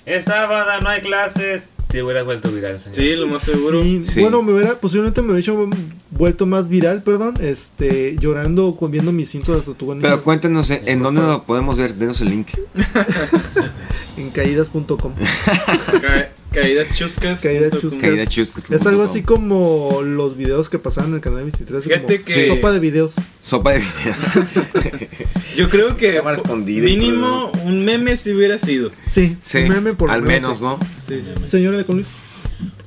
es 0.07 0.25
sábado, 0.25 0.81
no 0.81 0.89
hay 0.89 1.01
clases, 1.01 1.65
te 1.91 2.03
hubiera 2.03 2.23
vuelto 2.23 2.49
viral, 2.51 2.79
señor. 2.81 2.95
Sí, 2.95 3.15
lo 3.15 3.27
más 3.27 3.41
seguro. 3.41 3.83
Sí, 3.83 4.01
Sí. 4.03 4.21
Bueno, 4.21 4.41
me 4.41 4.53
hubiera, 4.53 4.79
posiblemente 4.79 5.21
me 5.21 5.33
hubiera 5.33 5.39
hecho 5.39 5.69
vuelto 6.11 6.45
más 6.45 6.69
viral, 6.69 7.03
perdón, 7.03 7.35
este, 7.41 8.15
llorando 8.17 8.75
con 8.75 8.91
viendo 8.91 9.11
mi 9.11 9.25
cinto 9.25 9.51
de 9.51 9.59
la 9.59 9.63
tortuga 9.63 9.95
ninja 9.95 10.09
Pero 10.09 10.23
cuéntenos 10.23 10.69
eh, 10.71 10.81
en 10.85 11.03
dónde 11.03 11.21
lo 11.21 11.43
podemos 11.43 11.77
ver. 11.77 11.95
Denos 11.95 12.21
el 12.21 12.29
link. 12.29 12.47
en 14.17 14.29
caídas.com. 14.31 15.13
Ca- 16.51 16.61
caídas 16.61 16.87
chuscas. 16.97 17.39
Caídas 17.41 17.71
chuscas. 17.79 17.99
Caída 17.99 18.25
chuscas. 18.27 18.69
Es 18.71 18.85
algo 18.85 19.03
así 19.03 19.21
como 19.23 20.01
los 20.03 20.35
videos 20.35 20.69
que 20.69 20.79
pasaban 20.79 21.11
en 21.11 21.15
el 21.15 21.21
canal 21.21 21.43
23, 21.43 21.79
así 21.79 21.89
Fíjate 21.89 22.21
como 22.21 22.25
que- 22.35 22.47
sopa 22.47 22.71
de 22.71 22.79
videos. 22.79 23.15
Sopa 23.39 23.71
de 23.73 23.79
video. 23.79 24.99
Yo 25.55 25.69
creo 25.69 25.95
que 25.97 26.13
Cámara 26.15 26.37
escondida 26.37 26.87
y 26.89 26.97
mínimo 26.97 27.51
un 27.63 27.83
meme 27.85 28.17
si 28.17 28.31
hubiera 28.33 28.57
sido. 28.57 28.91
Sí, 29.05 29.37
Sí, 29.41 29.59
un 29.59 29.69
meme 29.69 29.93
por 29.93 30.09
lo 30.09 30.13
al 30.15 30.21
menos, 30.23 30.57
sí. 30.59 30.63
¿no? 30.63 30.79
Sí, 30.97 31.21
sí, 31.21 31.29
sí. 31.37 31.43
Señora 31.49 31.83
con 31.83 31.95
Luis. 31.95 32.09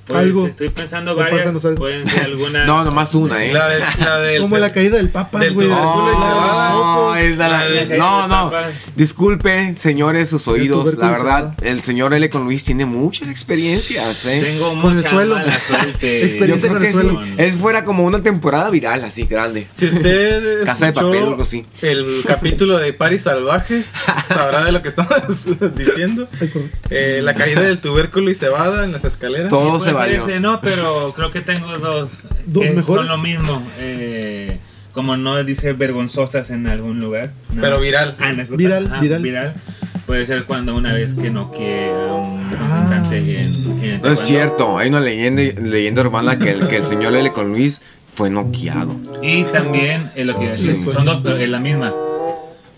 Pues, 0.06 0.18
algo. 0.18 0.46
Estoy 0.46 0.68
pensando 0.68 1.14
varias, 1.14 1.54
pueden 1.76 2.06
ser 2.08 2.24
alguna... 2.24 2.64
No, 2.66 2.84
nomás 2.84 3.14
una, 3.14 3.44
¿eh? 3.44 3.52
La, 3.52 3.68
de, 3.68 3.78
la 4.00 4.18
del 4.20 4.40
Como 4.42 4.58
la 4.58 4.72
caída 4.72 4.96
del 4.98 5.08
Papa, 5.08 5.38
güey. 5.38 5.66
y 5.66 5.70
cebada. 5.70 6.70
No, 6.72 7.16
es 7.16 7.38
la- 7.38 7.64
La 7.68 7.96
no, 7.96 8.28
no. 8.28 8.52
Disculpen, 8.96 9.76
señores, 9.76 10.28
sus 10.30 10.46
oídos. 10.48 10.96
La 10.96 11.10
verdad, 11.10 11.54
el 11.62 11.82
señor 11.82 12.14
L. 12.14 12.28
con 12.30 12.44
Luis 12.44 12.64
tiene 12.64 12.84
muchas 12.86 13.28
experiencias, 13.28 14.24
¿eh? 14.26 14.40
Tengo 14.44 14.80
Con 14.80 14.92
el 14.92 14.96
mucha 14.98 15.10
suelo. 15.10 15.34
mala 15.36 15.58
suerte. 15.60 16.24
Experiencia 16.26 16.68
con 16.70 16.82
el 16.82 16.88
sí. 16.88 16.92
suelo. 16.92 17.22
Es 17.38 17.56
fuera 17.56 17.84
como 17.84 18.04
una 18.04 18.22
temporada 18.22 18.70
viral, 18.70 19.04
así 19.04 19.24
grande. 19.26 19.66
Si 19.76 19.86
usted 19.86 20.64
Casa 20.64 20.86
de 20.86 20.92
papel 20.92 21.22
algo 21.24 21.42
así. 21.42 21.64
el 21.82 22.22
capítulo 22.26 22.78
de 22.78 22.92
Paris 22.92 23.22
Salvajes, 23.22 23.86
sabrá 24.28 24.64
de 24.64 24.72
lo 24.72 24.82
que 24.82 24.88
estamos 24.88 25.14
diciendo. 25.74 26.28
Eh, 26.90 27.20
la 27.22 27.34
caída 27.34 27.62
del 27.62 27.78
tubérculo 27.78 28.30
y 28.30 28.34
cebada 28.34 28.84
en 28.84 28.92
las 28.92 29.04
escaleras. 29.04 29.48
Todo 29.48 29.70
Puede 29.78 29.84
se 29.84 29.92
valió. 29.94 30.26
ese, 30.26 30.40
no, 30.40 30.60
pero 30.60 31.12
creo 31.16 31.30
que 31.30 31.40
tengo 31.40 31.66
dos. 31.78 32.10
¿Dos 32.46 32.62
que 32.64 32.70
mejores? 32.70 33.06
Son 33.06 33.16
lo 33.16 33.22
mismo. 33.22 33.62
eh, 33.78 34.58
como 34.92 35.16
no 35.16 35.42
dice 35.42 35.72
vergonzosas 35.72 36.50
en 36.50 36.66
algún 36.68 37.00
lugar. 37.00 37.32
No. 37.52 37.60
Pero 37.62 37.80
viral. 37.80 38.16
Ah, 38.20 38.32
no, 38.32 38.56
Viral, 38.56 38.90
ah, 38.94 39.00
viral. 39.00 39.54
Puede 40.06 40.26
ser 40.26 40.44
cuando 40.44 40.76
una 40.76 40.92
vez 40.92 41.14
que 41.14 41.30
no 41.30 41.50
quiera 41.50 42.12
un 42.14 42.40
Ah. 42.60 42.86
cantante 42.90 43.16
en, 43.18 43.52
en 43.54 43.84
el 43.84 44.02
No 44.02 44.10
es 44.10 44.20
cierto, 44.20 44.78
hay 44.78 44.90
una 44.90 45.00
leyenda, 45.00 45.42
leyenda 45.60 46.02
urbana 46.02 46.38
que 46.38 46.50
el, 46.50 46.68
que 46.68 46.76
el 46.76 46.82
señor 46.84 47.14
L. 47.16 47.32
con 47.32 47.48
Luis 47.48 47.80
fue 48.14 48.30
noqueado. 48.30 48.94
Y 49.22 49.44
también 49.44 50.10
es 50.14 50.26
lo 50.26 50.38
que 50.38 50.50
a 50.52 50.56
Sí. 50.56 50.76
son 50.92 51.06
dos, 51.06 51.20
pero 51.24 51.38
es 51.38 51.48
la 51.48 51.58
misma. 51.58 51.92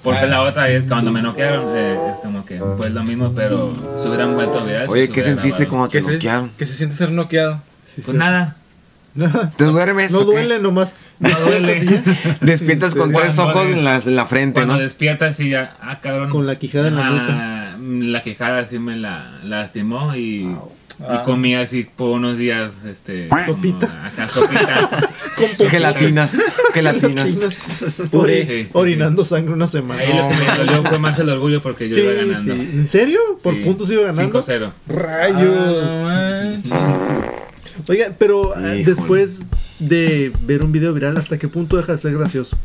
Porque 0.07 0.21
Ah. 0.21 0.27
la 0.27 0.43
otra 0.43 0.69
es 0.71 0.85
cuando 0.85 1.11
me 1.11 1.21
noquearon, 1.21 1.77
eh, 1.77 1.99
es 2.13 2.23
como 2.23 2.47
que 2.47 2.59
pues 2.77 2.93
lo 2.93 3.03
mismo, 3.03 3.33
pero 3.35 3.75
se 4.01 4.07
hubieran 4.07 4.37
vuelto 4.37 4.65
virales. 4.65 4.89
Oye, 4.89 5.09
¿qué 5.09 5.21
sentiste 5.21 5.65
grabado. 5.65 5.89
cuando 5.91 6.07
te 6.07 6.13
noquearon? 6.15 6.51
que 6.57 6.65
se 6.65 6.75
siente 6.75 6.95
ser 6.95 7.11
noqueado. 7.11 7.61
Sí, 7.85 8.03
Pues 8.03 8.07
sí. 8.07 8.17
nada. 8.17 8.57
¿Te 9.57 9.65
duermes? 9.65 10.13
No 10.13 10.21
qué? 10.21 10.25
duele, 10.27 10.59
nomás. 10.61 10.99
No 11.19 11.29
duele. 11.41 12.03
Despiertas 12.41 12.95
con 12.95 13.11
Cuando 13.11 13.19
tres 13.21 13.39
ojos 13.41 13.67
en 13.67 13.85
la, 13.85 13.97
en 13.97 14.15
la 14.15 14.27
frente, 14.27 14.61
Cuando 14.61 14.75
¿no? 14.75 14.81
despiertas 14.81 15.41
y 15.41 15.49
ya, 15.51 15.75
ah, 15.81 15.99
cabrón. 16.01 16.31
Con 16.31 16.47
la 16.47 16.55
quijada 16.57 16.87
en 16.89 16.95
la 16.97 17.07
Ah, 17.09 17.77
La 17.81 18.23
quijada 18.23 18.69
sí 18.69 18.79
me 18.79 18.95
la, 18.95 19.41
la 19.43 19.63
lastimó 19.63 20.15
y, 20.15 20.21
y 20.21 20.57
Ah. 21.07 21.23
comí 21.25 21.55
así 21.55 21.85
por 21.97 22.11
unos 22.11 22.39
días, 22.39 22.85
este... 22.85 23.29
como 23.29 23.45
Sopita. 23.45 24.07
Acá, 24.07 24.29
sopita. 24.29 25.11
Gelatinas, 25.69 26.37
gelatinas. 26.73 27.29
Puré. 28.11 28.47
Sí. 28.65 28.69
Orinando 28.73 29.25
sangre 29.25 29.53
una 29.53 29.67
semana. 29.67 30.01
Ahí 30.01 30.07
que 30.09 30.45
me 30.45 30.57
dolió 30.65 30.83
fue 30.85 30.99
más 30.99 31.19
el 31.19 31.29
orgullo 31.29 31.61
porque 31.61 31.89
yo 31.89 31.95
Sí, 31.97 32.01
iba 32.03 32.13
ganando. 32.13 32.55
sí. 32.55 32.71
¿En 32.75 32.89
serio? 32.89 33.21
¿Por 33.43 33.55
Sí. 33.55 33.61
puntos 33.61 33.91
iba 33.91 34.05
ganando? 34.05 34.43
5-0. 34.43 34.73
Rayos. 34.89 35.89
Ah, 35.91 36.53
Oigan, 37.89 38.17
pero 38.19 38.55
eh, 38.57 38.81
Híjole. 38.81 38.85
después 38.85 39.49
de 39.79 40.33
ver 40.47 40.63
un 40.63 40.73
video 40.73 40.93
viral, 40.95 41.17
¿hasta 41.19 41.39
qué 41.39 41.47
punto 41.49 41.77
deja 41.77 41.93
de 41.93 41.99
ser 41.99 42.17
gracioso? 42.17 42.57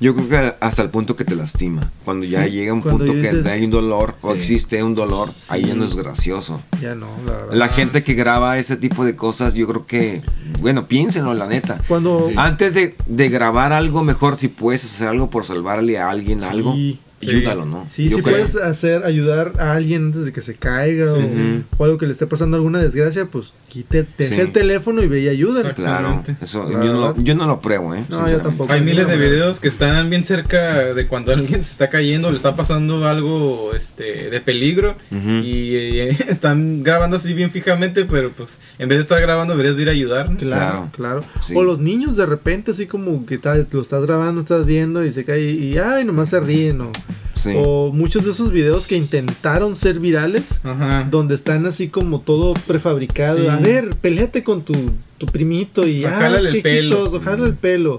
Yo 0.00 0.14
creo 0.14 0.28
que 0.28 0.54
hasta 0.60 0.80
el 0.82 0.88
punto 0.88 1.14
que 1.14 1.24
te 1.26 1.36
lastima. 1.36 1.90
Cuando 2.04 2.24
ya 2.24 2.44
Sí, 2.44 2.52
llega 2.52 2.72
un 2.72 2.80
punto 2.82 3.12
que 3.12 3.42
hay 3.50 3.64
un 3.64 3.70
dolor 3.70 4.14
o 4.22 4.32
existe 4.32 4.82
un 4.82 4.94
dolor, 4.94 5.30
ahí 5.50 5.66
ya 5.66 5.74
no 5.74 5.84
es 5.84 5.94
gracioso. 5.94 6.62
Ya 6.80 6.94
no, 6.94 7.06
la 7.26 7.32
verdad. 7.32 7.52
La 7.54 7.68
gente 7.68 8.02
que 8.02 8.14
graba 8.14 8.56
ese 8.58 8.76
tipo 8.78 9.04
de 9.04 9.14
cosas, 9.14 9.52
yo 9.54 9.66
creo 9.68 9.86
que, 9.86 10.22
bueno, 10.60 10.86
piénsenlo, 10.86 11.34
la 11.34 11.46
neta. 11.46 11.80
Cuando. 11.86 12.28
Sí. 12.28 12.34
Antes 12.36 12.72
de, 12.74 12.96
de 13.06 13.28
grabar 13.28 13.74
algo, 13.74 14.02
mejor 14.02 14.38
si 14.38 14.48
puedes 14.48 14.84
hacer 14.84 15.08
algo 15.08 15.28
por 15.28 15.44
salvarle 15.44 15.98
a 15.98 16.08
alguien 16.08 16.42
algo, 16.42 16.74
Sí, 17.20 17.28
ayúdalo, 17.30 17.66
¿no? 17.66 17.86
Sí, 17.90 18.08
Yo 18.08 18.16
si 18.16 18.22
creo. 18.22 18.34
puedes 18.36 18.56
hacer, 18.56 19.04
ayudar 19.04 19.52
a 19.58 19.72
alguien 19.74 20.06
antes 20.06 20.24
de 20.24 20.32
que 20.32 20.40
se 20.40 20.54
caiga 20.54 21.12
o, 21.12 21.84
algo 21.84 21.98
que 21.98 22.06
le 22.06 22.12
esté 22.12 22.26
pasando 22.26 22.56
alguna 22.56 22.78
desgracia, 22.78 23.26
pues 23.26 23.52
quite, 23.68 24.06
deja 24.16 24.36
Sí. 24.36 24.40
el 24.40 24.52
teléfono 24.52 25.02
y 25.02 25.06
ve 25.08 25.20
y 25.20 25.28
ayúdale. 25.28 25.74
Claro, 25.74 26.24
eso, 26.40 26.70
yo, 26.70 26.78
no, 26.78 27.00
verdad. 27.08 27.14
yo 27.22 27.34
no 27.34 27.46
lo 27.46 27.60
pruebo, 27.60 27.94
¿eh? 27.94 28.04
No, 28.08 28.28
yo 28.28 28.40
tampoco. 28.40 28.72
Hay 28.72 28.80
miles 28.80 29.06
de 29.06 29.16
videos 29.18 29.60
que 29.60 29.68
están 29.68 30.08
bien 30.08 30.24
cerca 30.24 30.94
de 30.94 31.06
cuando 31.08 31.32
alguien 31.32 31.62
se 31.62 31.72
está 31.72 31.90
cayendo, 31.90 32.30
le 32.30 32.36
está 32.36 32.56
pasando 32.56 33.06
algo 33.06 33.72
este, 33.74 34.30
de 34.30 34.40
peligro 34.40 34.96
y 35.10 35.74
eh, 35.74 36.16
están 36.28 36.82
grabando 36.82 37.16
así 37.16 37.34
bien 37.34 37.50
fijamente, 37.50 38.06
pero 38.06 38.30
pues 38.30 38.58
en 38.78 38.88
vez 38.88 38.98
de 38.98 39.02
estar 39.02 39.20
grabando 39.20 39.52
deberías 39.54 39.76
de 39.76 39.82
ir 39.82 39.88
a 39.88 39.92
ayudar. 39.92 40.30
¿no? 40.30 40.36
Claro, 40.38 40.88
Claro. 40.96 41.22
claro. 41.22 41.24
Sí. 41.42 41.54
O 41.56 41.62
los 41.62 41.78
niños 41.80 42.16
de 42.16 42.24
repente 42.26 42.70
así 42.70 42.86
como 42.86 43.26
que 43.26 43.34
estás, 43.34 43.72
lo 43.74 43.82
estás 43.82 44.02
grabando, 44.06 44.40
estás 44.40 44.64
viendo 44.64 45.04
y 45.04 45.10
se 45.12 45.24
cae 45.24 45.42
y 45.50 45.76
ay, 45.78 46.04
nomás 46.04 46.30
se 46.30 46.40
ríen. 46.40 46.80
O, 46.80 46.92
Sí. 47.34 47.52
o 47.56 47.90
muchos 47.92 48.24
de 48.24 48.32
esos 48.32 48.52
videos 48.52 48.86
que 48.86 48.96
intentaron 48.96 49.74
ser 49.76 49.98
virales, 49.98 50.60
Ajá. 50.62 51.06
donde 51.10 51.34
están 51.34 51.64
así 51.66 51.88
como 51.88 52.20
todo 52.20 52.54
prefabricado. 52.66 53.38
Sí. 53.40 53.46
A 53.48 53.56
ver, 53.56 53.96
peleate 53.96 54.44
con 54.44 54.62
tu, 54.62 54.74
tu 55.18 55.26
primito 55.26 55.86
y 55.86 56.04
Ah, 56.04 56.10
jálale 56.10 56.50
qué 56.50 56.56
el 56.78 56.90
pelo. 56.90 57.20
jálale 57.20 57.46
el 57.46 57.54
pelo. 57.54 57.98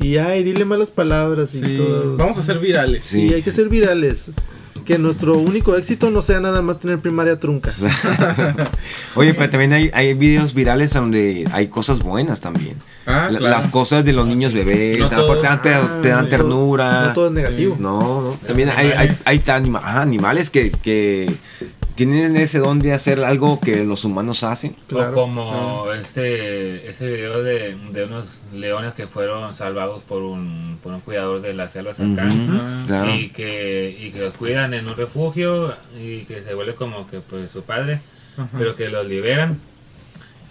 Y 0.00 0.18
ay, 0.18 0.44
dile 0.44 0.64
malas 0.64 0.90
palabras 0.90 1.54
y 1.54 1.60
Sí, 1.64 1.76
todo. 1.76 2.16
Vamos 2.16 2.36
a 2.38 2.42
ser 2.42 2.58
virales. 2.60 3.04
Sí, 3.04 3.28
Sí. 3.28 3.34
hay 3.34 3.42
que 3.42 3.50
ser 3.50 3.68
virales. 3.68 4.30
Que 4.84 4.98
nuestro 4.98 5.36
único 5.38 5.76
éxito 5.76 6.10
no 6.10 6.22
sea 6.22 6.40
nada 6.40 6.62
más 6.62 6.78
tener 6.78 6.98
primaria 7.00 7.38
trunca. 7.38 7.72
Oye, 9.14 9.34
pero 9.34 9.50
también 9.50 9.72
hay, 9.72 9.90
hay 9.92 10.14
videos 10.14 10.54
virales 10.54 10.92
donde 10.92 11.48
hay 11.52 11.68
cosas 11.68 12.00
buenas 12.00 12.40
también. 12.40 12.76
Ah, 13.06 13.26
claro. 13.28 13.48
Las 13.48 13.68
cosas 13.68 14.04
de 14.04 14.12
los 14.12 14.26
niños 14.26 14.52
bebés, 14.52 14.98
No 14.98 15.08
te 15.08 15.42
dan, 15.42 15.62
te 15.62 15.70
todo- 15.72 16.26
ternura. 16.28 17.06
no 17.06 17.12
todo 17.12 17.26
es 17.26 17.32
negativo. 17.32 17.76
No, 17.78 18.22
no. 18.22 18.30
También 18.46 18.70
hay, 18.70 18.90
hay, 19.24 19.42
animales 19.46 20.50
que, 20.50 20.70
que 20.70 21.32
tienen 21.96 22.36
ese 22.36 22.58
don 22.58 22.78
de 22.78 22.92
hacer 22.92 23.24
algo 23.24 23.58
que 23.58 23.84
los 23.84 24.04
humanos 24.04 24.44
hacen. 24.44 24.76
Claro. 24.86 25.10
O 25.10 25.14
como 25.14 25.92
este 25.92 26.88
ese 26.88 27.10
video 27.10 27.42
de, 27.42 27.76
de 27.90 28.04
unos 28.04 28.42
leones 28.52 28.92
que 28.94 29.06
fueron 29.06 29.54
salvados 29.54 30.04
por 30.04 30.22
un, 30.22 30.78
por 30.82 30.92
un 30.92 31.00
cuidador 31.00 31.40
de 31.40 31.54
las 31.54 31.72
selvas 31.72 31.98
acá. 31.98 32.28
Claro. 32.86 33.14
Y 33.14 33.30
que, 33.30 33.96
y 33.98 34.12
que 34.12 34.20
los 34.20 34.34
cuidan 34.34 34.74
en 34.74 34.86
un 34.86 34.94
refugio 34.96 35.74
y 36.00 36.20
que 36.20 36.42
se 36.42 36.54
vuelve 36.54 36.74
como 36.74 37.06
que 37.06 37.20
pues 37.20 37.50
su 37.50 37.62
padre, 37.62 38.00
pero 38.56 38.76
que 38.76 38.88
los 38.90 39.06
liberan. 39.06 39.58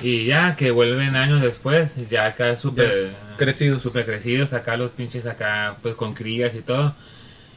Y 0.02 0.26
ya 0.26 0.56
que 0.58 0.72
vuelven 0.72 1.16
años 1.16 1.42
después, 1.42 1.92
ya 2.10 2.26
acá 2.26 2.58
súper 2.58 3.14
crecidos. 3.38 3.82
super 3.82 4.06
crecidos, 4.06 4.52
acá 4.52 4.76
los 4.76 4.92
pinches 4.92 5.26
acá 5.26 5.78
pues 5.82 5.96
con 5.96 6.14
crías 6.14 6.54
y 6.56 6.62
todo. 6.62 6.94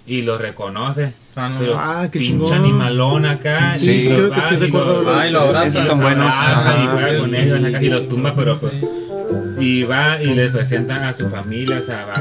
Y 0.08 0.22
los 0.22 0.40
reconoce. 0.40 1.12
Ah. 1.36 1.54
Pero 1.60 1.74
Ah, 1.78 2.08
qué 2.10 2.18
pinche 2.18 2.32
chingón. 2.32 2.52
animalón 2.52 3.24
acá. 3.26 3.76
Sí, 3.78 4.08
y 4.08 4.14
creo 4.14 4.30
que 4.32 4.42
sí 4.42 4.54
y 4.54 4.56
recuerdo 4.58 5.02
lo- 5.02 5.16
Ay, 5.16 5.30
lo 5.30 5.40
abraza. 5.42 5.82
Están 5.82 6.00
buenos. 6.00 6.32
y 6.34 6.86
juega 6.86 7.18
con 7.20 7.34
ellos 7.34 7.64
acá, 7.64 7.82
y 7.82 7.88
lo 7.90 8.02
tumba, 8.02 8.34
pero 8.34 8.58
pues, 8.58 8.72
y 9.60 9.82
va 9.84 10.20
y 10.22 10.34
les 10.34 10.50
presenta 10.52 11.08
a 11.08 11.14
su 11.14 11.28
familia, 11.28 11.78
o 11.78 11.82
sea, 11.82 12.06
va 12.06 12.14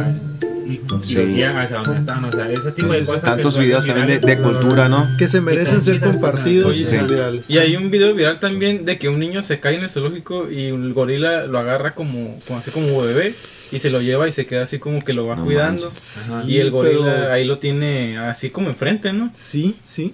y, 0.70 0.82
Sí. 1.05 1.15
los 1.15 1.28
guía 1.28 1.59
hacia 1.61 1.78
donde 1.78 1.99
están, 1.99 2.24
o 2.26 2.32
sea, 2.32 2.51
ese 2.51 2.72
tipo 2.72 2.91
de 2.91 2.99
cosas. 3.03 3.24
Tantos 3.24 3.57
videos 3.57 3.86
también 3.86 4.20
de, 4.22 4.38
cultura, 4.38 4.88
¿no? 4.89 5.07
Que 5.18 5.28
se 5.28 5.41
merecen 5.41 5.82
ser 5.82 5.99
compartidos 5.99 6.78
y 6.78 6.84
sí. 6.84 6.91
ser 6.91 7.07
virales. 7.07 7.49
Y 7.49 7.57
hay 7.57 7.76
un 7.76 7.89
video 7.91 8.13
viral 8.13 8.39
también 8.39 8.86
de 8.86 8.97
que 8.97 9.09
un 9.09 9.20
niño 9.20 9.41
se 9.41 9.59
cae 9.59 9.76
en 9.76 9.84
el 9.84 9.89
zoológico 9.89 10.49
y 10.51 10.65
el 10.65 10.93
gorila 10.93 11.45
lo 11.47 11.59
agarra 11.59 11.93
como, 11.95 12.36
como 12.47 12.59
así 12.59 12.72
como 12.72 13.01
bebé 13.01 13.34
y 13.72 13.80
se 13.80 13.89
lo 13.89 14.01
lleva 14.01 14.28
y 14.28 14.32
se 14.32 14.45
queda 14.45 14.63
así 14.63 14.80
como 14.80 15.03
que 15.03 15.13
lo 15.13 15.28
va 15.28 15.36
No 15.36 15.45
cuidando. 15.45 15.91
Ajá. 16.26 16.43
Y 16.45 16.57
el 16.59 16.72
gorila 16.72 17.15
pero- 17.15 17.34
ahí 17.34 17.45
lo 17.45 17.57
tiene 17.59 18.18
así 18.18 18.49
como 18.49 18.70
enfrente, 18.70 19.13
¿no? 19.13 19.32
Sí, 19.34 19.76
sí. 19.86 20.13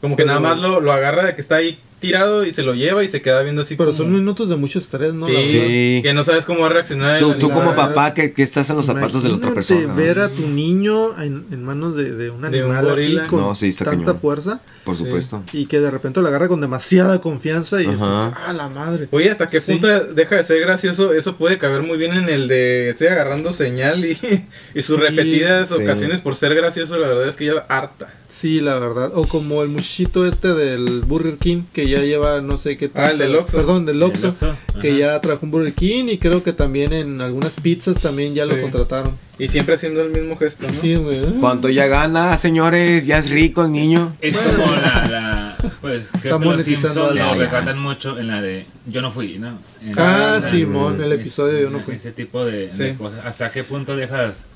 Como 0.00 0.16
que 0.16 0.22
Pero- 0.22 0.40
nada 0.40 0.40
más 0.40 0.60
lo, 0.60 0.80
lo 0.80 0.92
agarra 0.92 1.24
de 1.24 1.34
que 1.34 1.40
está 1.42 1.56
ahí 1.56 1.78
tirado 2.00 2.44
y 2.44 2.52
se 2.52 2.62
lo 2.62 2.74
lleva 2.74 3.04
y 3.04 3.08
se 3.08 3.22
queda 3.22 3.42
viendo 3.42 3.62
así 3.62 3.76
Pero 3.76 3.90
como... 3.90 3.98
son 3.98 4.12
minutos 4.12 4.48
de 4.48 4.56
mucho 4.56 4.78
estrés, 4.78 5.14
¿no? 5.14 5.26
Sí. 5.26 5.34
Sí. 5.46 6.00
que 6.02 6.12
no 6.14 6.24
sabes 6.24 6.44
cómo 6.46 6.60
va 6.60 6.66
a 6.66 6.70
reaccionar 6.70 7.18
Tú, 7.20 7.34
tú 7.34 7.50
como 7.50 7.74
papá 7.74 8.14
que, 8.14 8.32
que 8.32 8.42
estás 8.42 8.68
en 8.70 8.76
los 8.76 8.86
zapatos 8.86 9.22
de 9.22 9.28
la 9.28 9.36
otra 9.36 9.52
persona. 9.54 9.92
ver 9.94 10.18
a 10.20 10.28
tu 10.30 10.48
niño 10.48 11.20
en, 11.22 11.44
en 11.52 11.62
manos 11.62 11.94
de, 11.96 12.12
de 12.14 12.30
un 12.30 12.40
De 12.50 12.64
un 12.64 12.70
animal 12.76 12.90
así 12.90 13.02
gorila. 13.02 13.26
con 13.26 13.40
No, 13.40 13.54
sí, 13.54 13.68
está 13.68 13.84
tanta 13.84 14.04
cañón. 14.06 14.18
fuerza 14.20 14.60
Por 14.84 14.96
supuesto. 14.96 15.42
y 15.52 15.66
que 15.66 15.80
de 15.80 15.90
repente 15.90 16.20
lo 16.22 16.28
agarra 16.28 16.48
con 16.48 16.60
demasiada 16.60 17.20
confianza 17.20 17.80
y 17.82 17.86
es 17.86 17.96
como 17.96 18.32
ah, 18.34 18.52
la 18.54 18.68
madre. 18.68 19.08
Oye, 19.10 19.30
¿hasta 19.30 19.46
qué 19.46 19.60
Sí. 19.60 19.72
punto 19.72 19.88
deja 20.14 20.36
de 20.36 20.44
ser 20.44 20.60
gracioso? 20.60 21.12
Eso 21.12 21.36
puede 21.36 21.58
caber 21.58 21.82
muy 21.82 21.98
bien 21.98 22.12
en 22.14 22.28
el 22.28 22.48
de 22.48 22.88
estoy 22.88 23.08
agarrando 23.08 23.52
señal 23.52 24.04
y, 24.04 24.12
y 24.74 24.82
sus 24.82 24.96
Sí, 24.96 25.02
repetidas 25.02 25.68
sí. 25.68 25.74
ocasiones 25.74 26.20
por 26.20 26.34
ser 26.34 26.54
gracioso, 26.54 26.98
la 26.98 27.08
verdad 27.08 27.28
es 27.28 27.36
que 27.36 27.46
ya 27.46 27.58
harta. 27.68 28.14
Sí, 28.28 28.60
la 28.60 28.78
verdad. 28.78 29.10
O 29.14 29.26
como 29.26 29.62
el 29.62 29.68
muchachito 29.68 30.24
este 30.24 30.54
del 30.54 31.00
Burger 31.00 31.36
King 31.36 31.62
que 31.72 31.88
ya 31.90 32.00
lleva 32.00 32.40
no 32.40 32.56
sé 32.58 32.76
qué 32.76 32.90
Ah, 32.94 33.10
el 33.10 33.18
del 33.18 33.34
Oxxo. 33.36 33.56
Perdón, 33.58 33.84
del 33.86 33.96
El 33.96 34.02
Oxxo. 34.04 34.28
Oxxo, 34.30 34.56
Que 34.80 34.96
ya 34.96 35.20
trabajó 35.20 35.44
en 35.46 35.50
Burger 35.50 35.74
King 35.74 36.04
y 36.08 36.18
creo 36.18 36.42
que 36.42 36.52
también 36.52 36.92
en 36.92 37.20
algunas 37.20 37.54
pizzas 37.56 37.98
también 38.00 38.34
ya 38.34 38.46
lo 38.46 38.54
Sí. 38.54 38.60
contrataron. 38.62 39.16
Y 39.38 39.48
siempre 39.48 39.74
haciendo 39.74 40.02
el 40.02 40.10
mismo 40.10 40.36
gesto, 40.36 40.66
¿no? 40.68 40.74
Sí, 40.78 40.94
güey. 40.96 41.22
Cuánto 41.40 41.68
ya 41.70 41.86
gana, 41.86 42.36
señores, 42.38 43.06
ya 43.06 43.18
es 43.18 43.30
rico 43.30 43.64
el 43.64 43.72
niño. 43.72 44.14
Es 44.20 44.36
como 44.36 44.72
la, 44.72 45.08
la 45.08 45.56
pues 45.80 46.08
creo 46.08 46.14
Está 46.14 46.20
que 46.22 46.28
los 46.30 46.40
monetizando 46.44 47.08
Simpsons 47.08 47.16
lo 47.16 47.34
retratan 47.42 47.78
mucho 47.78 48.18
en 48.18 48.26
la 48.28 48.42
de 48.42 48.66
Yo 48.86 49.00
no 49.02 49.10
fui, 49.10 49.38
¿no? 49.38 49.48
En 49.82 49.94
Ah, 49.98 50.40
Simón, 50.42 51.02
el 51.02 51.12
es- 51.12 51.20
episodio 51.20 51.54
de 51.54 51.62
Yo 51.62 51.70
no 51.70 51.80
fui. 51.80 51.94
Ese 51.94 52.12
tipo 52.12 52.44
de, 52.44 52.68
de 52.68 52.74
Sí. 52.74 52.94
cosas. 52.98 53.24
¿Hasta 53.24 53.50
qué 53.50 53.64
punto 53.64 53.96
dejas 53.96 54.46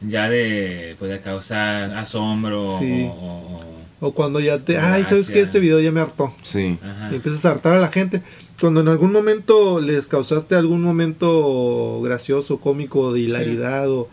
ya 0.00 0.28
de, 0.28 0.94
pues, 0.98 1.10
de 1.10 1.20
causar 1.20 1.92
asombro 1.96 2.78
Sí. 2.78 3.06
o, 3.10 3.14
o- 3.14 3.73
o- 4.00 4.12
cuando 4.12 4.40
ya 4.40 4.58
te, 4.58 4.78
ay, 4.78 5.04
¿sabes 5.08 5.30
qué? 5.30 5.40
Este 5.40 5.60
video 5.60 5.80
ya 5.80 5.90
me 5.92 6.00
hartó. 6.00 6.32
Sí. 6.42 6.78
Ajá. 6.82 7.10
Y 7.12 7.16
empiezas 7.16 7.44
a 7.46 7.50
hartar 7.50 7.76
a 7.76 7.80
la 7.80 7.88
gente. 7.88 8.22
Cuando 8.60 8.80
en 8.80 8.88
algún 8.88 9.12
momento 9.12 9.80
les 9.80 10.06
causaste 10.06 10.54
algún 10.54 10.82
momento 10.82 12.00
gracioso, 12.02 12.58
cómico, 12.60 13.12
de 13.12 13.20
hilaridad 13.20 13.90
o... 13.90 14.08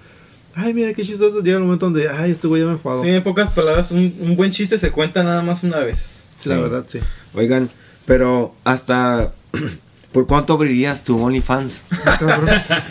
Ay, 0.56 0.74
mira 0.74 0.94
qué 0.94 1.04
chistoso. 1.04 1.42
Llega 1.42 1.58
el 1.58 1.64
momento 1.64 1.86
donde, 1.86 2.10
ay, 2.10 2.32
este 2.32 2.48
güey 2.48 2.62
ya 2.62 2.68
me 2.68 2.74
enfadó. 2.74 3.04
Sí, 3.04 3.10
en 3.10 3.24
pocas 3.24 3.50
palabras, 3.52 3.92
un, 3.92 4.14
un 4.20 4.36
buen 4.36 4.52
chiste 4.52 4.78
se 4.78 4.92
cuenta 4.92 5.24
nada 5.24 5.42
más 5.44 5.64
una 5.64 5.80
vez. 5.80 6.26
Sí, 6.38 6.50
La 6.50 6.58
verdad, 6.60 6.84
sí. 6.88 7.00
Oigan, 7.34 7.70
pero 8.06 8.54
hasta... 8.64 9.34
¿Por 10.12 10.28
cuánto 10.28 10.54
abrirías 10.54 11.04
tu 11.04 11.22
OnlyFans? 11.24 11.86
Cabrón. 12.20 12.50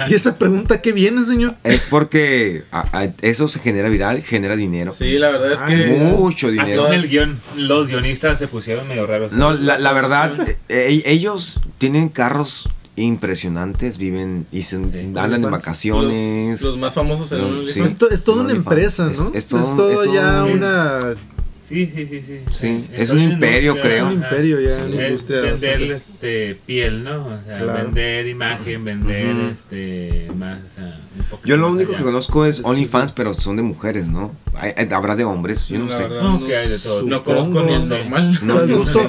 ¿Y 0.08 0.14
esa 0.14 0.38
pregunta 0.38 0.80
qué 0.80 0.92
viene, 0.92 1.22
señor? 1.24 1.54
Es 1.64 1.86
porque 1.86 2.64
a- 2.72 2.98
a- 2.98 3.12
eso 3.20 3.46
se 3.46 3.58
genera 3.60 3.90
viral, 3.90 4.22
genera 4.22 4.56
dinero. 4.56 4.90
Sí, 4.92 5.18
la 5.18 5.28
verdad 5.30 5.52
es 5.52 5.58
Ay, 5.60 5.76
que... 5.76 5.86
Mucho 5.98 6.46
Aquí 6.46 6.56
dinero. 6.56 6.86
en 6.86 6.92
el 6.94 7.08
guion, 7.08 7.40
los 7.56 7.88
guionistas 7.88 8.38
se 8.38 8.48
pusieron 8.48 8.88
medio 8.88 9.06
raros. 9.06 9.32
No, 9.32 9.52
la, 9.52 9.78
la 9.78 9.92
verdad, 9.92 10.32
eh, 10.70 11.02
ellos 11.04 11.60
tienen 11.76 12.08
carros 12.08 12.70
impresionantes, 12.96 13.98
viven 13.98 14.46
y 14.50 14.62
se 14.62 14.76
andan 14.76 15.34
en 15.34 15.42
vacaciones. 15.50 16.60
Los, 16.62 16.70
los 16.70 16.78
más 16.78 16.94
famosos 16.94 17.30
en 17.32 17.38
No, 17.38 17.60
el 17.60 17.68
sí. 17.68 17.80
Es, 17.80 17.96
to- 17.96 18.10
es 18.10 18.24
toda 18.24 18.42
una 18.44 18.52
OnlyFans. 18.54 18.66
empresa, 18.66 19.10
Es- 19.10 19.20
¿no? 19.20 19.30
es 19.34 19.46
todo- 19.46 19.60
es 19.60 19.76
todo 19.76 20.14
ya 20.14 20.44
un- 20.44 20.52
una... 20.52 21.14
Sí, 21.70 21.86
sí, 21.86 22.04
sí, 22.08 22.20
sí. 22.20 22.40
Sí, 22.50 22.66
Eh, 22.66 22.96
es 22.96 23.10
un 23.10 23.20
imperio, 23.22 23.76
creo. 23.80 24.08
Es 24.08 24.14
un 24.16 24.22
imperio 24.22 24.60
ya, 24.60 24.74
Sí. 24.86 24.92
Es 24.98 25.04
industria 25.04 25.40
vender 25.42 25.82
este, 25.92 26.58
piel, 26.66 27.04
¿no? 27.04 27.26
O 27.28 27.38
sea, 27.46 27.58
Claro. 27.58 27.84
vender 27.84 28.26
imagen, 28.26 28.84
vender 28.84 29.36
este, 29.52 30.28
más, 30.36 30.58
o 30.68 30.74
sea, 30.74 31.00
un 31.16 31.24
poquito 31.26 31.48
Yo 31.48 31.56
lo 31.56 31.68
único 31.70 31.90
allá. 31.90 31.98
que 31.98 32.04
conozco 32.04 32.44
es 32.44 32.60
OnlyFans, 32.64 33.12
pero 33.12 33.34
son 33.34 33.54
de 33.54 33.62
mujeres, 33.62 34.08
¿no? 34.08 34.34
Hay- 34.54 34.72
habrá 34.90 35.14
de 35.14 35.22
hombres, 35.24 35.68
yo 35.68 35.78
no 35.78 35.86
La 35.86 35.96
sé. 35.96 36.02
verdad, 36.02 36.22
No, 36.22 36.44
que 36.44 36.56
hay 36.56 36.68
de 36.68 36.78
todo. 36.80 37.02
No 37.04 37.22
conozco 37.22 37.62
ni 37.62 37.72
el 37.74 37.88
normal. 37.88 38.38
No, 38.42 38.66
gusto, 38.66 39.08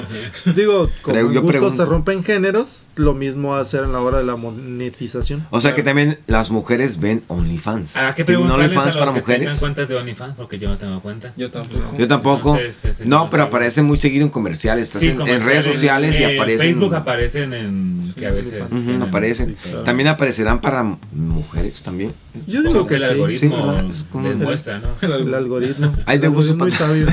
digo, 0.54 0.88
como 1.02 1.20
gusto 1.24 1.46
pregunto. 1.48 1.76
se 1.76 1.84
rompen 1.84 2.22
géneros, 2.22 2.82
lo 2.96 3.14
mismo 3.14 3.54
hacer 3.54 3.84
en 3.84 3.92
la 3.92 4.00
hora 4.00 4.18
de 4.18 4.24
la 4.24 4.36
monetización. 4.36 5.46
O 5.50 5.60
sea 5.60 5.74
que 5.74 5.82
también 5.82 6.18
las 6.26 6.50
mujeres 6.50 7.00
ven 7.00 7.22
OnlyFans. 7.28 7.96
¿A 7.96 8.14
qué 8.14 8.24
¿Tienen 8.24 8.50
OnlyFans 8.50 8.96
para 8.96 9.12
que 9.12 9.20
mujeres? 9.20 9.54
cuentas 9.58 9.88
de 9.88 9.96
OnlyFans? 9.96 10.34
Porque 10.36 10.58
yo 10.58 10.68
no 10.68 10.76
tengo 10.78 11.00
cuenta. 11.00 11.32
Yo 11.36 11.50
tampoco. 11.50 11.96
Yo 11.98 12.08
tampoco. 12.08 12.56
Entonces, 12.56 12.84
ese 12.84 13.06
no, 13.06 13.24
no 13.24 13.30
pero 13.30 13.44
aparecen 13.44 13.84
muy 13.86 13.96
seguido 13.98 14.24
en 14.24 14.30
comerciales. 14.30 14.88
Estás 14.88 15.00
Sí, 15.02 15.06
en, 15.08 15.12
en 15.12 15.18
comerciales, 15.18 15.46
redes 15.46 15.64
sociales 15.64 16.20
y 16.20 16.24
en 16.24 16.34
aparecen. 16.38 16.68
Facebook 16.68 16.94
aparecen 16.94 17.52
en. 17.54 18.00
que 18.16 18.26
a 18.26 18.30
veces. 18.30 18.62
Ujú, 18.62 18.80
tienen- 18.82 19.02
aparecen. 19.02 19.48
sí, 19.50 19.56
claro. 19.62 19.82
También 19.84 20.08
aparecerán 20.08 20.60
para 20.60 20.82
mujeres 21.12 21.82
también. 21.82 22.12
Yo 22.46 22.62
digo 22.62 22.86
que 22.86 22.94
el 22.94 23.02
sí. 23.02 23.08
algoritmo. 23.10 23.84
Es 23.90 24.06
como- 24.10 24.28
les 24.28 24.36
muestra, 24.38 24.78
¿no? 24.78 24.88
El 25.02 25.34
algoritmo. 25.34 25.94
El 26.06 26.20
gusto 26.30 26.52
algoritmo 26.54 26.54
es 26.54 26.56
muy 26.56 26.70
sabio. 26.70 27.06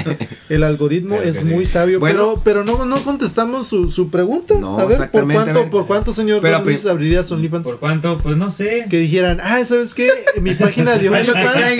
El 0.50 0.62
algoritmo 0.62 1.16
es 1.16 1.44
muy 1.44 1.64
sabio, 1.64 1.98
Bueno. 1.98 2.34
pero, 2.44 2.62
pero 2.62 2.64
no, 2.64 2.84
no 2.84 2.96
contestamos 3.02 3.66
su, 3.68 3.88
su 3.88 4.10
pregunta. 4.10 4.54
No, 4.60 4.78
a 4.78 4.84
ver, 4.84 5.10
¿por 5.10 5.32
cuánto. 5.32 5.70
¿por 5.70 5.86
cuánto, 5.86 6.12
señor 6.12 6.40
Pero, 6.42 6.58
Don 6.58 6.66
Luis, 6.66 6.80
pero- 6.82 6.92
abrirías 6.92 7.32
OnlyFans? 7.32 7.64
¿Por 7.66 7.78
cuánto? 7.80 8.18
Pues 8.18 8.36
no 8.36 8.52
sé. 8.52 8.86
Que 8.90 8.98
dijeran, 8.98 9.40
ah, 9.42 9.64
¿sabes 9.66 9.94
qué? 9.94 10.10
Mi 10.40 10.52
página 10.54 10.96
de 10.96 11.08
OnlyFans, 11.10 11.78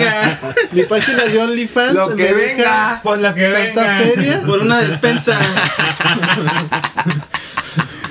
mi 0.72 0.82
página 0.84 1.24
de 1.26 1.38
OnlyFans 1.38 1.94
Lo 1.94 2.08
que 2.16 2.22
me 2.24 2.32
deja 2.32 2.46
venga. 2.56 3.00
Por 3.02 3.18
la 3.18 3.34
que 3.34 3.48
venga. 3.48 3.98
feria. 3.98 4.42
Por 4.46 4.60
una 4.60 4.80
despensa. 4.80 5.38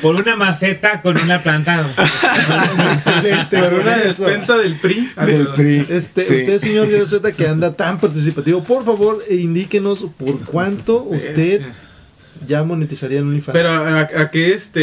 Por 0.05 0.17
una 0.17 0.35
maceta 0.35 1.01
con 1.01 1.17
una 1.17 1.41
planta. 1.41 1.83
Excelente. 2.93 3.57
Por 3.57 3.73
una 3.73 3.97
despensa 3.97 4.55
del 4.55 4.75
PRI. 4.75 5.09
Del 5.25 5.47
PRI. 5.47 5.87
Este, 5.89 6.23
Sí. 6.23 6.35
usted, 6.35 6.59
señor 6.59 6.87
Guerrero 6.89 7.35
que 7.35 7.47
anda 7.47 7.73
tan 7.73 7.99
participativo, 7.99 8.63
por 8.63 8.85
favor, 8.85 9.23
eh, 9.27 9.37
indíquenos 9.37 10.05
por 10.15 10.39
cuánto 10.41 11.01
usted 11.01 11.63
ya 12.47 12.63
monetizaría 12.63 13.19
en 13.19 13.27
OnlyFans. 13.27 13.53
Pero 13.53 13.69
a, 13.69 13.99
a 14.01 14.31
qué 14.31 14.53
este. 14.53 14.81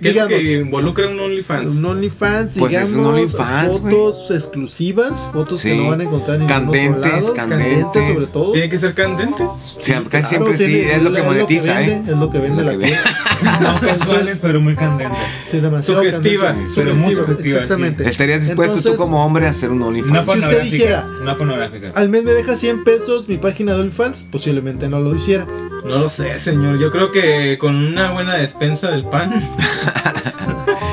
¿Qué 0.00 0.08
es 0.08 0.14
lo 0.16 0.26
Díganos. 0.26 0.38
que 0.38 0.52
involucra 0.54 1.08
un 1.08 1.20
OnlyFans? 1.20 1.76
un 1.76 1.84
OnlyFans, 1.84 2.58
Pues 2.58 2.74
es 2.74 2.82
un 2.92 2.98
digamos, 2.98 3.08
OnlyFans, 3.34 3.80
fotos 3.80 4.30
exclusivas, 4.30 5.28
fotos 5.32 5.62
que 5.62 5.74
no 5.74 5.88
van 5.90 6.00
a 6.00 6.04
encontrar 6.04 6.36
en 6.40 6.46
ningún 6.46 6.64
Candentes, 6.66 7.02
otro 7.02 7.10
lado, 7.18 7.34
candentes. 7.34 8.06
sobre 8.06 8.26
todo. 8.26 8.52
¿Tiene 8.52 8.68
que 8.68 8.78
ser 8.78 8.94
candentes? 8.94 9.46
Sí, 9.78 9.92
casi 9.92 10.08
Claro, 10.08 10.26
siempre 10.28 10.56
sí, 10.56 10.80
es 10.80 11.02
lo 11.02 11.12
que 11.12 11.22
monetiza, 11.22 11.78
vende, 11.78 11.92
¿eh? 11.94 12.02
Es 12.12 12.18
lo 12.18 12.30
que 12.30 12.38
vende 12.38 12.62
Lo 12.62 12.70
la 12.70 12.72
que 12.72 12.78
vende. 12.78 12.96
No 13.60 13.78
sexuales, 13.80 14.38
pero 14.40 14.60
muy 14.60 14.76
candentes. 14.76 15.18
Sí, 15.50 15.58
demasiado 15.58 16.00
Sugestivas, 16.02 16.46
candentes. 16.52 16.74
pero 16.76 16.94
muy 16.94 17.14
Sugestivas, 17.16 17.46
Exactamente. 17.62 18.08
¿Estarías 18.08 18.46
dispuesto 18.46 18.80
tú 18.92 18.94
como 18.96 19.24
hombre 19.26 19.46
a 19.48 19.50
hacer 19.50 19.70
un 19.70 19.78
Una 19.78 19.86
OnlyFans? 19.88 20.18
usted 20.20 20.24
pornográfica. 20.40 20.76
dijera- 20.76 21.06
Una 21.22 21.36
pornográfica. 21.36 21.90
Al 21.94 22.08
mes 22.08 22.22
me 22.22 22.32
deja 22.34 22.54
100 22.56 22.84
pesos 22.84 23.28
mi 23.28 23.38
página 23.38 23.74
de 23.74 23.80
OnlyFans, 23.80 24.26
posiblemente 24.30 24.88
no 24.88 25.00
lo 25.00 25.12
hiciera. 25.16 25.44
No 25.84 25.98
lo 25.98 26.08
sé, 26.08 26.38
señor. 26.38 26.78
Yo 26.78 26.91
creo 26.92 27.10
que 27.10 27.58
con 27.58 27.74
una 27.74 28.12
buena 28.12 28.36
despensa 28.36 28.90
del 28.90 29.04
pan, 29.04 29.32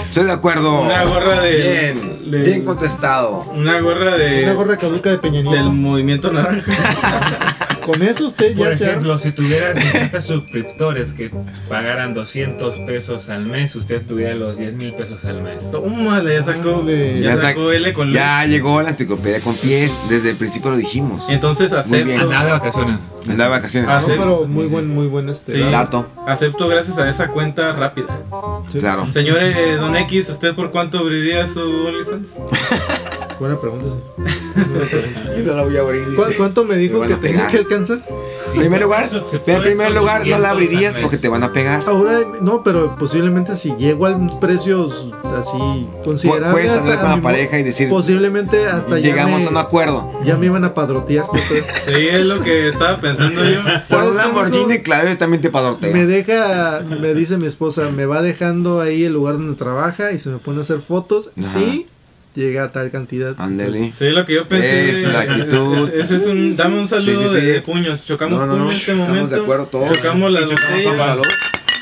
Estoy 0.08 0.26
de 0.26 0.32
acuerdo. 0.32 0.82
una 0.82 1.04
gorra 1.04 1.42
de. 1.42 1.56
Bien, 1.56 2.32
de- 2.32 2.42
bien 2.42 2.66
contestado. 2.66 3.46
Una 3.54 3.80
gorra 3.80 4.16
de. 4.18 4.44
Una 4.44 4.54
gorra 4.54 4.78
caduca 4.78 5.12
de 5.12 5.18
Peña 5.20 5.38
Del 5.44 5.50
Nieto. 5.50 5.72
movimiento 5.72 6.32
naranja. 6.32 6.72
Con 7.90 8.04
eso 8.04 8.28
usted 8.28 8.56
Por 8.56 8.70
ya 8.70 8.78
se 8.78 8.86
ejemplo, 8.86 9.18
si 9.18 9.32
tuviera 9.32 9.74
50 9.80 10.22
suscriptores 10.22 11.14
que 11.14 11.32
pagaran 11.68 12.14
200 12.14 12.80
pesos 12.80 13.30
al 13.30 13.48
mes, 13.48 13.76
usted 13.76 14.04
tuviera 14.06 14.36
los 14.36 14.58
10 14.58 14.74
mil 14.74 14.94
pesos 14.94 15.26
al 15.26 15.42
mes. 15.42 15.72
Tómale, 15.72 16.36
ya 16.36 16.44
sacó. 16.44 16.84
Dale. 16.86 17.20
Ya, 17.22 17.30
Ya 17.32 17.36
sac- 17.36 17.42
sacó 17.54 17.72
L 17.72 17.94
con 17.94 18.08
Luis. 18.08 18.16
Ya 18.20 18.46
llegó 18.46 18.82
la 18.82 18.90
enciclopedia 18.90 19.42
con 19.42 19.56
pies. 19.56 20.02
Desde 20.10 20.30
el 20.32 20.36
principio 20.36 20.70
lo 20.72 20.78
dijimos. 20.78 21.26
Entonces 21.30 21.74
acepto. 21.74 22.28
Nada 22.28 22.46
de 22.46 22.52
vacaciones. 22.52 22.98
Anda 23.28 23.44
de 23.46 23.50
vacaciones. 23.50 23.90
Ah, 23.90 24.00
No, 24.02 24.08
sí. 24.08 24.14
pero 24.18 24.48
muy 24.48 24.68
buen, 24.68 24.88
muy 24.88 25.08
buen 25.08 25.30
este. 25.30 25.54
Sí. 25.54 25.60
Dato. 25.62 26.08
Acepto 26.28 26.68
gracias 26.68 26.98
a 27.00 27.10
esa 27.10 27.30
cuenta 27.30 27.72
rápida. 27.74 28.20
Sí. 28.72 28.80
Claro. 28.80 29.12
Señor 29.12 29.38
eh, 29.42 29.76
Don 29.78 29.96
X, 29.96 30.30
¿usted 30.30 30.54
por 30.54 30.70
cuánto 30.72 31.00
abriría 31.00 31.48
su 31.48 31.60
OnlyFans? 31.62 32.30
Buena 33.40 33.60
pregunta, 33.60 33.86
sí. 33.90 33.96
Buena 34.18 34.86
pregunta. 34.86 35.36
Yo 35.38 35.44
no 35.46 35.56
la 35.56 35.64
voy 35.64 35.78
a 35.78 35.80
abrir. 35.82 36.04
¿Cu- 36.16 36.24
¿Cuánto 36.38 36.66
me 36.66 36.76
dijo 36.76 37.02
que 37.02 37.16
tenía 37.16 37.48
que 37.48 37.58
alcanzar? 37.58 38.00
En 38.54 38.60
primer 38.62 38.82
lugar, 38.82 39.10
en 39.46 39.62
primer 39.62 39.92
lugar 39.92 40.16
no 40.26 40.38
200 40.38 40.40
la 40.42 40.50
abrirías 40.50 40.98
porque 40.98 41.18
te 41.18 41.30
van 41.30 41.44
a 41.44 41.54
pegar. 41.54 41.84
Ahora, 41.88 42.20
no, 42.42 42.64
pero 42.64 42.96
posiblemente 42.98 43.56
si 43.56 43.76
llego 43.78 44.08
a 44.08 44.40
precios 44.40 45.14
así 45.38 45.88
considerables. 46.04 46.52
Puedes 46.52 46.72
hablar 46.72 47.00
con 47.00 47.10
la 47.12 47.22
pareja 47.22 47.60
y 47.60 47.64
decir, 47.64 47.88
Posiblemente 47.90 48.66
hasta 48.68 48.98
ya 49.00 49.10
llegamos 49.10 49.42
me, 49.42 49.48
a 49.48 49.50
un 49.52 49.58
acuerdo. 49.58 50.12
ya 50.26 50.36
me 50.36 50.48
iban 50.48 50.66
a 50.66 50.74
padrotear. 50.74 51.26
Sí, 51.88 52.08
es 52.12 52.26
lo 52.26 52.42
que 52.42 52.68
estaba 52.70 52.98
pensando 52.98 53.44
yo. 53.46 53.62
Por 53.64 53.88
¿Sabes 53.88 54.12
un 54.12 54.18
Lamborghini, 54.18 54.80
claro, 54.80 55.08
yo 55.10 55.18
también 55.18 55.42
te 55.42 55.50
padrotea. 55.50 55.94
Me 55.94 56.06
deja, 56.08 56.82
me 57.00 57.14
dice 57.14 57.38
mi 57.38 57.46
esposa, 57.46 57.90
me 57.96 58.06
va 58.08 58.22
dejando 58.22 58.82
ahí 58.82 59.04
el 59.04 59.14
lugar 59.14 59.36
donde 59.36 59.56
trabaja 59.56 60.12
y 60.12 60.18
se 60.18 60.30
me 60.32 60.40
pone 60.40 60.58
a 60.58 60.62
hacer 60.62 60.80
fotos. 60.80 61.32
Ajá. 61.40 61.48
Sí, 61.60 61.88
llega 62.36 62.64
a 62.66 62.72
tal 62.72 62.92
cantidad. 62.92 63.36
Ándale. 63.38 63.90
Sí, 63.92 64.10
lo 64.10 64.26
que 64.26 64.34
yo 64.36 64.48
pensé. 64.48 64.90
Es 64.90 65.04
la 65.04 65.22
actitud. 65.22 65.90
Ese 65.94 66.16
es 66.18 66.26
un. 66.26 66.56
Dame 66.56 66.80
un 66.80 66.88
saludo 66.88 67.22
Sí, 67.30 67.36
sí, 67.36 67.40
sí. 67.40 67.46
de 67.46 67.62
puños. 67.62 68.06
Chocamos 68.06 68.40
No, 68.40 68.46
no, 68.46 68.54
no, 68.58 68.68
puños 68.68 68.74
en 68.74 68.78
este 68.80 68.92
estamos 68.92 69.10
momento. 69.10 69.36
de 69.36 69.42
acuerdo 69.42 69.66
todos. 69.66 69.92
Chocamos 69.98 70.32
las 70.32 70.44
botellas. 70.52 71.18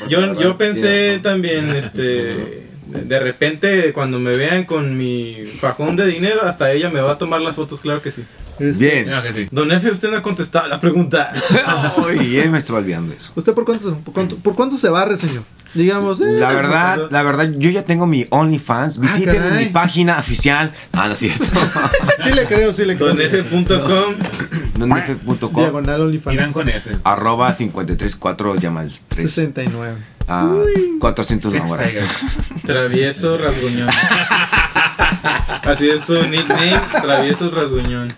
Yo, 0.08 0.40
yo 0.40 0.56
pensé 0.58 1.20
también, 1.22 1.70
este. 1.74 2.66
De 2.88 3.20
repente, 3.20 3.92
cuando 3.92 4.18
me 4.18 4.34
vean 4.34 4.64
con 4.64 4.96
mi 4.96 5.44
fajón 5.60 5.94
de 5.96 6.06
dinero, 6.06 6.40
hasta 6.44 6.72
ella 6.72 6.88
me 6.88 7.00
va 7.02 7.12
a 7.12 7.18
tomar 7.18 7.40
las 7.42 7.56
fotos, 7.56 7.80
claro 7.82 8.00
que 8.00 8.10
sí. 8.10 8.24
Este, 8.60 9.04
Bien. 9.04 9.22
Que 9.22 9.32
sí. 9.32 9.48
Don 9.50 9.70
F, 9.72 9.90
usted 9.90 10.10
no 10.10 10.16
ha 10.16 10.22
contestado 10.22 10.68
la 10.68 10.80
pregunta. 10.80 11.32
Ay, 12.08 12.38
él 12.38 12.50
me 12.50 12.58
estaba 12.58 12.78
olvidando 12.78 13.14
eso. 13.14 13.32
¿Usted 13.34 13.52
por 13.54 13.64
cuánto, 13.64 13.98
por 13.98 14.14
cuánto, 14.14 14.36
por 14.36 14.54
cuánto 14.54 14.76
se 14.76 14.88
barre, 14.88 15.16
señor? 15.16 15.42
Digamos, 15.74 16.20
eh, 16.22 16.38
La 16.40 16.52
verdad, 16.54 17.08
la 17.10 17.22
verdad, 17.22 17.50
yo 17.58 17.70
ya 17.70 17.84
tengo 17.84 18.06
mi 18.06 18.26
OnlyFans. 18.30 18.98
Visiten 19.00 19.36
caray. 19.36 19.66
mi 19.66 19.70
página 19.70 20.18
oficial. 20.18 20.72
Ah, 20.92 21.06
no 21.08 21.12
es 21.12 21.18
cierto. 21.18 21.44
sí 22.24 22.32
le 22.32 22.46
creo, 22.46 22.72
sí 22.72 22.84
le 22.86 22.96
creo. 22.96 23.14
Donf.com. 23.14 24.14
Dondefe.com 24.78 25.54
Diagonal 25.54 25.94
Irán 25.96 26.00
OnlyFans. 26.06 26.52
con 26.52 26.68
F. 26.68 26.96
arroba 27.04 27.54
534 27.54 28.56
llama 28.56 28.80
al 28.80 28.90
3 29.08 29.30
69. 29.30 29.96
a 30.28 30.54
400 31.00 31.52
una 31.52 31.60
Sex 31.62 31.72
hora. 31.72 31.86
Tiger. 31.86 32.04
Travieso 32.66 33.38
Rasguñón. 33.38 33.88
Así 35.62 35.88
es 35.90 36.04
su 36.04 36.14
nickname, 36.28 36.80
Travieso 37.02 37.50
Rasguñón. 37.50 38.14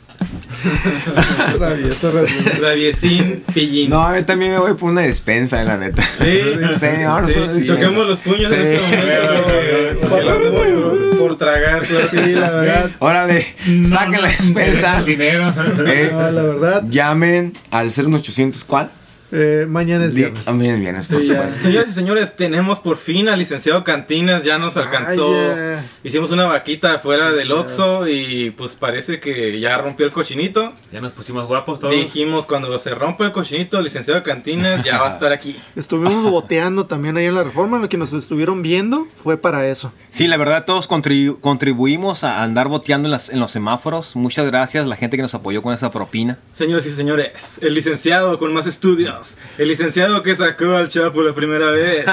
Travieso. 1.58 2.12
Traviesín 2.58 3.42
Pillín. 3.54 3.90
No, 3.90 4.14
yo 4.14 4.24
también 4.24 4.52
me 4.52 4.58
voy 4.58 4.74
por 4.74 4.90
una 4.90 5.02
despensa, 5.02 5.62
la 5.64 5.76
neta. 5.76 6.02
Sí, 6.18 6.40
Sí, 6.80 7.02
ahora 7.06 7.26
sí, 7.26 7.32
solo- 7.34 7.54
sí, 7.54 7.66
choquemos 7.66 8.06
los 8.06 8.18
puños 8.20 8.48
Sí. 8.48 8.54
en 8.54 8.60
este 8.62 8.80
momento. 8.80 10.08
porque 10.08 10.24
lo 10.24 10.30
hacemos 10.32 10.60
por, 10.66 11.18
por 11.18 11.38
tragar, 11.38 11.82
claro 11.86 12.10
que 12.10 12.24
Sí, 12.24 12.32
la 12.34 12.50
verdad. 12.50 12.90
Órale, 12.98 13.46
saquen 13.88 14.22
la 14.22 14.28
despensa. 14.28 14.98
El 14.98 15.04
dinero. 15.06 15.52
Eh, 15.86 16.10
No, 16.12 16.30
la 16.30 16.42
verdad. 16.42 16.82
llamen 16.88 17.54
al 17.70 17.90
01800 17.90 18.64
¿cuál? 18.64 18.90
Eh, 19.32 19.66
mañana 19.68 20.04
es 20.04 20.14
viernes. 20.14 20.48
Ah, 20.48 20.52
bien, 20.52 20.80
viernes, 20.80 21.06
por 21.06 21.20
Sí, 21.20 21.28
ya. 21.28 21.34
supuesto. 21.34 21.60
Señoras 21.60 21.90
y 21.90 21.92
señores, 21.92 22.36
tenemos 22.36 22.80
por 22.80 22.96
fin 22.98 23.28
al 23.28 23.38
licenciado 23.38 23.84
Cantinas, 23.84 24.42
ya 24.44 24.58
nos 24.58 24.76
alcanzó. 24.76 25.32
Ay, 25.32 25.56
ya. 25.56 25.84
Hicimos 26.02 26.30
una 26.32 26.46
vaquita 26.46 26.94
afuera 26.94 27.30
del 27.32 27.52
Oxxo 27.52 28.08
y 28.08 28.50
pues 28.50 28.74
parece 28.76 29.20
que 29.20 29.60
ya 29.60 29.78
rompió 29.78 30.06
el 30.06 30.12
cochinito. 30.12 30.72
Ya 30.92 31.00
nos 31.00 31.12
pusimos 31.12 31.46
guapos 31.46 31.78
todos. 31.78 31.94
Dijimos, 31.94 32.46
cuando 32.46 32.76
se 32.78 32.90
rompa 32.94 33.24
el 33.26 33.32
cochinito, 33.32 33.78
el 33.78 33.84
licenciado 33.84 34.22
Cantinas 34.22 34.84
ya 34.84 34.98
va 35.00 35.08
a 35.08 35.10
estar 35.10 35.32
aquí. 35.32 35.56
Estuvimos 35.76 36.30
boteando 36.30 36.86
también 36.86 37.16
ahí 37.16 37.26
en 37.26 37.34
la 37.34 37.44
reforma. 37.44 37.78
Lo 37.78 37.88
que 37.88 37.96
nos 37.96 38.12
estuvieron 38.12 38.62
viendo 38.62 39.06
fue 39.14 39.36
para 39.36 39.66
eso. 39.68 39.92
Sí, 40.10 40.26
la 40.26 40.36
verdad 40.36 40.64
todos 40.64 40.88
contribu- 40.90 41.38
contribuimos 41.40 42.24
a 42.24 42.42
andar 42.42 42.68
boteando 42.68 43.06
en, 43.06 43.12
las- 43.12 43.30
en 43.30 43.38
los 43.38 43.52
semáforos. 43.52 44.16
Muchas 44.16 44.46
gracias 44.46 44.84
a 44.84 44.86
la 44.88 44.96
gente 44.96 45.16
que 45.16 45.22
nos 45.22 45.34
apoyó 45.34 45.62
con 45.62 45.72
esa 45.72 45.92
propina. 45.92 46.38
Señoras 46.52 46.84
y 46.86 46.90
señores, 46.92 47.58
el 47.60 47.74
licenciado 47.74 48.38
con 48.38 48.52
más 48.52 48.66
estudios, 48.66 49.19
el 49.58 49.68
licenciado 49.68 50.22
que 50.22 50.36
sacó 50.36 50.76
al 50.76 50.88
Chapo 50.88 51.22
la 51.22 51.34
primera 51.34 51.70
vez. 51.70 52.04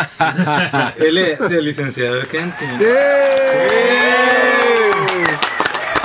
Él 0.97 1.17
es 1.17 1.39
el 1.41 1.65
licenciado 1.65 2.21
Cantinas. 2.31 2.81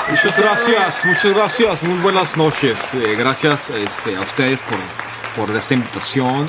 Muchas 0.09 0.40
gracias, 0.40 1.05
muchas 1.05 1.34
gracias, 1.34 1.82
muy 1.82 1.98
buenas 2.00 2.36
noches. 2.36 2.94
Eh, 2.94 3.16
gracias 3.18 3.70
este, 3.70 4.14
a 4.16 4.20
ustedes 4.20 4.61
por, 4.62 5.46
por 5.46 5.57
esta 5.57 5.74
invitación 5.74 6.48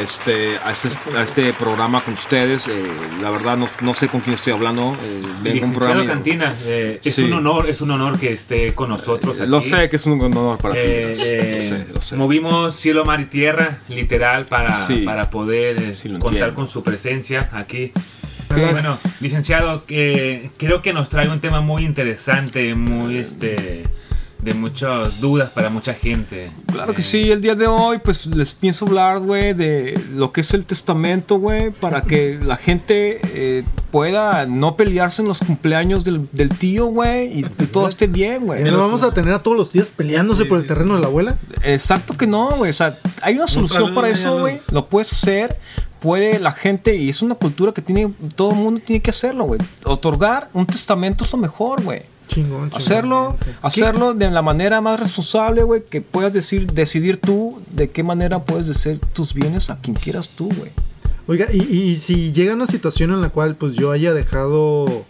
este, 0.00 0.58
a, 0.58 0.72
este, 0.72 0.88
a 1.16 1.22
este 1.22 1.52
programa 1.52 2.00
con 2.02 2.14
ustedes. 2.14 2.66
Eh, 2.66 2.82
la 3.22 3.30
verdad 3.30 3.56
no, 3.56 3.68
no 3.80 3.94
sé 3.94 4.08
con 4.08 4.20
quién 4.20 4.34
estoy 4.34 4.52
hablando. 4.52 4.96
Eh, 5.02 5.62
programa 5.74 6.04
Cantina, 6.06 6.54
eh, 6.64 7.00
es 7.04 7.14
Sí. 7.14 7.24
un 7.24 7.34
honor, 7.34 7.68
es 7.68 7.80
un 7.80 7.90
honor 7.90 8.18
que 8.18 8.32
esté 8.32 8.74
con 8.74 8.88
nosotros 8.88 9.40
aquí. 9.40 9.48
Lo 9.50 9.60
sé 9.60 9.88
que 9.88 9.96
es 9.96 10.06
un 10.06 10.20
honor 10.20 10.58
para 10.58 10.74
ti. 10.74 10.80
Eh, 10.82 11.14
eh, 11.16 11.58
Lo 11.70 11.76
sé, 11.86 11.92
lo 11.94 12.00
sé. 12.00 12.16
Movimos 12.16 12.74
cielo, 12.74 13.04
mar 13.04 13.20
y 13.20 13.26
tierra, 13.26 13.78
literal, 13.88 14.44
para, 14.46 14.86
Sí. 14.86 14.98
para 15.04 15.30
poder 15.30 15.78
eh, 15.78 15.94
Sí, 15.94 16.08
contar 16.10 16.28
entiendo. 16.32 16.54
con 16.54 16.68
su 16.68 16.82
presencia 16.82 17.48
aquí. 17.52 17.92
Bueno, 18.50 18.98
licenciado, 19.20 19.84
que 19.84 20.50
creo 20.58 20.80
que 20.80 20.92
nos 20.92 21.08
trae 21.08 21.28
un 21.28 21.40
tema 21.40 21.60
muy 21.60 21.84
interesante, 21.84 22.74
muy 22.76 23.16
este 23.18 23.84
de 24.44 24.54
muchas 24.54 25.20
dudas 25.20 25.50
para 25.50 25.70
mucha 25.70 25.94
gente. 25.94 26.50
Claro 26.66 26.94
que 26.94 27.00
Eh, 27.00 27.04
sí, 27.04 27.30
el 27.30 27.40
día 27.40 27.54
de 27.54 27.66
hoy 27.66 27.98
pues 27.98 28.26
les 28.26 28.52
pienso 28.54 28.84
hablar, 28.86 29.20
güey, 29.20 29.54
de 29.54 29.98
lo 30.14 30.32
que 30.32 30.42
es 30.42 30.52
el 30.52 30.66
testamento, 30.66 31.38
güey, 31.38 31.70
para 31.70 32.02
que 32.02 32.38
la 32.44 32.56
gente 32.56 33.20
eh, 33.22 33.64
pueda 33.90 34.44
no 34.46 34.76
pelearse 34.76 35.22
en 35.22 35.28
los 35.28 35.38
cumpleaños 35.38 36.04
del, 36.04 36.28
del 36.32 36.50
tío, 36.50 36.86
güey, 36.86 37.38
y 37.40 37.42
que 37.44 37.66
todo 37.66 37.88
esté 37.88 38.06
bien, 38.06 38.44
güey. 38.44 38.62
¿Ya 38.64 38.70
no 38.70 38.78
vamos 38.78 39.02
a 39.02 39.14
tener 39.14 39.32
a 39.32 39.42
todos 39.42 39.56
los 39.56 39.72
días 39.72 39.90
peleándose 39.90 40.42
Sí, 40.42 40.48
por 40.48 40.58
el 40.58 40.66
terreno 40.66 40.94
de 40.96 41.00
la 41.00 41.06
abuela? 41.06 41.36
Exacto 41.62 42.16
que 42.16 42.26
no, 42.26 42.50
güey. 42.56 42.70
O 42.70 42.74
sea, 42.74 42.98
hay 43.22 43.36
una 43.36 43.46
solución 43.46 43.94
para 43.94 44.08
eso, 44.10 44.40
güey. 44.40 44.58
Lo 44.72 44.86
puedes 44.88 45.12
hacer. 45.12 45.56
Puede 46.00 46.38
la 46.38 46.52
gente, 46.52 46.94
y 46.96 47.08
es 47.08 47.22
una 47.22 47.34
cultura 47.34 47.72
que 47.72 47.80
tiene, 47.80 48.12
todo 48.36 48.50
el 48.50 48.56
mundo 48.56 48.82
tiene 48.84 49.00
que 49.00 49.08
hacerlo, 49.08 49.44
güey. 49.44 49.58
Otorgar 49.84 50.50
un 50.52 50.66
testamento 50.66 51.24
es 51.24 51.32
lo 51.32 51.38
mejor, 51.38 51.82
güey. 51.82 52.02
Chingón, 52.26 52.70
chingón. 52.70 52.72
Hacerlo, 52.74 53.36
hacerlo 53.62 54.14
de 54.14 54.30
la 54.30 54.42
manera 54.42 54.80
más 54.80 54.98
responsable, 55.00 55.62
güey, 55.62 55.84
que 55.84 56.00
puedas 56.00 56.32
decir, 56.32 56.66
decidir 56.72 57.18
tú 57.18 57.60
de 57.70 57.90
qué 57.90 58.02
manera 58.02 58.44
puedes 58.44 58.66
decir 58.66 58.98
tus 59.12 59.34
bienes 59.34 59.70
a 59.70 59.78
quien 59.80 59.94
quieras 59.96 60.28
tú, 60.30 60.48
güey. 60.56 60.70
Oiga, 61.26 61.46
y, 61.52 61.62
y 61.62 61.96
si 61.96 62.32
llega 62.32 62.52
una 62.54 62.66
situación 62.66 63.12
en 63.12 63.20
la 63.22 63.30
cual 63.30 63.54
pues 63.56 63.74
yo 63.74 63.92
haya 63.92 64.12
dejado 64.12 65.04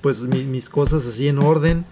pues 0.00 0.20
mi- 0.22 0.44
mis 0.44 0.68
cosas 0.70 1.06
así 1.06 1.28
en 1.28 1.38
orden, 1.38 1.84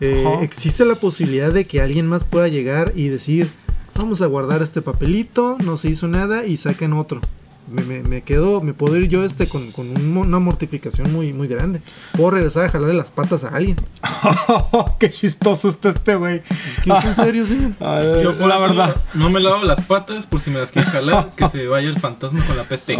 eh, 0.00 0.24
existe 0.42 0.84
la 0.84 0.96
posibilidad 0.96 1.52
de 1.52 1.66
que 1.66 1.80
alguien 1.80 2.06
más 2.06 2.24
pueda 2.24 2.48
llegar 2.48 2.92
y 2.94 3.08
decir, 3.08 3.48
vamos 3.94 4.20
a 4.20 4.26
guardar 4.26 4.60
este 4.62 4.82
papelito, 4.82 5.56
no 5.64 5.76
se 5.78 5.88
hizo 5.88 6.06
nada 6.08 6.44
y 6.44 6.56
saquen 6.58 6.92
otro. 6.92 7.20
Me, 7.66 7.82
me, 7.82 8.02
me 8.02 8.22
quedo, 8.22 8.60
me 8.60 8.74
puedo 8.74 8.96
ir 8.96 9.08
yo 9.08 9.24
este 9.24 9.48
con, 9.48 9.72
con 9.72 9.88
un 9.88 10.16
una 10.16 10.38
mortificación 10.38 11.12
muy, 11.12 11.32
muy 11.32 11.48
grande. 11.48 11.80
Puedo 12.12 12.32
regresar 12.32 12.66
a 12.66 12.68
jalarle 12.68 12.94
las 12.94 13.10
patas 13.10 13.44
a 13.44 13.48
alguien. 13.48 13.76
qué 14.98 15.10
chistoso 15.10 15.68
está 15.68 15.90
este, 15.90 16.14
güey. 16.16 16.42
¿Qué 16.82 16.92
es 16.92 17.04
en 17.04 17.14
serio, 17.14 17.46
señor? 17.46 17.72
Yo 18.22 18.36
por 18.36 18.48
la 18.48 18.58
verdad. 18.58 18.96
No 19.14 19.30
me 19.30 19.40
lavo 19.40 19.64
las 19.64 19.80
patas 19.82 20.26
por 20.26 20.40
si 20.40 20.50
me 20.50 20.60
las 20.60 20.72
quieren 20.72 20.90
jalar, 20.90 21.32
que 21.36 21.48
se 21.48 21.66
vaya 21.66 21.88
el 21.88 21.98
fantasma 21.98 22.44
con 22.46 22.56
la 22.56 22.64
peste. 22.64 22.96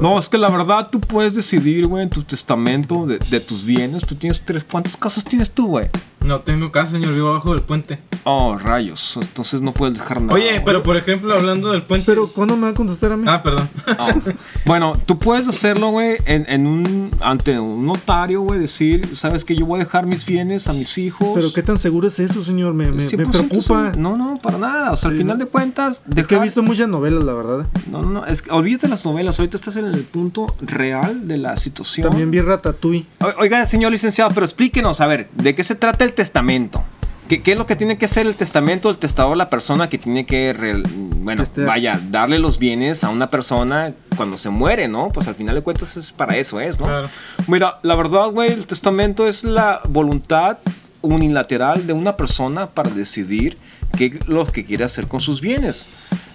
No, 0.00 0.18
es 0.18 0.28
que 0.28 0.38
la 0.38 0.48
verdad 0.48 0.88
tú 0.90 1.00
puedes 1.00 1.34
decidir, 1.34 1.86
güey, 1.86 2.04
en 2.04 2.10
tu 2.10 2.22
testamento 2.22 3.06
de, 3.06 3.18
de 3.18 3.40
tus 3.40 3.64
bienes. 3.64 4.04
Tú 4.04 4.14
tienes 4.14 4.40
tres. 4.44 4.64
¿Cuántas 4.64 4.96
casas 4.96 5.24
tienes 5.24 5.50
tú, 5.50 5.68
güey? 5.68 5.88
No 6.24 6.40
tengo 6.40 6.70
casa, 6.70 6.92
señor, 6.92 7.14
vivo 7.14 7.28
abajo 7.28 7.52
del 7.52 7.62
puente. 7.62 8.00
Oh, 8.24 8.58
rayos. 8.58 9.18
Entonces 9.20 9.62
no 9.62 9.72
puedes 9.72 9.96
dejar 9.96 10.20
nada. 10.20 10.34
Oye, 10.34 10.60
pero 10.64 10.82
por 10.82 10.96
ejemplo, 10.96 11.34
hablando 11.34 11.72
del 11.72 11.82
puente. 11.82 12.06
Pero 12.06 12.28
¿cuándo 12.28 12.56
me 12.56 12.62
va 12.64 12.68
a 12.70 12.74
contestar 12.74 13.12
a 13.12 13.16
mí? 13.16 13.24
Ah, 13.26 13.42
perdón. 13.42 13.68
Bueno, 14.64 14.94
tú 15.06 15.18
puedes 15.18 15.48
hacerlo, 15.48 15.90
güey, 15.90 16.16
en, 16.26 16.44
en 16.48 16.66
un 16.66 17.10
ante 17.20 17.58
un 17.58 17.86
notario, 17.86 18.42
güey, 18.42 18.60
decir, 18.60 19.16
sabes 19.16 19.44
que 19.44 19.56
yo 19.56 19.64
voy 19.66 19.80
a 19.80 19.84
dejar 19.84 20.06
mis 20.06 20.24
bienes 20.26 20.68
a 20.68 20.72
mis 20.72 20.98
hijos. 20.98 21.30
Pero 21.34 21.52
qué 21.52 21.62
tan 21.62 21.78
seguro 21.78 22.08
es 22.08 22.18
eso, 22.18 22.42
señor, 22.42 22.74
me, 22.74 22.86
me, 22.86 22.92
me 22.98 23.02
100% 23.02 23.30
preocupa. 23.30 23.92
son- 23.92 24.02
No, 24.02 24.16
no, 24.16 24.36
para 24.42 24.58
nada. 24.58 24.92
O 24.92 24.96
sea, 24.96 25.10
al 25.10 25.16
final 25.16 25.38
no. 25.38 25.44
de 25.44 25.50
cuentas, 25.50 26.02
Es 26.08 26.14
que 26.26 26.34
he 26.34 26.36
dejar- 26.38 26.42
visto 26.44 26.62
muchas 26.62 26.88
novelas, 26.88 27.24
la 27.24 27.32
verdad. 27.32 27.66
No, 27.90 28.02
no, 28.02 28.10
no, 28.10 28.26
es 28.26 28.42
que 28.42 28.50
olvídate 28.50 28.88
las 28.88 29.04
novelas. 29.04 29.38
Ahorita 29.38 29.56
estás 29.56 29.76
en 29.76 29.86
el 29.86 30.02
punto 30.04 30.54
real 30.60 31.26
de 31.28 31.38
la 31.38 31.56
situación. 31.56 32.08
También 32.08 32.30
vi 32.30 32.40
Ratatouille. 32.40 33.06
O- 33.20 33.40
Oiga, 33.40 33.64
señor 33.66 33.92
licenciado, 33.92 34.30
pero 34.34 34.44
explíquenos, 34.44 35.00
a 35.00 35.06
ver, 35.06 35.28
¿de 35.34 35.54
qué 35.54 35.64
se 35.64 35.74
trata 35.74 36.04
el 36.04 36.12
testamento? 36.12 36.82
¿Qué, 37.28 37.42
qué 37.42 37.52
es 37.52 37.58
lo 37.58 37.66
que 37.66 37.76
tiene 37.76 37.98
que 37.98 38.06
hacer 38.06 38.26
el 38.26 38.34
testamento? 38.34 38.88
El 38.90 38.96
testador, 38.96 39.36
la 39.36 39.50
persona 39.50 39.88
que 39.90 39.98
tiene 39.98 40.24
que, 40.24 40.52
re- 40.54 40.82
bueno, 40.86 41.42
Testear. 41.42 41.66
vaya, 41.66 42.00
darle 42.10 42.38
los 42.38 42.58
bienes 42.58 43.04
a 43.04 43.10
una 43.10 43.28
persona 43.28 43.92
cuando 44.16 44.38
se 44.38 44.48
muere, 44.50 44.88
¿no? 44.88 45.10
Pues 45.10 45.28
al 45.28 45.34
final 45.34 45.54
de 45.54 45.60
cuentas 45.62 45.96
es 45.98 46.10
para 46.10 46.36
eso 46.38 46.58
es, 46.58 46.80
¿no? 46.80 46.86
Claro. 46.86 47.10
Mira, 47.46 47.78
la 47.82 47.94
verdad, 47.96 48.30
güey, 48.30 48.50
el 48.52 48.66
testamento 48.66 49.28
es 49.28 49.44
la 49.44 49.82
voluntad 49.88 50.58
unilateral 51.02 51.86
de 51.86 51.92
una 51.92 52.16
persona 52.16 52.66
para 52.68 52.90
decidir 52.90 53.58
qué 53.96 54.06
es 54.06 54.26
lo 54.28 54.46
que 54.46 54.64
quiere 54.64 54.84
hacer 54.84 55.06
con 55.06 55.20
sus 55.20 55.40
bienes. 55.40 55.86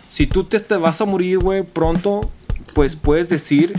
Si 0.08 0.28
tú 0.28 0.44
te, 0.44 0.60
te 0.60 0.76
vas 0.78 1.02
a 1.02 1.06
morir, 1.06 1.40
güey, 1.40 1.64
pronto, 1.64 2.30
pues 2.76 2.96
puedes 2.96 3.30
decir, 3.30 3.74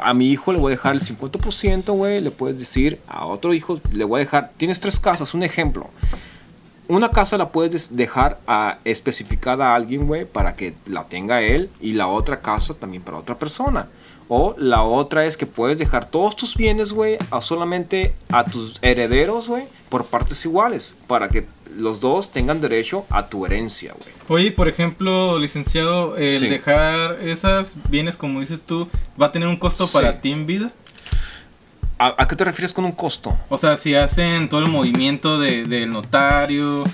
a 0.00 0.14
mi 0.14 0.30
hijo 0.30 0.52
le 0.52 0.58
voy 0.58 0.72
a 0.72 0.76
dejar 0.76 0.94
el 0.94 1.02
50%, 1.02 1.92
güey, 1.94 2.20
le 2.22 2.30
puedes 2.30 2.58
decir 2.58 2.98
a 3.06 3.26
otro 3.26 3.52
hijo, 3.52 3.78
le 3.92 4.04
voy 4.04 4.20
a 4.20 4.24
dejar, 4.24 4.52
tienes 4.56 4.80
tres 4.80 4.98
casas, 4.98 5.34
un 5.34 5.42
ejemplo. 5.42 5.90
Una 6.88 7.10
casa 7.10 7.36
la 7.38 7.48
puedes 7.50 7.72
des- 7.72 7.96
dejar 7.96 8.38
a, 8.46 8.78
especificada 8.84 9.72
a 9.72 9.74
alguien, 9.74 10.06
güey, 10.06 10.24
para 10.24 10.54
que 10.54 10.74
la 10.86 11.04
tenga 11.04 11.42
él. 11.42 11.70
Y 11.80 11.92
la 11.94 12.06
otra 12.08 12.40
casa 12.40 12.74
también 12.74 13.02
para 13.02 13.18
otra 13.18 13.36
persona. 13.38 13.88
O 14.28 14.54
la 14.58 14.82
otra 14.82 15.24
es 15.26 15.36
que 15.36 15.46
puedes 15.46 15.78
dejar 15.78 16.06
todos 16.10 16.34
tus 16.36 16.56
bienes, 16.56 16.92
güey, 16.92 17.16
a 17.30 17.40
solamente 17.40 18.14
a 18.30 18.44
tus 18.44 18.78
herederos, 18.82 19.48
güey, 19.48 19.64
por 19.88 20.06
partes 20.06 20.44
iguales. 20.44 20.96
Para 21.06 21.28
que 21.28 21.46
los 21.76 22.00
dos 22.00 22.32
tengan 22.32 22.60
derecho 22.60 23.04
a 23.10 23.26
tu 23.28 23.46
herencia, 23.46 23.92
güey. 23.94 24.40
Oye, 24.40 24.50
por 24.52 24.66
ejemplo, 24.68 25.38
licenciado, 25.38 26.16
el 26.16 26.40
Sí. 26.40 26.48
dejar 26.48 27.20
esas 27.20 27.76
bienes, 27.88 28.16
como 28.16 28.40
dices 28.40 28.62
tú, 28.62 28.88
¿va 29.20 29.26
a 29.26 29.32
tener 29.32 29.46
un 29.48 29.56
costo 29.58 29.86
Sí. 29.86 29.92
para 29.92 30.20
ti 30.20 30.32
en 30.32 30.46
vida? 30.46 30.72
¿A, 31.98 32.14
a 32.22 32.28
qué 32.28 32.36
te 32.36 32.44
refieres 32.44 32.72
con 32.74 32.84
un 32.84 32.92
costo? 32.92 33.36
O 33.48 33.56
sea, 33.58 33.76
si 33.76 33.94
hacen 33.94 34.48
todo 34.48 34.60
el 34.60 34.70
movimiento 34.70 35.38
de- 35.38 35.64
del 35.64 35.90
notario, 35.90 36.84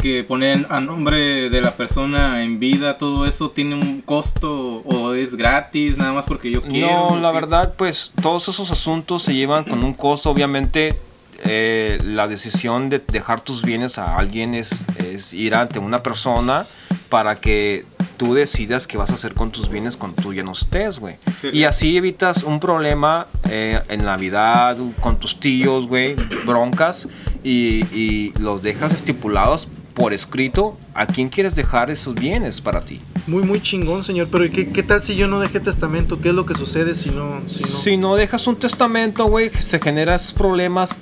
que 0.00 0.24
ponen 0.24 0.66
a 0.70 0.78
nombre 0.80 1.50
de 1.50 1.60
la 1.60 1.72
persona 1.72 2.42
en 2.44 2.58
vida, 2.60 2.96
todo 2.98 3.26
eso 3.26 3.50
tiene 3.50 3.74
un 3.74 4.00
costo 4.02 4.82
o 4.84 5.14
es 5.14 5.34
gratis, 5.34 5.96
nada 5.96 6.12
más 6.12 6.26
porque 6.26 6.50
yo 6.50 6.62
quiero. 6.62 7.10
No, 7.10 7.20
la 7.20 7.32
verdad, 7.32 7.74
pues 7.76 8.12
todos 8.22 8.48
esos 8.48 8.70
asuntos 8.70 9.22
se 9.22 9.34
llevan 9.34 9.64
con 9.64 9.82
un 9.84 9.94
costo. 9.94 10.30
Obviamente, 10.30 10.96
eh, 11.44 11.98
la 12.04 12.28
decisión 12.28 12.88
de 12.88 12.98
dejar 12.98 13.40
tus 13.40 13.62
bienes 13.62 13.98
a 13.98 14.16
alguien 14.16 14.54
es, 14.54 14.84
es 14.98 15.32
ir 15.32 15.54
ante 15.54 15.78
una 15.78 16.02
persona 16.02 16.66
para 17.08 17.36
que 17.36 17.84
tú 18.16 18.34
decidas 18.34 18.86
qué 18.86 18.96
vas 18.96 19.10
a 19.10 19.14
hacer 19.14 19.34
con 19.34 19.50
tus 19.50 19.68
bienes 19.68 19.96
cuando 19.96 20.22
tú 20.22 20.32
ya 20.32 20.42
no 20.42 20.52
estés, 20.52 20.98
güey. 20.98 21.16
Sí. 21.40 21.48
Y 21.52 21.64
así 21.64 21.96
evitas 21.96 22.42
un 22.42 22.60
problema 22.60 23.26
eh, 23.48 23.80
en 23.88 24.04
Navidad 24.04 24.76
con 25.00 25.18
tus 25.18 25.38
tíos, 25.38 25.86
güey, 25.86 26.14
broncas, 26.44 27.08
y, 27.44 27.84
y 27.94 28.32
los 28.38 28.62
dejas 28.62 28.92
estipulados 28.92 29.68
por 29.94 30.12
escrito 30.12 30.76
a 30.94 31.06
quién 31.06 31.30
quieres 31.30 31.54
dejar 31.56 31.90
esos 31.90 32.14
bienes 32.14 32.60
para 32.60 32.84
ti. 32.84 33.00
Muy, 33.26 33.44
muy 33.44 33.60
chingón, 33.62 34.04
señor. 34.04 34.28
Pero 34.30 34.44
¿y 34.44 34.50
qué, 34.50 34.68
qué 34.70 34.82
tal 34.82 35.02
si 35.02 35.16
yo 35.16 35.26
no 35.26 35.40
dejé 35.40 35.58
testamento? 35.58 36.20
¿Qué 36.20 36.28
es 36.28 36.34
lo 36.34 36.44
que 36.44 36.54
sucede 36.54 36.94
si 36.94 37.10
no? 37.10 37.40
Si 37.46 37.62
no? 37.62 37.68
Si 37.68 37.96
no 37.96 38.16
dejas 38.16 38.46
un 38.46 38.56
testamento, 38.56 39.24
güey, 39.24 39.50
se 39.58 39.80
generan 39.80 40.16
esos 40.16 40.34
problemas 40.34 40.94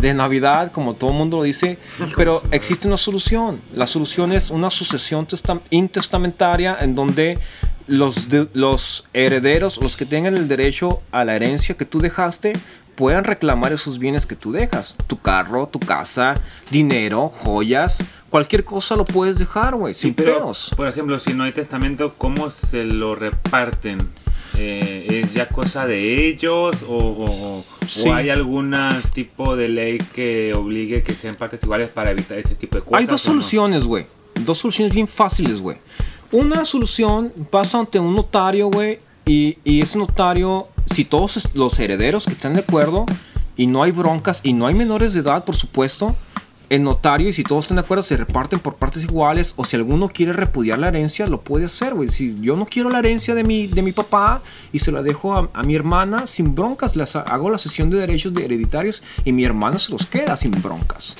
de 0.00 0.14
Navidad, 0.14 0.72
como 0.72 0.94
todo 0.94 1.10
el 1.10 1.16
mundo 1.16 1.38
lo 1.38 1.42
dice, 1.44 1.78
pero 2.16 2.42
existe 2.50 2.86
una 2.88 2.96
solución. 2.96 3.60
La 3.74 3.86
solución 3.86 4.32
es 4.32 4.50
una 4.50 4.70
sucesión 4.70 5.26
testam- 5.26 5.60
intestamentaria 5.70 6.76
en 6.80 6.94
donde 6.94 7.38
los, 7.86 8.28
de- 8.28 8.48
los 8.54 9.04
herederos, 9.12 9.78
los 9.82 9.96
que 9.96 10.06
tengan 10.06 10.36
el 10.36 10.48
derecho 10.48 11.02
a 11.12 11.24
la 11.24 11.36
herencia 11.36 11.76
que 11.76 11.84
tú 11.84 12.00
dejaste, 12.00 12.52
puedan 12.94 13.24
reclamar 13.24 13.72
esos 13.72 13.98
bienes 13.98 14.26
que 14.26 14.36
tú 14.36 14.52
dejas. 14.52 14.94
Tu 15.06 15.18
carro, 15.18 15.66
tu 15.66 15.78
casa, 15.80 16.34
dinero, 16.70 17.28
joyas, 17.34 18.02
cualquier 18.28 18.64
cosa 18.64 18.94
lo 18.94 19.04
puedes 19.04 19.38
dejar, 19.38 19.74
güey, 19.74 19.94
sin 19.94 20.14
pero, 20.14 20.34
pedos. 20.38 20.70
por 20.76 20.86
ejemplo, 20.86 21.18
si 21.18 21.32
no 21.32 21.44
hay 21.44 21.52
testamento, 21.52 22.14
¿cómo 22.18 22.50
se 22.50 22.84
lo 22.84 23.14
reparten? 23.14 23.98
Eh, 24.62 25.22
¿Es 25.24 25.32
ya 25.32 25.48
cosa 25.48 25.86
de 25.86 26.28
ellos 26.28 26.76
o, 26.86 26.96
o- 26.96 27.64
hay 28.12 28.28
algún 28.28 28.76
tipo 29.14 29.56
de 29.56 29.68
ley 29.70 29.98
que 30.14 30.52
obligue 30.54 31.02
que 31.02 31.14
sean 31.14 31.34
partes 31.34 31.62
iguales 31.62 31.88
para 31.88 32.10
evitar 32.10 32.36
este 32.38 32.54
tipo 32.54 32.76
de 32.76 32.82
cosas? 32.82 33.00
Hay 33.00 33.06
dos 33.06 33.22
soluciones, 33.22 33.84
güey. 33.84 34.04
Dos 34.44 34.58
soluciones 34.58 34.92
bien 34.94 35.08
fáciles, 35.08 35.60
güey. 35.60 35.78
Una 36.30 36.64
solución 36.66 37.32
pasa 37.50 37.78
ante 37.78 37.98
un 37.98 38.14
notario, 38.14 38.68
güey. 38.70 38.98
Y, 39.24 39.56
y 39.64 39.80
ese 39.80 39.96
notario, 39.98 40.68
si 40.92 41.04
todos 41.04 41.48
los 41.54 41.78
herederos 41.78 42.26
que 42.26 42.32
están 42.32 42.54
de 42.54 42.60
acuerdo 42.60 43.06
y 43.56 43.66
no 43.66 43.82
hay 43.82 43.92
broncas 43.92 44.40
y 44.42 44.52
no 44.52 44.66
hay 44.66 44.74
menores 44.74 45.12
de 45.14 45.20
edad, 45.20 45.44
por 45.44 45.56
supuesto, 45.56 46.14
el 46.70 46.82
notario, 46.82 47.28
y 47.28 47.32
si 47.34 47.42
todos 47.42 47.64
están 47.64 47.76
de 47.76 47.82
acuerdo, 47.82 48.02
se 48.02 48.16
reparten 48.16 48.58
por 48.60 48.76
partes 48.76 49.02
iguales. 49.04 49.52
O 49.56 49.64
si 49.64 49.76
alguno 49.76 50.08
quiere 50.08 50.32
repudiar 50.32 50.78
la 50.78 50.88
herencia, 50.88 51.26
lo 51.26 51.42
puede 51.42 51.66
hacer, 51.66 51.92
güey. 51.94 52.08
Si 52.08 52.34
yo 52.40 52.56
no 52.56 52.64
quiero 52.64 52.88
la 52.88 53.00
herencia 53.00 53.34
de 53.34 53.42
mi, 53.44 53.66
de 53.66 53.82
mi 53.82 53.92
papá 53.92 54.42
y 54.72 54.78
se 54.78 54.92
la 54.92 55.02
dejo 55.02 55.34
a, 55.52 55.62
mi 55.64 55.74
hermana, 55.74 56.26
sin 56.26 56.54
broncas, 56.54 56.96
ha- 57.16 57.20
hago 57.20 57.50
la 57.50 57.58
sesión 57.58 57.90
de 57.90 57.98
derechos 57.98 58.32
de 58.32 58.44
hereditarios 58.44 59.02
y 59.24 59.32
mi 59.32 59.44
hermana 59.44 59.78
se 59.78 59.92
los 59.92 60.06
queda 60.06 60.36
sin 60.36 60.52
broncas. 60.62 61.16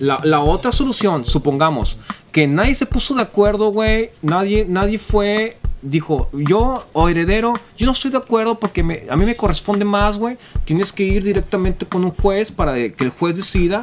La, 0.00 0.20
la 0.24 0.40
otra 0.40 0.72
solución, 0.72 1.24
supongamos 1.24 1.96
que 2.32 2.46
nadie 2.48 2.74
se 2.74 2.84
puso 2.86 3.14
de 3.14 3.22
acuerdo, 3.22 3.70
güey. 3.72 4.10
Nadie, 4.22 4.66
nadie 4.68 4.98
fue, 4.98 5.56
dijo, 5.82 6.28
yo 6.32 6.86
o 6.92 7.08
heredero, 7.08 7.54
yo 7.76 7.86
no 7.86 7.92
estoy 7.92 8.10
de 8.10 8.18
acuerdo 8.18 8.58
porque 8.58 8.82
me- 8.82 9.02
a 9.08 9.16
mí 9.16 9.24
me 9.24 9.36
corresponde 9.36 9.84
más, 9.84 10.16
güey. 10.16 10.36
Tienes 10.64 10.92
que 10.92 11.04
ir 11.04 11.22
directamente 11.22 11.86
con 11.86 12.04
un 12.04 12.10
juez 12.10 12.50
para 12.50 12.74
que 12.74 12.94
el 13.04 13.10
juez 13.10 13.36
decida 13.36 13.82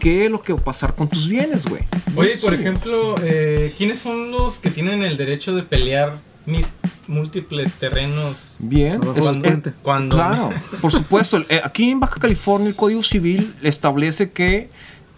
qué 0.00 0.24
es 0.26 0.30
lo 0.30 0.42
que 0.42 0.52
va 0.52 0.60
a 0.60 0.64
pasar 0.64 0.94
con 0.94 1.08
tus 1.08 1.28
bienes, 1.28 1.64
güey. 1.66 1.82
Oye, 2.16 2.36
por 2.38 2.54
Sí. 2.54 2.60
ejemplo, 2.60 3.14
eh, 3.22 3.72
¿quiénes 3.76 3.98
son 4.00 4.30
los 4.30 4.58
que 4.58 4.70
tienen 4.70 5.02
el 5.02 5.16
derecho 5.16 5.54
de 5.54 5.62
pelear 5.62 6.18
mis 6.46 6.72
múltiples 7.06 7.72
terrenos? 7.74 8.56
Bien, 8.58 9.00
es- 9.16 9.26
eh. 9.26 9.72
Cuando 9.82 10.16
Claro, 10.16 10.50
por 10.80 10.90
supuesto. 10.90 11.38
eh, 11.48 11.60
aquí 11.62 11.90
en 11.90 12.00
Baja 12.00 12.18
California 12.20 12.68
el 12.68 12.74
Código 12.76 13.02
Civil 13.02 13.54
establece 13.62 14.30
que 14.32 14.68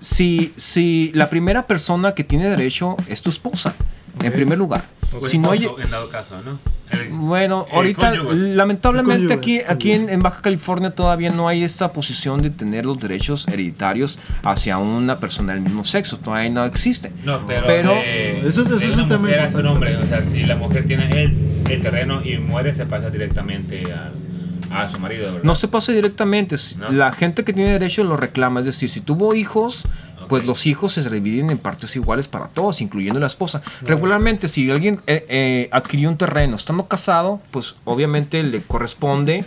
si, 0.01 0.53
si 0.57 1.11
la 1.15 1.31
primera 1.31 1.67
persona 1.67 2.15
que 2.15 2.23
tiene 2.23 2.49
derecho 2.51 2.97
es 3.09 3.23
tu 3.23 3.31
esposa, 3.31 3.75
en 4.23 4.33
primer 4.33 4.59
lugar. 4.59 4.85
O 5.13 5.25
Si 5.27 5.39
no 5.39 5.53
hay, 5.53 5.65
en 5.65 5.91
dado 5.91 6.09
caso, 6.11 6.41
¿no? 6.45 6.59
El- 6.91 7.09
bueno, 7.11 7.65
el 7.71 7.75
ahorita 7.77 8.11
cónyuge. 8.11 8.35
lamentablemente 8.55 9.33
aquí, 9.33 9.61
aquí 9.67 9.93
en, 9.93 10.09
en 10.09 10.21
Baja 10.21 10.41
California 10.43 10.91
todavía 10.91 11.31
no 11.31 11.49
hay 11.49 11.63
esta 11.65 11.93
posición 11.93 12.43
de 12.43 12.51
tener 12.51 12.85
los 12.85 12.99
derechos 13.01 13.47
hereditarios 13.49 14.19
hacia 14.45 14.79
una 14.79 15.19
persona 15.19 15.53
del 15.53 15.63
mismo 15.63 15.85
sexo. 15.85 16.19
Todavía 16.19 16.51
no 16.51 16.65
existe. 16.65 17.13
No, 17.25 17.47
pero, 17.47 17.67
Pero- 17.67 17.91
de, 17.95 18.41
Eso 18.49 18.63
es- 18.63 18.69
eso 18.69 18.77
de 18.79 18.87
es 18.87 18.97
un 18.97 19.09
tema 19.09 19.29
importante. 19.31 19.69
hombre. 19.69 19.97
O 19.97 20.05
sea, 20.05 20.25
si 20.25 20.45
la 20.45 20.57
mujer 20.57 20.87
tiene 20.87 21.09
el, 21.23 21.37
el 21.71 21.81
terreno 21.83 22.21
y 22.25 22.39
muere, 22.39 22.73
se 22.73 22.87
pasa 22.87 23.11
directamente 23.11 23.83
a, 23.93 24.83
a 24.83 24.89
su 24.89 24.99
marido, 24.99 25.27
¿verdad? 25.27 25.41
No 25.45 25.55
se 25.55 25.69
pasa 25.69 25.93
directamente. 25.93 26.57
¿No? 26.79 26.91
La 26.91 27.13
gente 27.13 27.45
que 27.45 27.53
tiene 27.53 27.73
derecho 27.73 28.03
lo 28.05 28.17
reclama. 28.17 28.61
Es 28.61 28.67
decir, 28.67 28.91
si 28.91 29.01
tuvo 29.01 29.35
hijos, 29.35 29.85
pues 30.29 30.45
los 30.45 30.67
hijos 30.67 30.93
se 30.93 31.09
dividen 31.09 31.51
en 31.51 31.59
partes 31.59 31.95
iguales 31.97 32.29
para 32.29 32.49
todos, 32.49 32.81
incluyendo 32.81 33.21
la 33.21 33.27
esposa. 33.27 33.63
Regularmente, 33.83 34.49
si 34.49 34.71
alguien 34.71 35.01
eh, 35.07 35.25
eh, 35.29 35.69
adquirió 35.73 36.09
un 36.09 36.17
terreno 36.17 36.57
estando 36.57 36.87
casado, 36.87 37.41
pues 37.51 37.77
obviamente 37.85 38.43
le 38.43 38.61
corresponde 38.61 39.45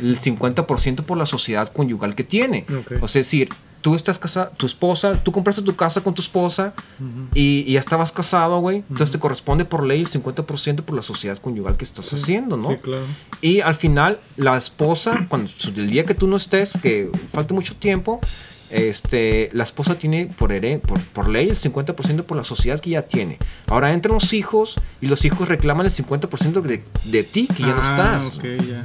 el 0.00 0.18
50% 0.18 1.02
por 1.02 1.16
la 1.16 1.26
sociedad 1.26 1.72
conyugal 1.72 2.14
que 2.14 2.24
tiene. 2.24 2.64
O 3.00 3.08
sea, 3.08 3.20
es 3.20 3.26
decir, 3.26 3.48
tú 3.80 3.94
estás 3.94 4.18
casado, 4.18 4.50
tu 4.56 4.66
esposa, 4.66 5.14
tú 5.22 5.32
compraste 5.32 5.62
tu 5.62 5.74
casa 5.76 6.00
con 6.00 6.14
tu 6.14 6.22
esposa 6.22 6.72
y, 7.34 7.64
y 7.66 7.72
ya 7.72 7.80
estabas 7.80 8.12
casado, 8.12 8.60
güey. 8.60 8.78
Entonces 8.78 9.10
te 9.10 9.18
corresponde 9.18 9.64
por 9.64 9.84
ley 9.84 10.00
el 10.00 10.08
50% 10.08 10.82
por 10.82 10.94
la 10.96 11.02
sociedad 11.02 11.38
conyugal 11.38 11.76
que 11.76 11.84
estás 11.84 12.12
haciendo, 12.12 12.56
¿no? 12.56 12.70
Sí, 12.70 12.76
claro. 12.76 13.04
Y 13.40 13.60
al 13.60 13.74
final, 13.74 14.18
la 14.36 14.56
esposa, 14.56 15.26
cuando 15.28 15.50
el 15.76 15.90
día 15.90 16.04
que 16.04 16.14
tú 16.14 16.26
no 16.26 16.36
estés, 16.36 16.72
que 16.82 17.10
falte 17.32 17.54
mucho 17.54 17.76
tiempo, 17.76 18.20
este, 18.70 19.50
la 19.52 19.64
esposa 19.64 19.96
tiene 19.98 20.26
por, 20.26 20.50
por, 20.80 21.00
por 21.00 21.28
ley 21.28 21.48
el 21.48 21.56
50% 21.56 22.22
por 22.24 22.36
la 22.36 22.44
sociedad 22.44 22.78
que 22.80 22.90
ya 22.90 23.02
tiene. 23.02 23.38
Ahora 23.66 23.92
entran 23.92 24.14
los 24.14 24.32
hijos 24.32 24.76
y 25.00 25.06
los 25.06 25.24
hijos 25.24 25.48
reclaman 25.48 25.86
el 25.86 25.92
50% 25.92 26.60
de, 26.62 26.82
de 27.04 27.24
ti 27.24 27.46
que 27.48 27.62
ya 27.62 27.74
no 27.74 27.80
Ah, 27.82 28.18
estás. 28.20 28.40
ya. 28.42 28.84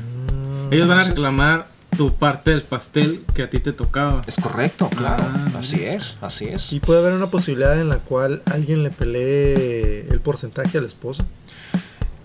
Ellos 0.71 0.87
van 0.87 0.99
a 0.99 1.03
reclamar 1.03 1.67
tu 1.95 2.11
parte 2.15 2.49
del 2.51 2.63
pastel 2.63 3.21
que 3.35 3.43
a 3.43 3.49
ti 3.49 3.59
te 3.59 3.71
tocaba. 3.73 4.23
Es 4.25 4.35
correcto, 4.37 4.89
claro. 4.89 5.23
Ah, 5.27 5.59
así 5.59 5.83
es, 5.83 6.17
así 6.21 6.45
es. 6.45 6.73
¿Y 6.73 6.79
puede 6.79 6.99
haber 7.01 7.13
una 7.13 7.27
posibilidad 7.27 7.79
en 7.79 7.89
la 7.89 7.97
cual 7.99 8.41
alguien 8.45 8.81
le 8.83 8.89
pelee 8.89 10.07
el 10.09 10.19
porcentaje 10.19 10.77
a 10.77 10.81
la 10.81 10.87
esposa? 10.87 11.23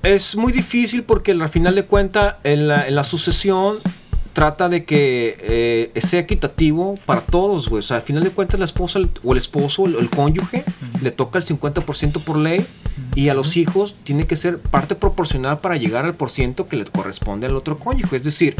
Es 0.02 0.36
muy 0.36 0.52
difícil 0.52 1.02
porque 1.02 1.32
al 1.32 1.48
final 1.48 1.74
de 1.74 1.84
cuentas 1.84 2.36
en 2.44 2.68
la, 2.68 2.86
en 2.88 2.94
la 2.94 3.04
sucesión 3.04 3.78
trata 4.32 4.68
de 4.68 4.84
que 4.84 5.36
eh, 5.94 6.00
sea 6.00 6.20
equitativo 6.20 6.94
para 7.06 7.20
todos, 7.22 7.68
güey. 7.68 7.80
O 7.80 7.82
sea, 7.82 7.98
al 7.98 8.02
final 8.02 8.22
de 8.24 8.30
cuentas 8.30 8.58
la 8.60 8.66
esposa 8.66 9.00
o 9.24 9.32
el 9.32 9.38
esposo, 9.38 9.86
el, 9.86 9.96
el 9.96 10.10
cónyuge, 10.10 10.64
le 11.02 11.10
toca 11.10 11.38
el 11.38 11.44
50% 11.44 12.20
por 12.22 12.36
ley 12.36 12.64
y 13.14 13.28
a 13.28 13.34
los 13.34 13.56
hijos 13.56 13.94
tiene 14.04 14.26
que 14.26 14.36
ser 14.36 14.58
parte 14.58 14.94
proporcional 14.94 15.58
para 15.58 15.76
llegar 15.76 16.04
al 16.04 16.14
por 16.14 16.30
ciento 16.30 16.66
que 16.66 16.76
le 16.76 16.84
corresponde 16.84 17.46
al 17.46 17.56
otro 17.56 17.76
cónyuge. 17.78 18.16
Es 18.16 18.22
decir, 18.24 18.56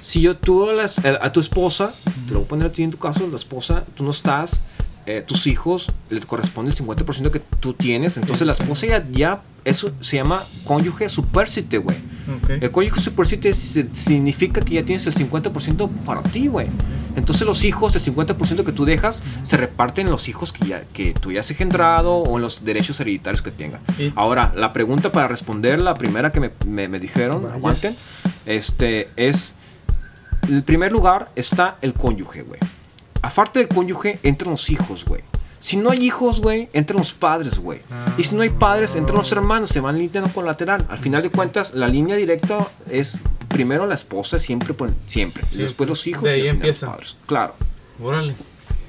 si 0.00 0.20
yo 0.20 0.36
tú 0.36 0.68
a, 0.68 0.72
la- 0.72 0.90
a 1.20 1.32
tu 1.32 1.40
esposa, 1.40 1.94
te 2.26 2.32
lo 2.32 2.40
voy 2.40 2.44
a 2.46 2.48
poner 2.48 2.66
a 2.68 2.72
ti 2.72 2.82
en 2.82 2.90
tu 2.90 2.98
caso, 2.98 3.26
la 3.28 3.36
esposa, 3.36 3.84
tú 3.94 4.04
no 4.04 4.10
estás, 4.10 4.60
eh, 5.06 5.22
tus 5.26 5.46
hijos 5.46 5.90
le 6.10 6.20
corresponde 6.20 6.70
el 6.70 6.76
50% 6.76 7.30
que 7.30 7.40
tú 7.60 7.74
tienes. 7.74 8.16
Entonces 8.16 8.46
la 8.46 8.52
esposa 8.54 8.86
ya, 8.86 9.06
ya- 9.10 9.42
eso 9.64 9.90
se 10.00 10.16
llama 10.16 10.42
cónyuge 10.64 11.08
supérsite, 11.08 11.78
güey. 11.78 11.96
El 12.60 12.70
cónyuge 12.70 13.00
supérsite 13.00 13.52
si- 13.54 13.88
significa 13.92 14.60
que 14.60 14.74
ya 14.74 14.84
tienes 14.84 15.06
el 15.06 15.14
50% 15.14 15.88
para 16.06 16.22
ti, 16.22 16.48
güey. 16.48 16.66
Entonces 17.16 17.46
los 17.46 17.64
hijos, 17.64 17.94
el 17.94 18.02
50% 18.02 18.64
que 18.64 18.72
tú 18.72 18.84
dejas, 18.84 19.22
se 19.42 19.56
reparten 19.56 20.06
en 20.06 20.10
los 20.12 20.28
hijos 20.28 20.52
que, 20.52 20.66
ya, 20.66 20.82
que 20.92 21.12
tú 21.14 21.32
ya 21.32 21.40
has 21.40 21.50
engendrado 21.50 22.16
o 22.16 22.36
en 22.36 22.42
los 22.42 22.64
derechos 22.64 22.98
hereditarios 23.00 23.40
que 23.42 23.50
tenga. 23.50 23.80
Ahora, 24.16 24.52
la 24.56 24.72
pregunta 24.72 25.12
para 25.12 25.28
responder, 25.28 25.78
la 25.78 25.94
primera 25.94 26.32
que 26.32 26.40
me, 26.40 26.50
me- 26.66 26.88
me 26.88 26.98
dijeron, 26.98 27.46
aguanten, 27.46 27.96
este, 28.46 29.08
es, 29.16 29.54
en 30.48 30.62
primer 30.62 30.92
lugar 30.92 31.28
está 31.36 31.76
el 31.82 31.94
cónyuge, 31.94 32.42
güey. 32.42 32.60
Aparte 33.24 33.58
del 33.60 33.68
cónyuge, 33.68 34.18
entran 34.22 34.50
los 34.52 34.68
hijos, 34.70 35.04
güey. 35.04 35.22
Si 35.60 35.76
no 35.78 35.90
hay 35.90 36.04
hijos, 36.04 36.40
güey, 36.42 36.68
entran 36.74 36.98
los 36.98 37.14
padres, 37.14 37.58
güey. 37.58 37.80
Y 38.18 38.24
si 38.24 38.34
no 38.34 38.42
hay 38.42 38.50
padres, 38.50 38.96
entran 38.96 39.16
los 39.16 39.32
hermanos, 39.32 39.70
se 39.70 39.80
van 39.80 39.96
línea 39.98 40.22
colateral. 40.24 40.84
Al 40.90 40.98
final 40.98 41.22
de 41.22 41.30
cuentas, 41.30 41.72
la 41.72 41.88
línea 41.88 42.16
directa 42.16 42.68
es 42.90 43.18
primero 43.48 43.86
la 43.86 43.94
esposa, 43.94 44.38
siempre, 44.38 44.74
pues, 44.74 44.92
siempre. 45.06 45.42
y 45.52 45.56
Sí, 45.56 45.62
después 45.62 45.88
los 45.88 46.06
hijos. 46.06 46.22
de 46.24 46.30
ahí 46.32 46.42
y 46.42 46.48
empieza. 46.48 46.86
los 46.86 46.94
padres. 46.96 47.16
Claro. 47.26 47.54
Órale. 48.02 48.34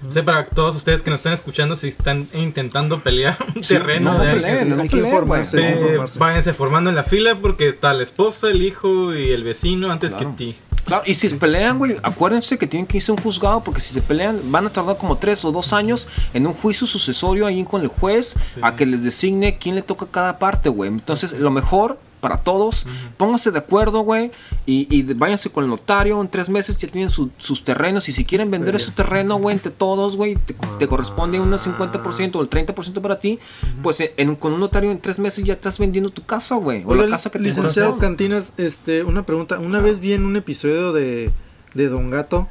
O 0.07 0.11
sea, 0.11 0.23
para 0.23 0.45
todos 0.45 0.75
ustedes 0.75 1.01
que 1.01 1.09
nos 1.09 1.19
están 1.19 1.33
escuchando, 1.33 1.75
si 1.75 1.87
están 1.87 2.27
intentando 2.33 3.01
pelear 3.01 3.37
un 3.55 3.63
Sí, 3.63 3.73
terreno, 3.75 4.11
no, 4.11 4.17
no 4.19 4.23
de 4.23 4.31
ahí, 4.31 4.35
peleen, 4.41 4.75
no 4.75 4.81
hay 4.83 4.89
que 4.89 4.97
informarse, 4.97 5.65
eh, 5.65 5.71
informarse. 5.79 6.19
váyanse 6.19 6.53
formando 6.53 6.89
en 6.91 6.95
la 6.95 7.03
fila 7.03 7.35
porque 7.41 7.67
está 7.67 7.91
la 7.93 8.03
esposa, 8.03 8.49
el 8.51 8.61
hijo 8.63 9.15
y 9.15 9.31
el 9.31 9.43
vecino 9.43 9.91
antes 9.91 10.11
Claro. 10.13 10.35
que 10.35 10.45
ti. 10.45 10.55
Claro, 10.85 11.03
y 11.05 11.15
si 11.15 11.29
se 11.29 11.35
pelean, 11.35 11.79
güey, 11.79 11.97
acuérdense 12.03 12.57
que 12.57 12.67
tienen 12.67 12.85
que 12.85 12.97
irse 12.97 13.11
a 13.11 13.15
un 13.15 13.21
juzgado 13.21 13.63
porque 13.63 13.81
si 13.81 13.93
se 13.93 14.01
pelean 14.01 14.39
van 14.51 14.67
a 14.67 14.69
tardar 14.69 14.97
como 14.97 15.17
tres 15.17 15.43
o 15.43 15.51
dos 15.51 15.73
años 15.73 16.07
en 16.33 16.45
un 16.45 16.53
juicio 16.53 16.85
sucesorio 16.85 17.47
ahí 17.47 17.63
con 17.63 17.81
el 17.81 17.87
juez 17.87 18.35
a 18.61 18.75
que 18.75 18.85
les 18.85 19.03
designe 19.03 19.57
quién 19.57 19.75
le 19.75 19.81
toca 19.81 20.05
cada 20.05 20.37
parte, 20.37 20.69
güey. 20.69 20.89
Entonces, 20.89 21.33
lo 21.33 21.49
mejor 21.49 21.97
para 22.25 22.37
todos, 22.43 22.87
pónganse 23.17 23.51
de 23.51 23.59
acuerdo, 23.59 23.99
güey, 24.01 24.31
y, 24.65 24.87
y 24.89 25.03
váyanse 25.13 25.51
con 25.51 25.63
el 25.63 25.69
notario. 25.69 26.19
En 26.19 26.27
tres 26.27 26.49
meses 26.49 26.75
ya 26.77 26.87
tienen 26.87 27.11
su- 27.11 27.29
sus 27.37 27.63
terrenos 27.63 28.09
y 28.09 28.13
si 28.13 28.25
quieren 28.25 28.49
vender 28.49 28.75
ese 28.75 28.91
terreno, 28.91 29.37
güey, 29.37 29.53
entre 29.55 29.71
todos, 29.71 30.17
güey, 30.17 30.35
te, 30.35 30.55
te 30.79 30.87
corresponde 30.87 31.39
un 31.39 31.51
50% 31.51 32.35
o 32.37 32.41
el 32.41 32.49
30% 32.49 33.01
para 33.01 33.19
ti, 33.19 33.37
pues 33.83 33.99
en- 33.99 34.09
en- 34.17 34.35
con 34.35 34.53
un 34.53 34.59
notario 34.59 34.89
en 34.91 34.99
tres 34.99 35.19
meses 35.19 35.43
ya 35.43 35.53
estás 35.53 35.77
vendiendo 35.77 36.09
tu 36.09 36.23
casa, 36.25 36.55
güey, 36.55 36.81
o 36.85 36.95
la 36.95 37.03
casa 37.11 37.29
que 37.29 37.37
te 37.37 37.43
licenciado. 37.61 37.89
Cantinas, 37.99 38.53
este, 38.57 39.03
una 39.03 39.23
pregunta. 39.23 39.59
Una 39.59 39.79
vez 39.81 39.99
vi 39.99 40.13
en 40.13 40.25
un 40.25 40.35
episodio 40.35 40.93
de, 40.93 41.31
de 41.75 41.87
Don 41.89 42.09
Gato 42.09 42.47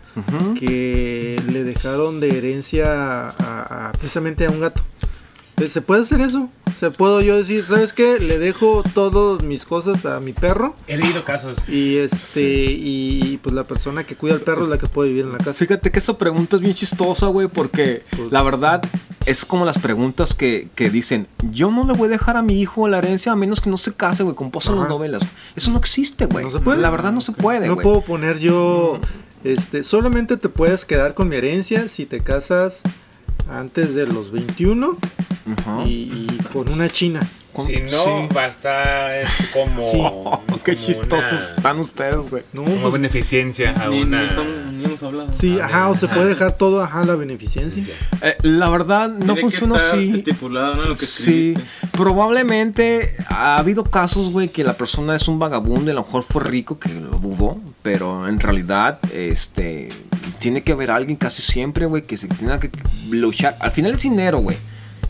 que 0.59 1.43
le 1.51 1.64
dejaron 1.64 2.20
de 2.20 2.37
herencia 2.39 3.31
a, 3.31 3.89
a- 3.89 3.93
precisamente 3.93 4.47
a 4.47 4.51
un 4.51 4.61
gato. 4.61 4.83
Eh, 5.57 5.68
¿Se 5.68 5.80
puede 5.82 6.02
hacer 6.02 6.20
eso? 6.20 6.48
O 6.66 6.76
sea, 6.76 6.90
puedo 6.90 7.20
yo 7.20 7.36
decir, 7.36 7.64
¿sabes 7.64 7.92
qué? 7.92 8.18
Le 8.18 8.38
dejo 8.40 8.82
todas 8.94 9.44
mis 9.44 9.64
cosas 9.64 10.05
a 10.05 10.18
mi 10.18 10.32
perro 10.32 10.74
He 10.88 10.96
leído 10.96 11.24
casos. 11.24 11.68
y 11.68 11.98
este 11.98 12.42
y 12.42 13.38
pues 13.42 13.55
la 13.55 13.62
persona 13.62 14.02
que 14.02 14.16
cuida 14.16 14.34
al 14.34 14.40
perro 14.40 14.64
es 14.64 14.68
la 14.68 14.78
que 14.78 14.88
puede 14.88 15.11
vivir 15.11 15.26
en 15.26 15.32
la 15.32 15.38
casa. 15.38 15.55
Fíjate 15.55 15.92
que 15.92 15.98
esta 16.00 16.18
pregunta 16.18 16.57
es 16.57 16.62
bien 16.62 16.74
chistosa, 16.74 17.28
güey, 17.28 17.46
porque 17.46 18.02
la 18.30 18.42
verdad 18.42 18.82
es 19.26 19.44
como 19.44 19.64
las 19.64 19.78
preguntas 19.78 20.34
que, 20.34 20.68
que 20.74 20.90
dicen, 20.90 21.28
yo 21.52 21.70
no 21.70 21.84
le 21.86 21.92
voy 21.92 22.09
a 22.09 22.11
dejar 22.11 22.36
a 22.36 22.42
mi 22.42 22.61
hijo 22.61 22.88
la 22.88 22.98
herencia 22.98 23.30
a 23.32 23.36
menos 23.36 23.61
que 23.61 23.70
no 23.70 23.76
se 23.76 23.94
case, 23.94 24.24
güey, 24.24 24.34
como 24.34 24.50
pasa 24.50 24.72
en 24.72 24.80
las 24.80 24.88
novelas. 24.88 25.22
Eso 25.55 25.70
no 25.70 25.78
existe, 25.78 26.26
güey. 26.26 26.44
No 26.44 26.50
se 26.50 26.59
puede. 26.61 26.80
La 26.80 26.90
verdad 26.90 27.12
no 27.12 27.20
se 27.20 27.30
puede, 27.32 27.68
No 27.68 27.76
puedo 27.76 28.00
poner 28.00 28.40
yo, 28.40 28.98
este, 29.44 29.84
solamente 29.84 30.36
te 30.36 30.48
puedes 30.48 30.84
quedar 30.84 31.14
con 31.14 31.28
mi 31.28 31.36
herencia 31.36 31.86
si 31.86 32.07
te 32.07 32.20
casas 32.20 32.82
antes 33.49 33.95
de 33.95 34.07
los 34.07 34.30
21 34.30 34.97
Ajá. 35.59 35.84
y, 35.86 36.26
y 36.30 36.38
con 36.53 36.68
una 36.70 36.88
china. 36.88 37.20
Si 37.62 37.80
no, 37.82 37.88
sí. 37.88 38.11
va 38.36 38.42
a 38.42 38.46
estar 38.48 39.12
es 39.12 39.28
como. 39.52 39.82
Sí. 39.90 39.98
Qué 40.64 40.72
como 40.74 40.86
chistosos 40.86 41.32
una- 41.32 41.48
están 41.57 41.78
ustedes, 41.78 42.30
güey. 42.30 42.42
No, 42.55 42.64
Como 42.64 42.80
pues, 42.80 42.92
beneficencia 42.94 43.72
a 43.72 43.88
Ni, 43.88 44.02
una. 44.02 44.22
ni 44.22 44.28
estamos- 44.28 44.72
ni 44.72 44.84
hemos 44.86 45.02
hablado. 45.02 45.32
sí, 45.32 45.61
ajá, 45.61 45.88
o 45.90 45.96
se 45.96 46.09
puede 46.09 46.26
dejar 46.28 46.52
todo, 46.59 46.82
ajá, 46.82 47.05
la 47.05 47.14
beneficencia. 47.16 47.84
Eh, 48.22 48.36
la 48.42 48.70
verdad 48.70 49.09
no 49.11 49.36
funciona 49.36 49.76
así. 49.76 50.12
estipulado, 50.14 50.74
¿no? 50.76 50.82
Lo 50.84 50.94
que 50.96 51.05
Sí, 51.07 51.52
escribiste. 51.55 51.64
probablemente 52.28 53.14
ha 53.28 53.59
habido 53.59 53.84
casos, 53.84 54.30
güey, 54.30 54.48
que 54.48 54.64
la 54.64 54.72
persona 54.74 55.14
es 55.14 55.28
un 55.28 55.38
vagabundo 55.38 55.88
y 55.88 55.90
a 55.90 55.94
lo 55.94 56.02
mejor 56.05 56.22
fue 56.22 56.42
rico, 56.42 56.78
que 56.78 56.88
lo 56.88 57.18
dudo, 57.18 57.59
pero 57.82 58.26
en 58.26 58.40
realidad, 58.40 58.98
este, 59.12 59.90
tiene 60.38 60.62
que 60.62 60.72
haber 60.72 60.90
alguien 60.90 61.16
casi 61.16 61.42
siempre, 61.42 61.84
güey, 61.86 62.02
que 62.02 62.16
se 62.16 62.28
tenga 62.28 62.59
que 62.59 62.70
luchar. 63.11 63.57
Al 63.61 63.70
final 63.72 63.92
es 63.92 64.02
dinero, 64.02 64.38
güey. 64.38 64.57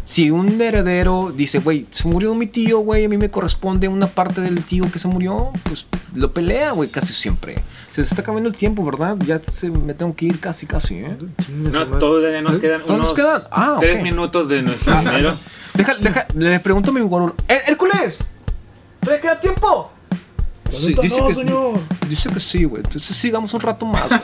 Si 0.04 0.30
un 0.30 0.60
heredero 0.60 1.32
dice, 1.34 1.60
güey, 1.60 1.86
se 1.90 2.06
murió 2.08 2.34
mi 2.34 2.46
tío, 2.46 2.80
güey, 2.80 3.06
a 3.06 3.08
mí 3.08 3.16
me 3.16 3.30
corresponde 3.30 3.88
una 3.88 4.06
parte 4.06 4.42
del 4.42 4.62
tío 4.62 4.84
que 4.92 4.98
se 4.98 5.08
murió, 5.08 5.50
pues 5.62 5.86
lo 6.14 6.30
pelea, 6.32 6.72
güey, 6.72 6.90
casi 6.90 7.14
siempre. 7.14 7.56
Se 7.90 8.02
está 8.02 8.20
acabando 8.20 8.50
el 8.50 8.54
tiempo, 8.54 8.84
¿verdad? 8.84 9.16
Ya 9.24 9.38
se, 9.42 9.70
me 9.70 9.94
tengo 9.94 10.14
que 10.14 10.26
ir 10.26 10.40
casi, 10.40 10.66
casi, 10.66 10.96
¿eh? 10.96 11.16
No, 11.48 11.86
todavía 11.98 12.42
nos 12.42 12.58
quedan 12.58 12.82
¿Todavía 12.82 12.98
nos 13.02 13.12
unos 13.12 13.14
quedan? 13.14 13.42
Ah, 13.50 13.78
tres 13.80 13.96
ok. 13.96 14.02
minutos 14.02 14.48
de 14.48 14.62
nuestro 14.62 14.98
dinero. 14.98 15.34
Deja, 15.72 15.94
deja, 15.94 16.26
le 16.36 16.60
pregunto 16.60 16.90
a 16.90 16.94
mi 16.94 17.00
guaruro. 17.00 17.34
"¿Her- 17.48 17.62
¡Hércules! 17.66 18.18
¿Todavía 19.00 19.22
queda 19.22 19.40
tiempo? 19.40 19.90
Sí, 20.70 20.94
dice, 21.00 21.20
no, 21.20 21.28
que, 21.28 21.34
señor. 21.34 21.80
dice 22.08 22.28
que 22.30 22.40
sí, 22.40 22.64
güey. 22.64 22.82
Entonces 22.84 23.16
sigamos 23.16 23.54
un 23.54 23.60
rato 23.60 23.86
más. 23.86 24.08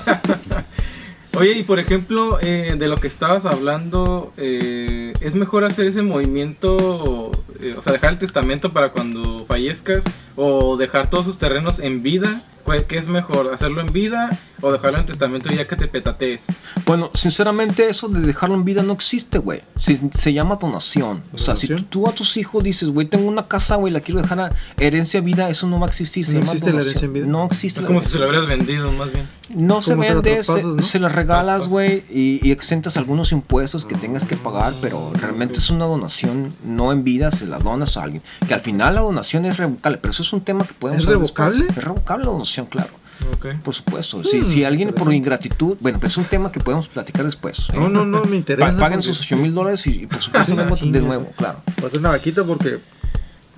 Oye, 1.39 1.53
y 1.53 1.63
por 1.63 1.79
ejemplo, 1.79 2.39
eh, 2.41 2.75
de 2.77 2.89
lo 2.89 2.97
que 2.97 3.07
estabas 3.07 3.47
hablando, 3.47 4.33
eh, 4.37 5.13
¿es 5.21 5.37
mejor 5.37 5.65
hacer 5.65 5.87
ese 5.87 6.03
movimiento, 6.03 7.31
eh, 7.63 7.75
o 7.77 7.81
sea, 7.81 7.93
dejar 7.93 8.11
el 8.13 8.19
testamento 8.19 8.73
para 8.73 8.93
cuando 8.93 9.45
fallezcas 9.47 10.05
o 10.37 10.77
dejar 10.77 11.09
todos 11.11 11.25
sus 11.25 11.39
terrenos 11.39 11.79
en 11.81 12.03
vida? 12.03 12.41
¿Cuál- 12.65 12.85
¿Qué 12.85 12.99
es 12.99 13.09
mejor, 13.09 13.53
hacerlo 13.55 13.81
en 13.81 13.91
vida 13.93 14.31
o 14.61 14.71
dejarlo 14.71 14.99
en 14.99 15.07
testamento 15.07 15.49
ya 15.49 15.67
que 15.67 15.77
te 15.77 15.89
petatees? 15.89 16.45
Bueno, 16.85 17.11
sinceramente, 17.15 17.89
eso 17.89 18.09
de 18.09 18.21
dejarlo 18.21 18.55
en 18.55 18.65
vida 18.65 18.83
no 18.83 18.93
existe, 18.93 19.39
güey. 19.39 19.63
Se, 19.77 19.99
se 20.15 20.33
llama 20.35 20.57
donación. 20.57 21.23
O 21.33 21.39
sea, 21.39 21.57
si 21.57 21.69
tú, 21.69 21.83
tú 21.85 22.07
a 22.07 22.13
tus 22.13 22.37
hijos 22.37 22.63
dices, 22.63 22.91
güey, 22.91 23.07
tengo 23.07 23.27
una 23.27 23.45
casa, 23.49 23.77
güey, 23.77 23.93
la 23.93 24.01
quiero 24.01 24.21
dejar 24.21 24.41
a 24.41 24.51
herencia 24.79 25.21
vida, 25.23 25.49
eso 25.49 25.67
no 25.67 25.81
va 25.81 25.87
a 25.87 25.89
existir. 25.89 26.27
Se 26.27 26.35
¿No 26.35 26.41
llama 26.41 26.53
existe 26.53 26.67
la 26.71 26.81
donación. 26.81 26.89
herencia 26.91 27.07
en 27.07 27.13
vida? 27.15 27.27
No 27.27 27.47
existe 27.47 27.81
Es 27.81 27.83
la 27.83 27.87
como 27.87 28.01
si 28.03 28.09
se 28.09 28.19
lo 28.19 28.29
hubieras 28.29 28.47
vendido, 28.47 28.93
más 28.93 29.11
bien. 29.13 29.27
No 29.55 29.83
se 29.83 29.95
vende, 29.97 30.37
se, 30.37 30.43
traspasas, 30.45 30.65
¿no? 30.65 30.83
se 30.83 30.99
las 31.01 31.13
regalas, 31.13 31.67
güey, 31.67 32.05
y, 32.09 32.39
y 32.47 32.53
exentas 32.53 32.97
algunos 32.97 33.33
impuestos 33.33 33.85
que 33.85 33.97
tengas 33.97 34.25
que 34.25 34.37
pagar, 34.37 34.75
pero 34.81 35.11
realmente 35.15 35.59
es 35.59 35.71
una 35.71 35.87
donación 35.87 36.53
no 36.65 36.93
en 36.93 37.03
vida, 37.03 37.33
se 37.33 37.47
la 37.51 37.59
donas 37.59 37.97
a 37.97 38.05
alguien. 38.05 38.23
Que 38.47 38.55
al 38.55 38.61
final 38.61 38.95
la 38.95 39.01
donación 39.03 39.45
es 39.45 39.57
revocable, 39.59 39.99
pero 39.99 40.13
eso 40.13 40.23
es 40.23 40.33
un 40.33 40.41
tema 40.41 40.65
que 40.67 40.73
podemos 40.75 41.03
¿Es 41.03 41.09
hablar 41.09 41.23
después. 41.23 41.49
revocable? 41.55 41.71
Es 41.79 41.85
revocable 41.85 42.25
la 42.25 42.31
donación, 42.33 42.67
claro. 42.67 42.91
Ok. 43.37 43.47
Por 43.63 43.75
supuesto. 43.75 44.25
Si, 44.25 44.43
si 44.45 44.65
alguien 44.65 44.95
por 44.95 45.13
ingratitud, 45.13 45.77
bueno, 45.81 45.99
pero 45.99 46.09
es 46.09 46.17
un 46.17 46.25
tema 46.25 46.51
que 46.51 46.59
podemos 46.61 46.89
platicar 46.89 47.25
después. 47.25 47.69
¿eh? 47.71 47.73
No, 47.77 47.89
no, 47.91 48.07
no, 48.07 48.25
me 48.25 48.37
interesa. 48.37 48.71
Pa- 48.73 48.79
paguen 48.79 49.01
porque- 49.01 49.03
sus 49.15 49.21
8 49.21 49.37
mil 49.37 49.53
dólares 49.55 49.87
y, 49.87 50.03
y 50.03 50.07
por 50.07 50.23
supuesto 50.23 50.55
de 50.87 51.01
nuevo, 51.03 51.29
claro. 51.37 51.61
Voy 51.77 51.85
a 51.85 51.87
hacer 51.89 51.99
una 52.01 52.09
vaquita 52.11 52.45
porque 52.45 52.79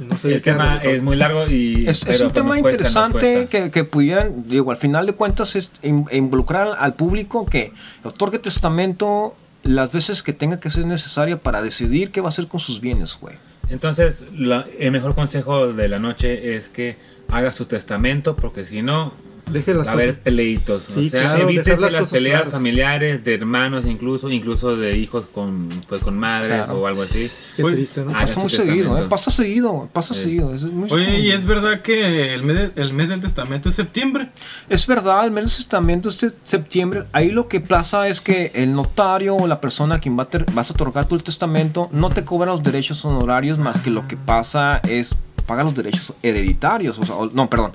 no 0.00 0.16
sé 0.16 0.34
El 0.34 0.42
tema 0.42 0.78
es 0.78 1.00
muy 1.00 1.14
largo 1.14 1.46
y. 1.48 1.86
Es, 1.86 2.04
es 2.06 2.20
un 2.20 2.30
pues, 2.30 2.32
tema 2.32 2.58
cuesta, 2.58 2.70
interesante 2.70 3.46
que, 3.48 3.70
que 3.70 3.84
pudieran, 3.84 4.48
digo, 4.48 4.72
al 4.72 4.78
final 4.78 5.06
de 5.06 5.12
cuentas 5.12 5.54
es 5.54 5.70
in- 5.82 6.06
involucrar 6.10 6.70
al 6.76 6.94
público 6.94 7.46
que 7.46 7.72
otorgue 8.02 8.40
testamento 8.40 9.36
las 9.62 9.92
veces 9.92 10.22
que 10.22 10.32
tenga 10.32 10.58
que 10.60 10.70
ser 10.70 10.86
necesaria 10.86 11.36
para 11.36 11.62
decidir 11.62 12.10
qué 12.10 12.20
va 12.20 12.28
a 12.28 12.30
hacer 12.30 12.48
con 12.48 12.60
sus 12.60 12.80
bienes, 12.80 13.16
güey. 13.20 13.36
Entonces, 13.70 14.24
la- 14.36 14.66
el 14.78 14.90
mejor 14.92 15.14
consejo 15.14 15.72
de 15.72 15.88
la 15.88 15.98
noche 15.98 16.56
es 16.56 16.68
que 16.68 16.96
haga 17.28 17.52
su 17.52 17.64
testamento, 17.66 18.36
porque 18.36 18.66
si 18.66 18.82
no, 18.82 19.12
Deje 19.52 19.74
las 19.74 19.88
a 19.88 19.92
haber 19.92 20.08
cosas. 20.08 20.22
peleitos. 20.22 20.84
Sí, 20.84 21.06
o 21.06 21.10
sea, 21.10 21.20
claro, 21.20 21.50
las 21.90 22.10
peleas 22.10 22.40
claras. 22.42 22.50
familiares 22.52 23.24
de 23.24 23.34
hermanos, 23.34 23.84
incluso, 23.86 24.30
incluso 24.30 24.76
de 24.76 24.96
hijos 24.98 25.26
con, 25.32 25.68
pues, 25.88 26.02
con 26.02 26.18
madres 26.18 26.62
Claro. 26.64 26.80
o 26.80 26.86
algo 26.86 27.02
así. 27.02 27.28
Qué 27.56 27.64
Uy, 27.64 27.74
triste, 27.74 28.02
¿no? 28.04 28.12
Pasa 28.12 28.40
muy 28.40 28.48
seguido, 28.50 28.98
¿eh? 28.98 29.06
Pasa 29.08 29.30
seguido, 29.30 29.88
pasa 29.92 30.14
seguido. 30.14 30.54
Es 30.54 30.64
muy 30.64 30.90
Oye, 30.90 31.04
común. 31.06 31.20
¿y 31.20 31.30
es 31.30 31.44
verdad 31.44 31.82
que 31.82 32.34
el 32.34 32.42
mes, 32.42 32.70
el 32.76 32.92
mes 32.92 33.08
del 33.08 33.20
testamento 33.20 33.68
es 33.68 33.74
septiembre? 33.74 34.28
Es 34.68 34.86
verdad, 34.86 35.24
el 35.24 35.30
mes 35.30 35.44
de 35.44 35.56
testamento 35.56 36.08
es 36.08 36.34
septiembre. 36.44 37.04
Ahí 37.12 37.30
lo 37.30 37.48
que 37.48 37.60
pasa 37.60 38.08
es 38.08 38.20
que 38.20 38.50
el 38.54 38.72
notario 38.74 39.36
o 39.36 39.46
la 39.46 39.60
persona 39.60 39.96
a 39.96 39.98
quien 39.98 40.18
va 40.18 40.24
a 40.24 40.28
ter- 40.28 40.46
vas 40.52 40.70
a 40.70 40.74
otorgar 40.74 41.06
tú 41.06 41.14
el 41.14 41.22
testamento 41.22 41.88
no 41.92 42.10
te 42.10 42.24
cobra 42.24 42.46
los 42.52 42.62
derechos 42.62 43.04
honorarios, 43.04 43.58
más 43.58 43.80
que 43.80 43.90
lo 43.90 44.06
que 44.08 44.16
pasa 44.16 44.80
es 44.88 45.14
paga 45.46 45.64
los 45.64 45.74
derechos 45.74 46.12
hereditarios. 46.22 46.98
O 46.98 47.04
sea, 47.04 47.16
o- 47.16 47.30
no, 47.32 47.50
perdón. 47.50 47.72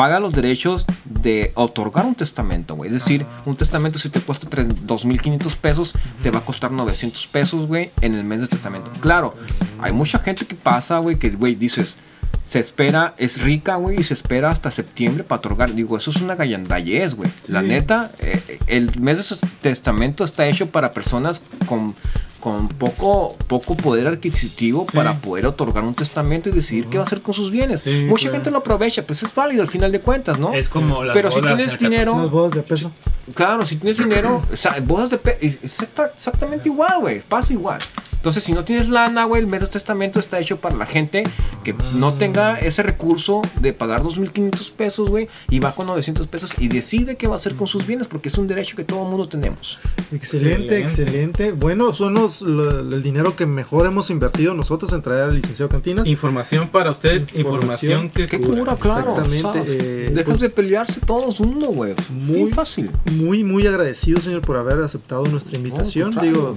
Paga 0.00 0.18
los 0.18 0.32
derechos 0.32 0.86
de 1.04 1.52
otorgar 1.56 2.06
un 2.06 2.14
testamento, 2.14 2.74
güey. 2.74 2.88
Es 2.88 2.94
decir, 2.94 3.26
un 3.44 3.54
testamento 3.54 3.98
si 3.98 4.08
te 4.08 4.18
cuesta 4.18 4.48
tres- 4.48 4.66
2.500 4.86 5.56
pesos, 5.56 5.92
te 6.22 6.30
va 6.30 6.38
a 6.38 6.42
costar 6.42 6.72
900 6.72 7.26
pesos, 7.26 7.66
güey, 7.66 7.90
en 8.00 8.14
el 8.14 8.24
mes 8.24 8.40
de 8.40 8.46
testamento. 8.46 8.90
Claro, 9.00 9.34
hay 9.78 9.92
mucha 9.92 10.18
gente 10.18 10.46
que 10.46 10.54
pasa, 10.54 10.96
güey, 11.00 11.18
que, 11.18 11.28
güey, 11.28 11.54
dices, 11.54 11.98
se 12.42 12.60
espera, 12.60 13.14
es 13.18 13.42
rica, 13.42 13.76
güey, 13.76 14.00
y 14.00 14.02
se 14.02 14.14
espera 14.14 14.48
hasta 14.48 14.70
septiembre 14.70 15.22
para 15.22 15.40
otorgar. 15.40 15.74
Digo, 15.74 15.98
eso 15.98 16.10
es 16.10 16.16
una 16.16 16.34
gallandayez, 16.34 17.14
güey. 17.14 17.30
La 17.48 17.60
neta, 17.60 18.10
eh, 18.20 18.58
el 18.68 18.98
mes 18.98 19.28
de 19.28 19.36
testamento 19.60 20.24
está 20.24 20.46
hecho 20.46 20.70
para 20.70 20.94
personas 20.94 21.42
con 21.66 21.94
con 22.40 22.68
poco, 22.68 23.36
poco 23.46 23.76
poder 23.76 24.06
adquisitivo 24.08 24.86
para 24.86 25.18
poder 25.18 25.46
otorgar 25.46 25.84
un 25.84 25.94
testamento 25.94 26.48
y 26.48 26.52
decidir 26.52 26.86
qué 26.86 26.96
va 26.98 27.04
a 27.04 27.06
hacer 27.06 27.20
con 27.22 27.34
sus 27.34 27.50
bienes. 27.50 27.86
Mucha 27.86 28.22
claro. 28.22 28.34
gente 28.36 28.50
lo 28.50 28.58
aprovecha, 28.58 29.02
pues 29.06 29.22
es 29.22 29.34
válido 29.34 29.62
al 29.62 29.68
final 29.68 29.92
de 29.92 30.00
cuentas, 30.00 30.38
¿no? 30.38 30.52
Es 30.54 30.68
como 30.68 31.04
las 31.04 31.14
Pero 31.14 31.30
si 31.30 31.40
bodas 31.40 31.54
tienes 31.54 31.70
del 31.72 31.78
14. 31.78 31.88
dinero, 31.88 32.16
Las 32.22 32.30
bodas 32.30 32.52
de 32.52 32.62
peso. 32.62 32.90
Claro, 33.34 33.64
si 33.64 33.76
tienes 33.76 33.98
dinero, 33.98 34.42
o 34.52 34.56
sea, 34.56 34.76
bodas 34.82 35.10
de 35.10 35.18
pe 35.18 35.38
exacta- 35.40 36.10
exactamente 36.16 36.68
igual, 36.68 36.98
güey, 37.00 37.20
pasa 37.20 37.52
igual. 37.52 37.78
Entonces, 38.20 38.44
si 38.44 38.52
no 38.52 38.64
tienes 38.64 38.90
lana, 38.90 39.24
güey, 39.24 39.40
el 39.40 39.46
medio 39.48 39.66
testamento 39.66 40.20
está 40.20 40.38
hecho 40.40 40.58
para 40.58 40.76
la 40.76 40.84
gente 40.84 41.24
que 41.64 41.74
no 41.94 42.12
tenga 42.12 42.58
ese 42.58 42.82
recurso 42.82 43.40
de 43.60 43.72
pagar 43.72 44.02
2.500 44.02 44.72
pesos, 44.72 45.08
güey, 45.08 45.26
y 45.48 45.58
va 45.58 45.72
con 45.74 45.86
900 45.86 46.26
pesos 46.26 46.50
y 46.58 46.68
decide 46.68 47.16
qué 47.16 47.26
va 47.28 47.34
a 47.34 47.36
hacer 47.36 47.54
con 47.54 47.66
sus 47.66 47.86
bienes, 47.86 48.08
porque 48.08 48.28
es 48.28 48.36
un 48.36 48.46
derecho 48.46 48.76
que 48.76 48.84
todo 48.84 49.04
el 49.04 49.08
mundo 49.08 49.26
tenemos. 49.26 49.78
Excelente, 50.12 50.78
Excelente. 50.80 50.80
excelente. 50.80 51.52
Bueno, 51.52 51.94
son 51.94 52.12
los, 52.14 52.42
lo- 52.42 52.80
el 52.80 53.02
dinero 53.02 53.34
que 53.36 53.46
mejor 53.46 53.86
hemos 53.86 54.10
invertido 54.10 54.52
nosotros 54.52 54.92
en 54.92 55.00
traer 55.00 55.24
al 55.24 55.34
licenciado 55.36 55.70
Cantinas. 55.70 56.06
Información 56.06 56.68
para 56.68 56.90
usted, 56.90 57.22
Información 57.34 57.40
información 57.44 58.10
que 58.10 58.26
Qué 58.26 58.38
cura. 58.38 58.58
cura, 58.58 58.76
claro. 58.76 59.12
Exactamente, 59.12 59.46
o 59.48 59.52
sea, 59.52 59.62
eh, 59.66 60.10
dejas 60.10 60.24
pues- 60.24 60.40
de 60.40 60.50
pelearse 60.50 61.00
todos 61.00 61.40
uno, 61.40 61.68
güey. 61.68 61.94
Muy 62.10 62.52
fácil. 62.52 62.90
Muy, 63.12 63.44
muy 63.44 63.66
agradecido, 63.66 64.20
señor, 64.20 64.42
por 64.42 64.56
haber 64.58 64.78
aceptado 64.80 65.24
nuestra 65.26 65.56
invitación. 65.56 66.14
Digo, 66.20 66.56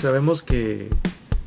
sabemos 0.00 0.42
que 0.42 0.90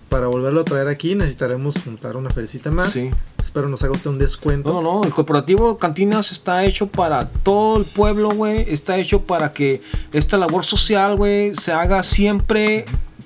para 0.09 0.27
volverlo 0.27 0.61
a 0.61 0.63
traer 0.65 0.87
aquí 0.87 1.15
necesitaremos 1.15 1.75
juntar 1.83 2.15
una 2.15 2.29
felicita 2.29 2.71
más. 2.71 2.93
Sí. 2.93 3.11
Espero 3.37 3.67
nos 3.69 3.83
haga 3.83 3.93
usted 3.93 4.09
un 4.09 4.17
descuento. 4.17 4.73
No, 4.73 4.81
no, 4.81 4.99
no, 4.99 5.03
el 5.03 5.13
corporativo 5.13 5.77
Cantinas 5.77 6.31
está 6.31 6.65
hecho 6.65 6.87
para 6.87 7.29
todo 7.29 7.77
el 7.77 7.85
pueblo, 7.85 8.29
güey. 8.29 8.65
Está 8.67 8.97
hecho 8.97 9.21
para 9.21 9.51
que 9.51 9.81
esta 10.13 10.37
labor 10.37 10.65
social, 10.65 11.15
güey, 11.15 11.53
se 11.55 11.71
haga 11.71 12.03
siempre. 12.03 12.85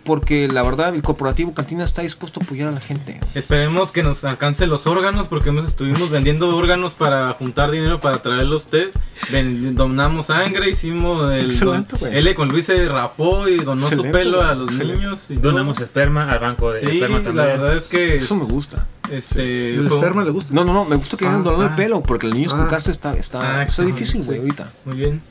Porque 0.09 0.47
la 0.47 0.63
verdad, 0.63 0.95
el 0.95 1.03
corporativo 1.03 1.53
Cantinas 1.53 1.89
está 1.91 2.01
dispuesto 2.01 2.39
a 2.39 2.43
apoyar 2.43 2.67
a 2.67 2.71
la 2.71 2.79
gente. 2.79 3.19
Esperemos 3.35 3.91
que 3.91 4.01
nos 4.01 4.23
alcance 4.23 4.65
los 4.65 4.87
órganos 4.87 5.27
porque 5.27 5.49
hemos 5.49 5.67
estuvimos 5.67 6.09
vendiendo 6.09 6.49
órganos 6.57 6.95
para 6.95 7.31
juntar 7.33 7.69
dinero 7.69 8.01
para 8.01 8.17
traerlo 8.23 8.55
a 8.55 8.57
usted. 8.57 8.89
Ven- 9.31 9.75
donamos 9.75 10.25
sangre, 10.25 10.71
hicimos 10.71 11.29
el 11.31 11.45
Excelente, 11.45 11.95
don-. 11.99 12.11
L 12.11 12.33
con 12.33 12.47
Luis 12.47 12.65
se 12.65 12.85
rapó 12.87 13.47
y 13.47 13.57
donó 13.57 13.81
su 13.81 13.93
Excelente, 13.93 14.17
pelo 14.17 14.41
a 14.41 14.47
güey, 14.47 14.57
los 14.59 14.71
excelente. 14.71 15.01
niños. 15.03 15.25
y 15.29 15.35
todo. 15.37 15.51
Donamos 15.51 15.79
esperma 15.79 16.31
al 16.31 16.39
banco 16.39 16.71
de 16.71 16.79
Sí, 16.79 16.85
esperma 16.87 17.17
la 17.19 17.23
también. 17.23 17.45
verdad 17.47 17.77
es 17.77 17.87
que 17.87 18.15
Eso 18.15 18.35
me 18.35 18.45
gusta. 18.45 18.87
este 19.11 19.75
¿El 19.75 19.87
fue- 19.87 19.99
esperma 19.99 20.23
le 20.23 20.31
gusta? 20.31 20.53
No, 20.55 20.63
no, 20.65 20.73
no, 20.73 20.85
me 20.85 20.95
gusta 20.95 21.17
que 21.17 21.25
Ah, 21.25 21.29
hagan 21.29 21.43
donando 21.43 21.65
el 21.67 21.73
ah. 21.73 21.75
pelo. 21.75 22.01
Porque 22.01 22.25
los 22.25 22.35
niños 22.35 22.53
con 22.55 22.63
Ah. 22.63 22.67
cárcel 22.67 22.91
está, 22.93 23.13
está, 23.15 23.59
Ah, 23.59 23.63
está 23.63 23.83
difícil, 23.83 24.21
sí. 24.21 24.25
güey, 24.25 24.39
ahorita. 24.39 24.71
Muy 24.85 24.95
bien. 24.97 25.21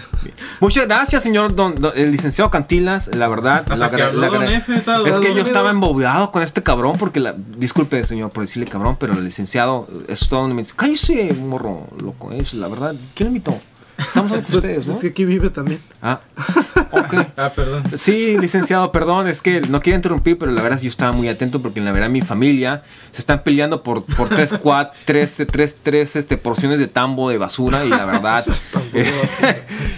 Muchas 0.60 0.86
gracias, 0.86 1.22
señor 1.22 1.54
don, 1.54 1.74
don- 1.74 1.92
el 1.96 2.10
licenciado 2.12 2.50
Cantilas. 2.50 3.08
La 3.14 3.28
verdad, 3.28 3.66
la 3.76 3.90
que 3.90 3.96
la 3.98 4.28
don 4.28 4.42
F, 4.44 4.74
Es 5.06 5.18
que 5.18 5.34
yo 5.34 5.42
estaba 5.42 5.70
embobeado 5.70 6.30
con 6.32 6.42
este 6.42 6.62
cabrón 6.62 6.96
porque 6.98 7.20
la... 7.20 7.34
Disculpe, 7.36 8.04
señor, 8.04 8.30
por 8.30 8.42
decirle 8.44 8.68
cabrón, 8.68 8.96
pero 8.98 9.14
el 9.14 9.24
licenciado, 9.24 9.88
eso 10.08 10.24
es 10.24 10.28
todo 10.28 10.40
donde 10.40 10.54
me 10.54 10.62
dice, 10.62 10.74
cállese, 10.76 11.32
morro, 11.34 11.86
loco, 12.02 12.32
es 12.32 12.54
la 12.54 12.68
verdad. 12.68 12.94
¿Quién 13.14 13.28
lo 13.30 13.36
invitó? 13.36 13.58
Estamos 13.98 14.30
hablando 14.32 14.46
con 14.48 14.56
ustedes, 14.60 14.86
¿no? 14.86 14.94
Es 14.96 15.00
que 15.02 15.08
aquí 15.08 15.24
vive 15.24 15.50
también. 15.50 15.80
Ah, 16.02 16.20
ok. 16.92 17.14
Ah, 17.36 17.52
perdón. 17.54 17.82
Sí, 17.96 18.36
licenciado, 18.38 18.90
perdón, 18.92 19.28
es 19.28 19.42
que 19.42 19.60
no 19.62 19.80
quiero 19.80 19.96
interrumpir, 19.96 20.38
pero 20.38 20.52
la 20.52 20.62
verdad 20.62 20.80
yo 20.80 20.88
estaba 20.88 21.12
muy 21.12 21.28
atento 21.28 21.60
porque 21.60 21.80
la 21.82 21.92
verdad 21.92 22.08
mi 22.08 22.22
familia 22.22 22.82
se 23.12 23.20
están 23.20 23.42
peleando 23.42 23.82
por, 23.82 24.04
por 24.04 24.28
tres, 24.30 24.52
cuat- 24.52 24.92
tres, 25.04 25.36
tres, 25.50 25.76
tres 25.82 26.16
este, 26.16 26.36
porciones 26.38 26.78
de 26.78 26.86
tambo 26.88 27.28
de 27.30 27.36
basura 27.38 27.84
y 27.84 27.88
la 27.90 28.04
verdad, 28.06 28.44
eh, 28.94 29.12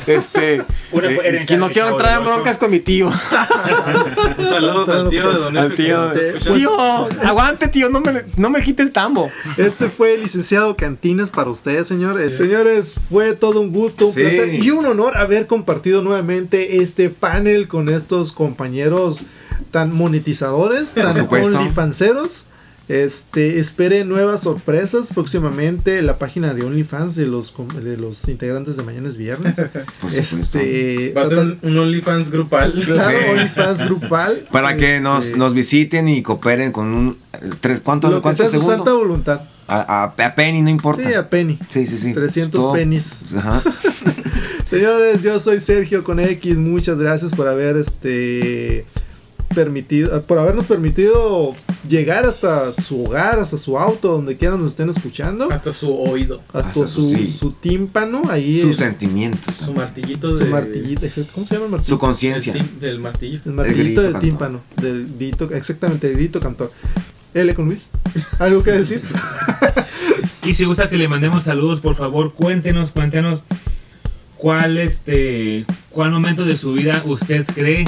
este, 0.09 0.55
eh, 0.57 1.57
no 1.57 1.71
quiero 1.71 1.91
entrar 1.91 2.19
en 2.19 2.25
broncas 2.25 2.57
con 2.57 2.71
mi 2.71 2.81
tío. 2.81 3.07
Un 3.09 4.47
saludo 4.49 4.93
al 4.93 5.11
tío 5.11 5.33
de 5.33 5.39
don 5.39 5.57
Al 5.59 5.73
tío, 5.75 7.09
aguante 7.25 7.69
tío, 7.69 7.89
no 7.89 8.01
me, 8.01 8.23
no 8.37 8.51
me 8.51 8.63
quite 8.63 8.83
el 8.83 8.93
tambo. 8.93 9.31
Este 9.57 9.89
fue 9.89 10.15
el 10.15 10.23
licenciado 10.23 10.77
Cantinas 10.77 11.31
para 11.31 11.51
ustedes, 11.51 11.87
señores. 11.89 12.37
Señores, 12.37 12.97
fue 13.09 13.35
todo 13.35 13.61
un 13.61 13.71
gusto, 13.71 14.07
un 14.09 14.15
Sí. 14.15 14.21
placer 14.23 14.55
y 14.55 14.71
un 14.71 14.87
honor 14.87 15.17
haber 15.17 15.47
compartido 15.47 16.03
nuevamente 16.03 16.79
este 16.83 16.88
panel 17.11 17.69
con 17.69 17.89
estos 17.89 18.33
compañeros 18.33 19.23
tan 19.71 19.93
monetizadores, 19.95 20.95
tan. 20.95 21.17
OnlyFanceros. 21.29 22.45
Este, 22.89 23.59
espere 23.61 24.07
nuevas 24.07 24.41
sorpresas 24.41 25.13
próximamente 25.13 25.99
en 25.99 26.07
la 26.07 26.19
página 26.19 26.55
de 26.55 26.65
OnlyFans 26.65 27.17
de 27.17 27.27
los, 27.27 27.53
com- 27.53 27.69
de 27.69 27.99
los 27.99 28.27
integrantes 28.29 28.79
de 28.79 28.83
Mañana 28.83 29.11
es 29.11 29.19
Viernes. 29.19 29.57
Por 30.01 30.11
este, 30.15 31.13
Va 31.15 31.21
a 31.21 31.29
ser 31.29 31.37
un, 31.39 31.59
un 31.61 31.77
OnlyFans 31.79 32.31
grupal. 32.31 32.73
claro, 32.87 33.11
Sí. 33.19 33.31
OnlyFans 33.31 33.81
grupal. 33.85 34.47
Para 34.51 34.79
que 34.79 35.01
nos, 35.01 35.27
Este, 35.27 35.37
nos 35.39 35.53
visiten 35.53 36.09
y 36.09 36.23
cooperen 36.23 36.73
con 36.73 36.87
un... 36.87 37.19
Tres, 37.61 37.81
¿Cuánto, 37.81 38.09
lo 38.09 38.17
que 38.17 38.23
cuánto 38.23 38.49
sea 38.49 38.59
su 38.59 38.65
santa 38.67 38.93
voluntad. 38.95 39.43
A, 39.69 40.03
a, 40.17 40.25
a 40.27 40.35
Penny, 40.35 40.63
no 40.63 40.71
importa. 40.71 41.07
Sí, 41.07 41.15
a 41.15 41.29
Penny. 41.29 41.59
Sí, 41.69 41.87
sí, 41.87 41.97
sí. 41.99 42.13
300 42.15 42.61
Todo- 42.61 42.73
pennies. 42.73 43.35
Ajá. 43.37 43.63
Señores, 44.65 45.23
yo 45.23 45.39
soy 45.39 45.61
Sergio 45.61 46.05
con 46.05 46.21
X. 46.21 46.57
Muchas 46.57 46.99
gracias 46.99 47.33
por 47.33 47.49
haber 47.49 47.77
este 47.77 48.85
permitido, 49.55 50.23
por 50.25 50.39
habernos 50.39 50.67
permitido 50.67 51.55
llegar 51.89 52.27
hasta 52.27 52.75
su 52.83 53.05
hogar, 53.05 53.39
hasta 53.39 53.57
su 53.57 53.79
auto, 53.79 54.13
donde 54.13 54.37
quiera 54.37 54.57
nos 54.59 54.73
estén 54.73 54.91
escuchando, 54.91 55.51
Hasta 55.51 55.73
su 55.73 55.91
oído. 55.99 56.43
hasta, 56.53 56.59
Hasta 56.71 56.87
su, 56.87 57.03
su- 57.03 57.17
sí. 57.17 57.27
su 57.29 57.53
tímpano 57.53 58.23
ahí, 58.29 58.61
Sus 58.61 58.73
en- 58.81 58.89
sentimientos. 58.89 59.55
Su 59.55 59.73
martillito 59.73 60.35
de. 60.35 60.45
su 60.45 60.51
martillito, 60.51 61.07
¿cómo 61.35 61.47
se 61.47 61.55
llama 61.55 61.65
el 61.67 61.71
martillito? 61.73 61.95
Su 61.95 61.99
conciencia. 61.99 62.55
del 62.81 63.01
martillito. 63.01 63.49
El 63.49 63.55
martillito 63.57 63.83
grito 63.85 64.03
del 64.03 64.13
cantor. 64.13 64.29
tímpano, 64.29 64.61
del 64.81 65.09
grito, 65.19 65.51
exactamente, 65.53 66.09
el 66.09 66.15
grito 66.17 66.41
cantor. 66.41 66.71
L 67.35 67.55
con 67.55 67.67
Luis, 67.67 67.91
¿algo 68.39 68.63
que 68.63 68.73
decir? 68.73 69.03
Y 70.45 70.55
si 70.55 70.65
gusta 70.65 70.89
que 70.89 70.97
le 70.97 71.09
mandemos 71.09 71.45
saludos, 71.45 71.83
por 71.83 71.95
favor, 71.95 72.33
cuéntenos, 72.33 72.91
cuéntenos 72.91 73.43
cuál 74.37 74.79
este 74.79 75.67
cuál 75.91 76.11
momento 76.13 76.45
de 76.47 76.57
su 76.57 76.73
vida 76.73 77.03
usted 77.05 77.45
cree 77.55 77.85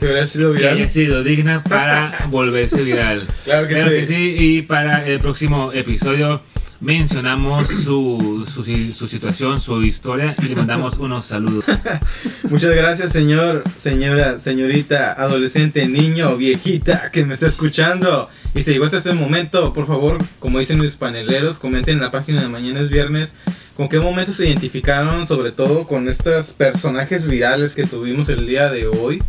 Que 0.00 0.06
hubiera 0.06 0.26
sido 0.26 0.52
que 0.52 0.58
viral. 0.60 0.76
haya 0.78 0.90
sido 0.90 1.22
digna 1.22 1.62
para 1.64 2.26
volverse 2.30 2.82
viral. 2.82 3.26
Claro 3.44 3.68
que 3.68 3.74
Claro 3.74 3.90
sí. 3.90 3.96
que 3.96 4.06
sí, 4.06 4.36
y 4.38 4.62
para 4.62 5.06
el 5.06 5.18
próximo 5.20 5.70
episodio 5.74 6.40
mencionamos 6.80 7.68
su, 7.68 8.46
su, 8.52 8.64
si- 8.64 8.92
su 8.92 9.08
situación, 9.08 9.60
su 9.60 9.82
historia 9.82 10.34
y 10.42 10.46
le 10.46 10.54
mandamos 10.56 10.98
unos 10.98 11.26
saludos. 11.26 11.64
Muchas 12.44 12.74
gracias, 12.74 13.12
señor, 13.12 13.64
señora, 13.76 14.38
señorita, 14.38 15.12
adolescente, 15.12 15.86
niño 15.88 16.36
viejita 16.36 17.10
que 17.10 17.24
me 17.24 17.34
está 17.34 17.46
escuchando. 17.46 18.28
Y 18.54 18.62
si 18.62 18.72
llegó 18.72 18.84
hasta 18.84 18.98
ese 18.98 19.12
momento, 19.12 19.72
por 19.72 19.86
favor, 19.86 20.18
como 20.38 20.58
dicen 20.58 20.80
mis 20.80 20.96
paneleros, 20.96 21.58
comenten 21.58 21.94
en 21.96 22.00
la 22.02 22.10
página 22.10 22.42
de 22.42 22.48
Mañana 22.48 22.80
es 22.80 22.90
Viernes 22.90 23.34
con 23.76 23.88
qué 23.88 24.00
momentos 24.00 24.36
se 24.36 24.46
identificaron, 24.48 25.26
sobre 25.26 25.52
todo 25.52 25.86
con 25.86 26.08
estos 26.08 26.52
personajes 26.52 27.26
virales 27.26 27.74
que 27.76 27.86
tuvimos 27.86 28.28
el 28.28 28.46
día 28.46 28.70
de 28.70 28.86
hoy. 28.88 29.22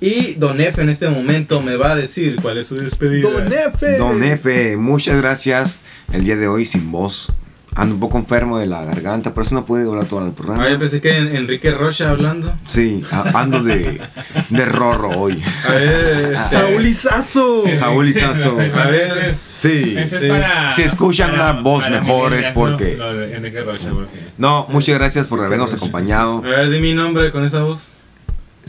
Y 0.00 0.34
Don 0.34 0.60
F 0.60 0.80
en 0.82 0.90
este 0.90 1.08
momento 1.08 1.62
me 1.62 1.76
va 1.76 1.92
a 1.92 1.96
decir 1.96 2.36
cuál 2.42 2.58
es 2.58 2.66
su 2.66 2.76
despedida. 2.76 3.30
Don 3.30 3.50
F. 3.52 3.96
Don 3.98 4.22
F, 4.22 4.76
muchas 4.76 5.20
gracias. 5.22 5.80
El 6.12 6.24
día 6.24 6.36
de 6.36 6.48
hoy 6.48 6.64
sin 6.66 6.90
voz. 6.92 7.32
Ando 7.78 7.94
un 7.94 8.00
poco 8.00 8.16
enfermo 8.16 8.58
de 8.58 8.64
la 8.64 8.82
garganta, 8.86 9.34
por 9.34 9.44
eso 9.44 9.54
no 9.54 9.66
pude 9.66 9.82
hablar 9.86 10.06
todo 10.06 10.24
el 10.26 10.32
programa. 10.32 10.64
Ah, 10.64 10.70
yo 10.70 10.78
pensé 10.78 10.98
que 11.02 11.14
en- 11.14 11.36
Enrique 11.36 11.70
Rocha 11.72 12.08
hablando. 12.08 12.50
Sí, 12.64 13.02
a- 13.12 13.38
ando 13.38 13.62
de, 13.62 14.00
de 14.48 14.64
rorro 14.64 15.10
hoy. 15.10 15.42
A 15.68 15.72
ver, 15.72 16.32
este, 16.36 16.56
Saulizazo. 16.56 17.64
Saúl 17.68 18.08
Izazo. 18.08 18.52
A 18.58 18.86
ver, 18.86 19.34
Sí. 19.46 19.94
Ese 19.94 20.16
es 20.16 20.22
Sí. 20.22 20.28
para- 20.28 20.72
Si 20.72 20.82
escuchan 20.84 21.32
para- 21.32 21.52
una 21.52 21.60
voz 21.60 21.90
mejor 21.90 22.32
es 22.32 22.48
porque- 22.48 22.96
de 22.96 23.36
Enrique 23.36 23.60
Rocha, 23.62 23.90
porque... 23.90 24.20
No, 24.38 24.66
muchas 24.70 24.96
gracias 24.98 25.26
por 25.26 25.42
habernos 25.44 25.74
acompañado. 25.74 26.38
a 26.38 26.40
ver, 26.48 26.70
di 26.70 26.80
mi 26.80 26.94
nombre 26.94 27.30
con 27.30 27.44
esa 27.44 27.62
voz. 27.62 27.88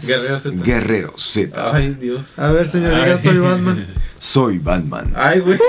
Guerrero 0.05 0.39
Z. 0.39 0.63
Guerrero 0.63 1.13
Z. 1.17 1.71
Ay, 1.75 1.97
Dios. 1.99 2.25
A 2.37 2.51
ver, 2.51 2.69
señor, 2.69 2.91
diga, 2.91 3.15
Ay. 3.15 3.23
soy 3.23 3.37
Batman. 3.39 3.87
Soy 4.19 4.57
Batman. 4.59 5.13
Ay, 5.15 5.39
güey. 5.39 5.59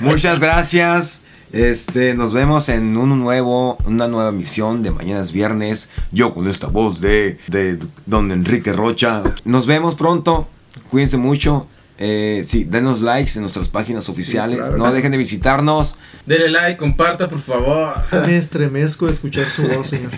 Muchas 0.00 0.38
gracias. 0.38 1.22
Este, 1.52 2.14
nos 2.14 2.34
vemos 2.34 2.68
en 2.68 2.96
un 2.98 3.18
nuevo, 3.18 3.78
una 3.86 4.06
nueva 4.06 4.32
misión 4.32 4.82
de 4.82 4.90
mañana 4.90 5.20
es 5.22 5.32
viernes. 5.32 5.88
Yo 6.12 6.34
con 6.34 6.46
esta 6.46 6.66
voz 6.66 7.00
de, 7.00 7.38
de 7.48 7.78
don 8.04 8.30
Enrique 8.30 8.72
Rocha. 8.72 9.22
Nos 9.44 9.66
vemos 9.66 9.94
pronto. 9.94 10.48
Cuídense 10.90 11.16
mucho. 11.16 11.66
Eh, 12.00 12.44
sí, 12.46 12.62
denos 12.62 13.00
likes 13.00 13.32
en 13.34 13.40
nuestras 13.42 13.68
páginas 13.68 14.08
oficiales. 14.08 14.58
claro. 14.60 14.76
no 14.76 14.92
dejen 14.92 15.10
de 15.10 15.18
visitarnos. 15.18 15.98
Dele 16.26 16.48
like, 16.48 16.76
comparta, 16.76 17.28
por 17.28 17.40
favor. 17.40 17.94
Me 18.24 18.36
estremezco 18.36 19.06
de 19.06 19.12
escuchar 19.12 19.46
su 19.46 19.66
voz, 19.66 19.88
señor. 19.88 20.12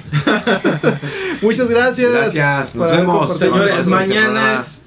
Muchas 1.43 1.69
gracias. 1.69 2.13
Gracias, 2.13 2.77
nos 2.77 2.91
vemos. 2.91 3.39
Señores, 3.39 3.87
mañana 3.87 4.61
es 4.61 4.83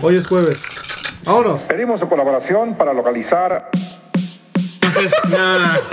Hoy 0.00 0.16
es 0.16 0.26
jueves. 0.26 0.70
Vámonos. 1.24 1.62
Pedimos 1.62 2.00
su 2.00 2.08
colaboración 2.08 2.74
para 2.74 2.94
localizar 2.94 3.70
Entonces, 4.80 5.12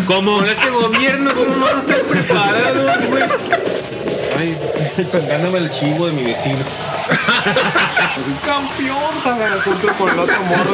como 0.07 0.37
Con 0.37 0.49
este 0.49 0.69
gobierno, 0.69 1.33
¿cómo 1.35 1.55
no 1.55 1.67
están 1.67 1.99
preparados, 2.09 3.07
güey? 3.09 3.23
Ay, 4.37 4.57
chingándome 5.11 5.57
el 5.59 5.69
chivo 5.69 6.07
de 6.07 6.13
mi 6.13 6.23
vecino. 6.23 6.59
Campeón, 8.45 9.13
junto 9.63 9.87
con 9.93 10.09
el 10.09 10.19
otro 10.19 10.43
morro. 10.43 10.73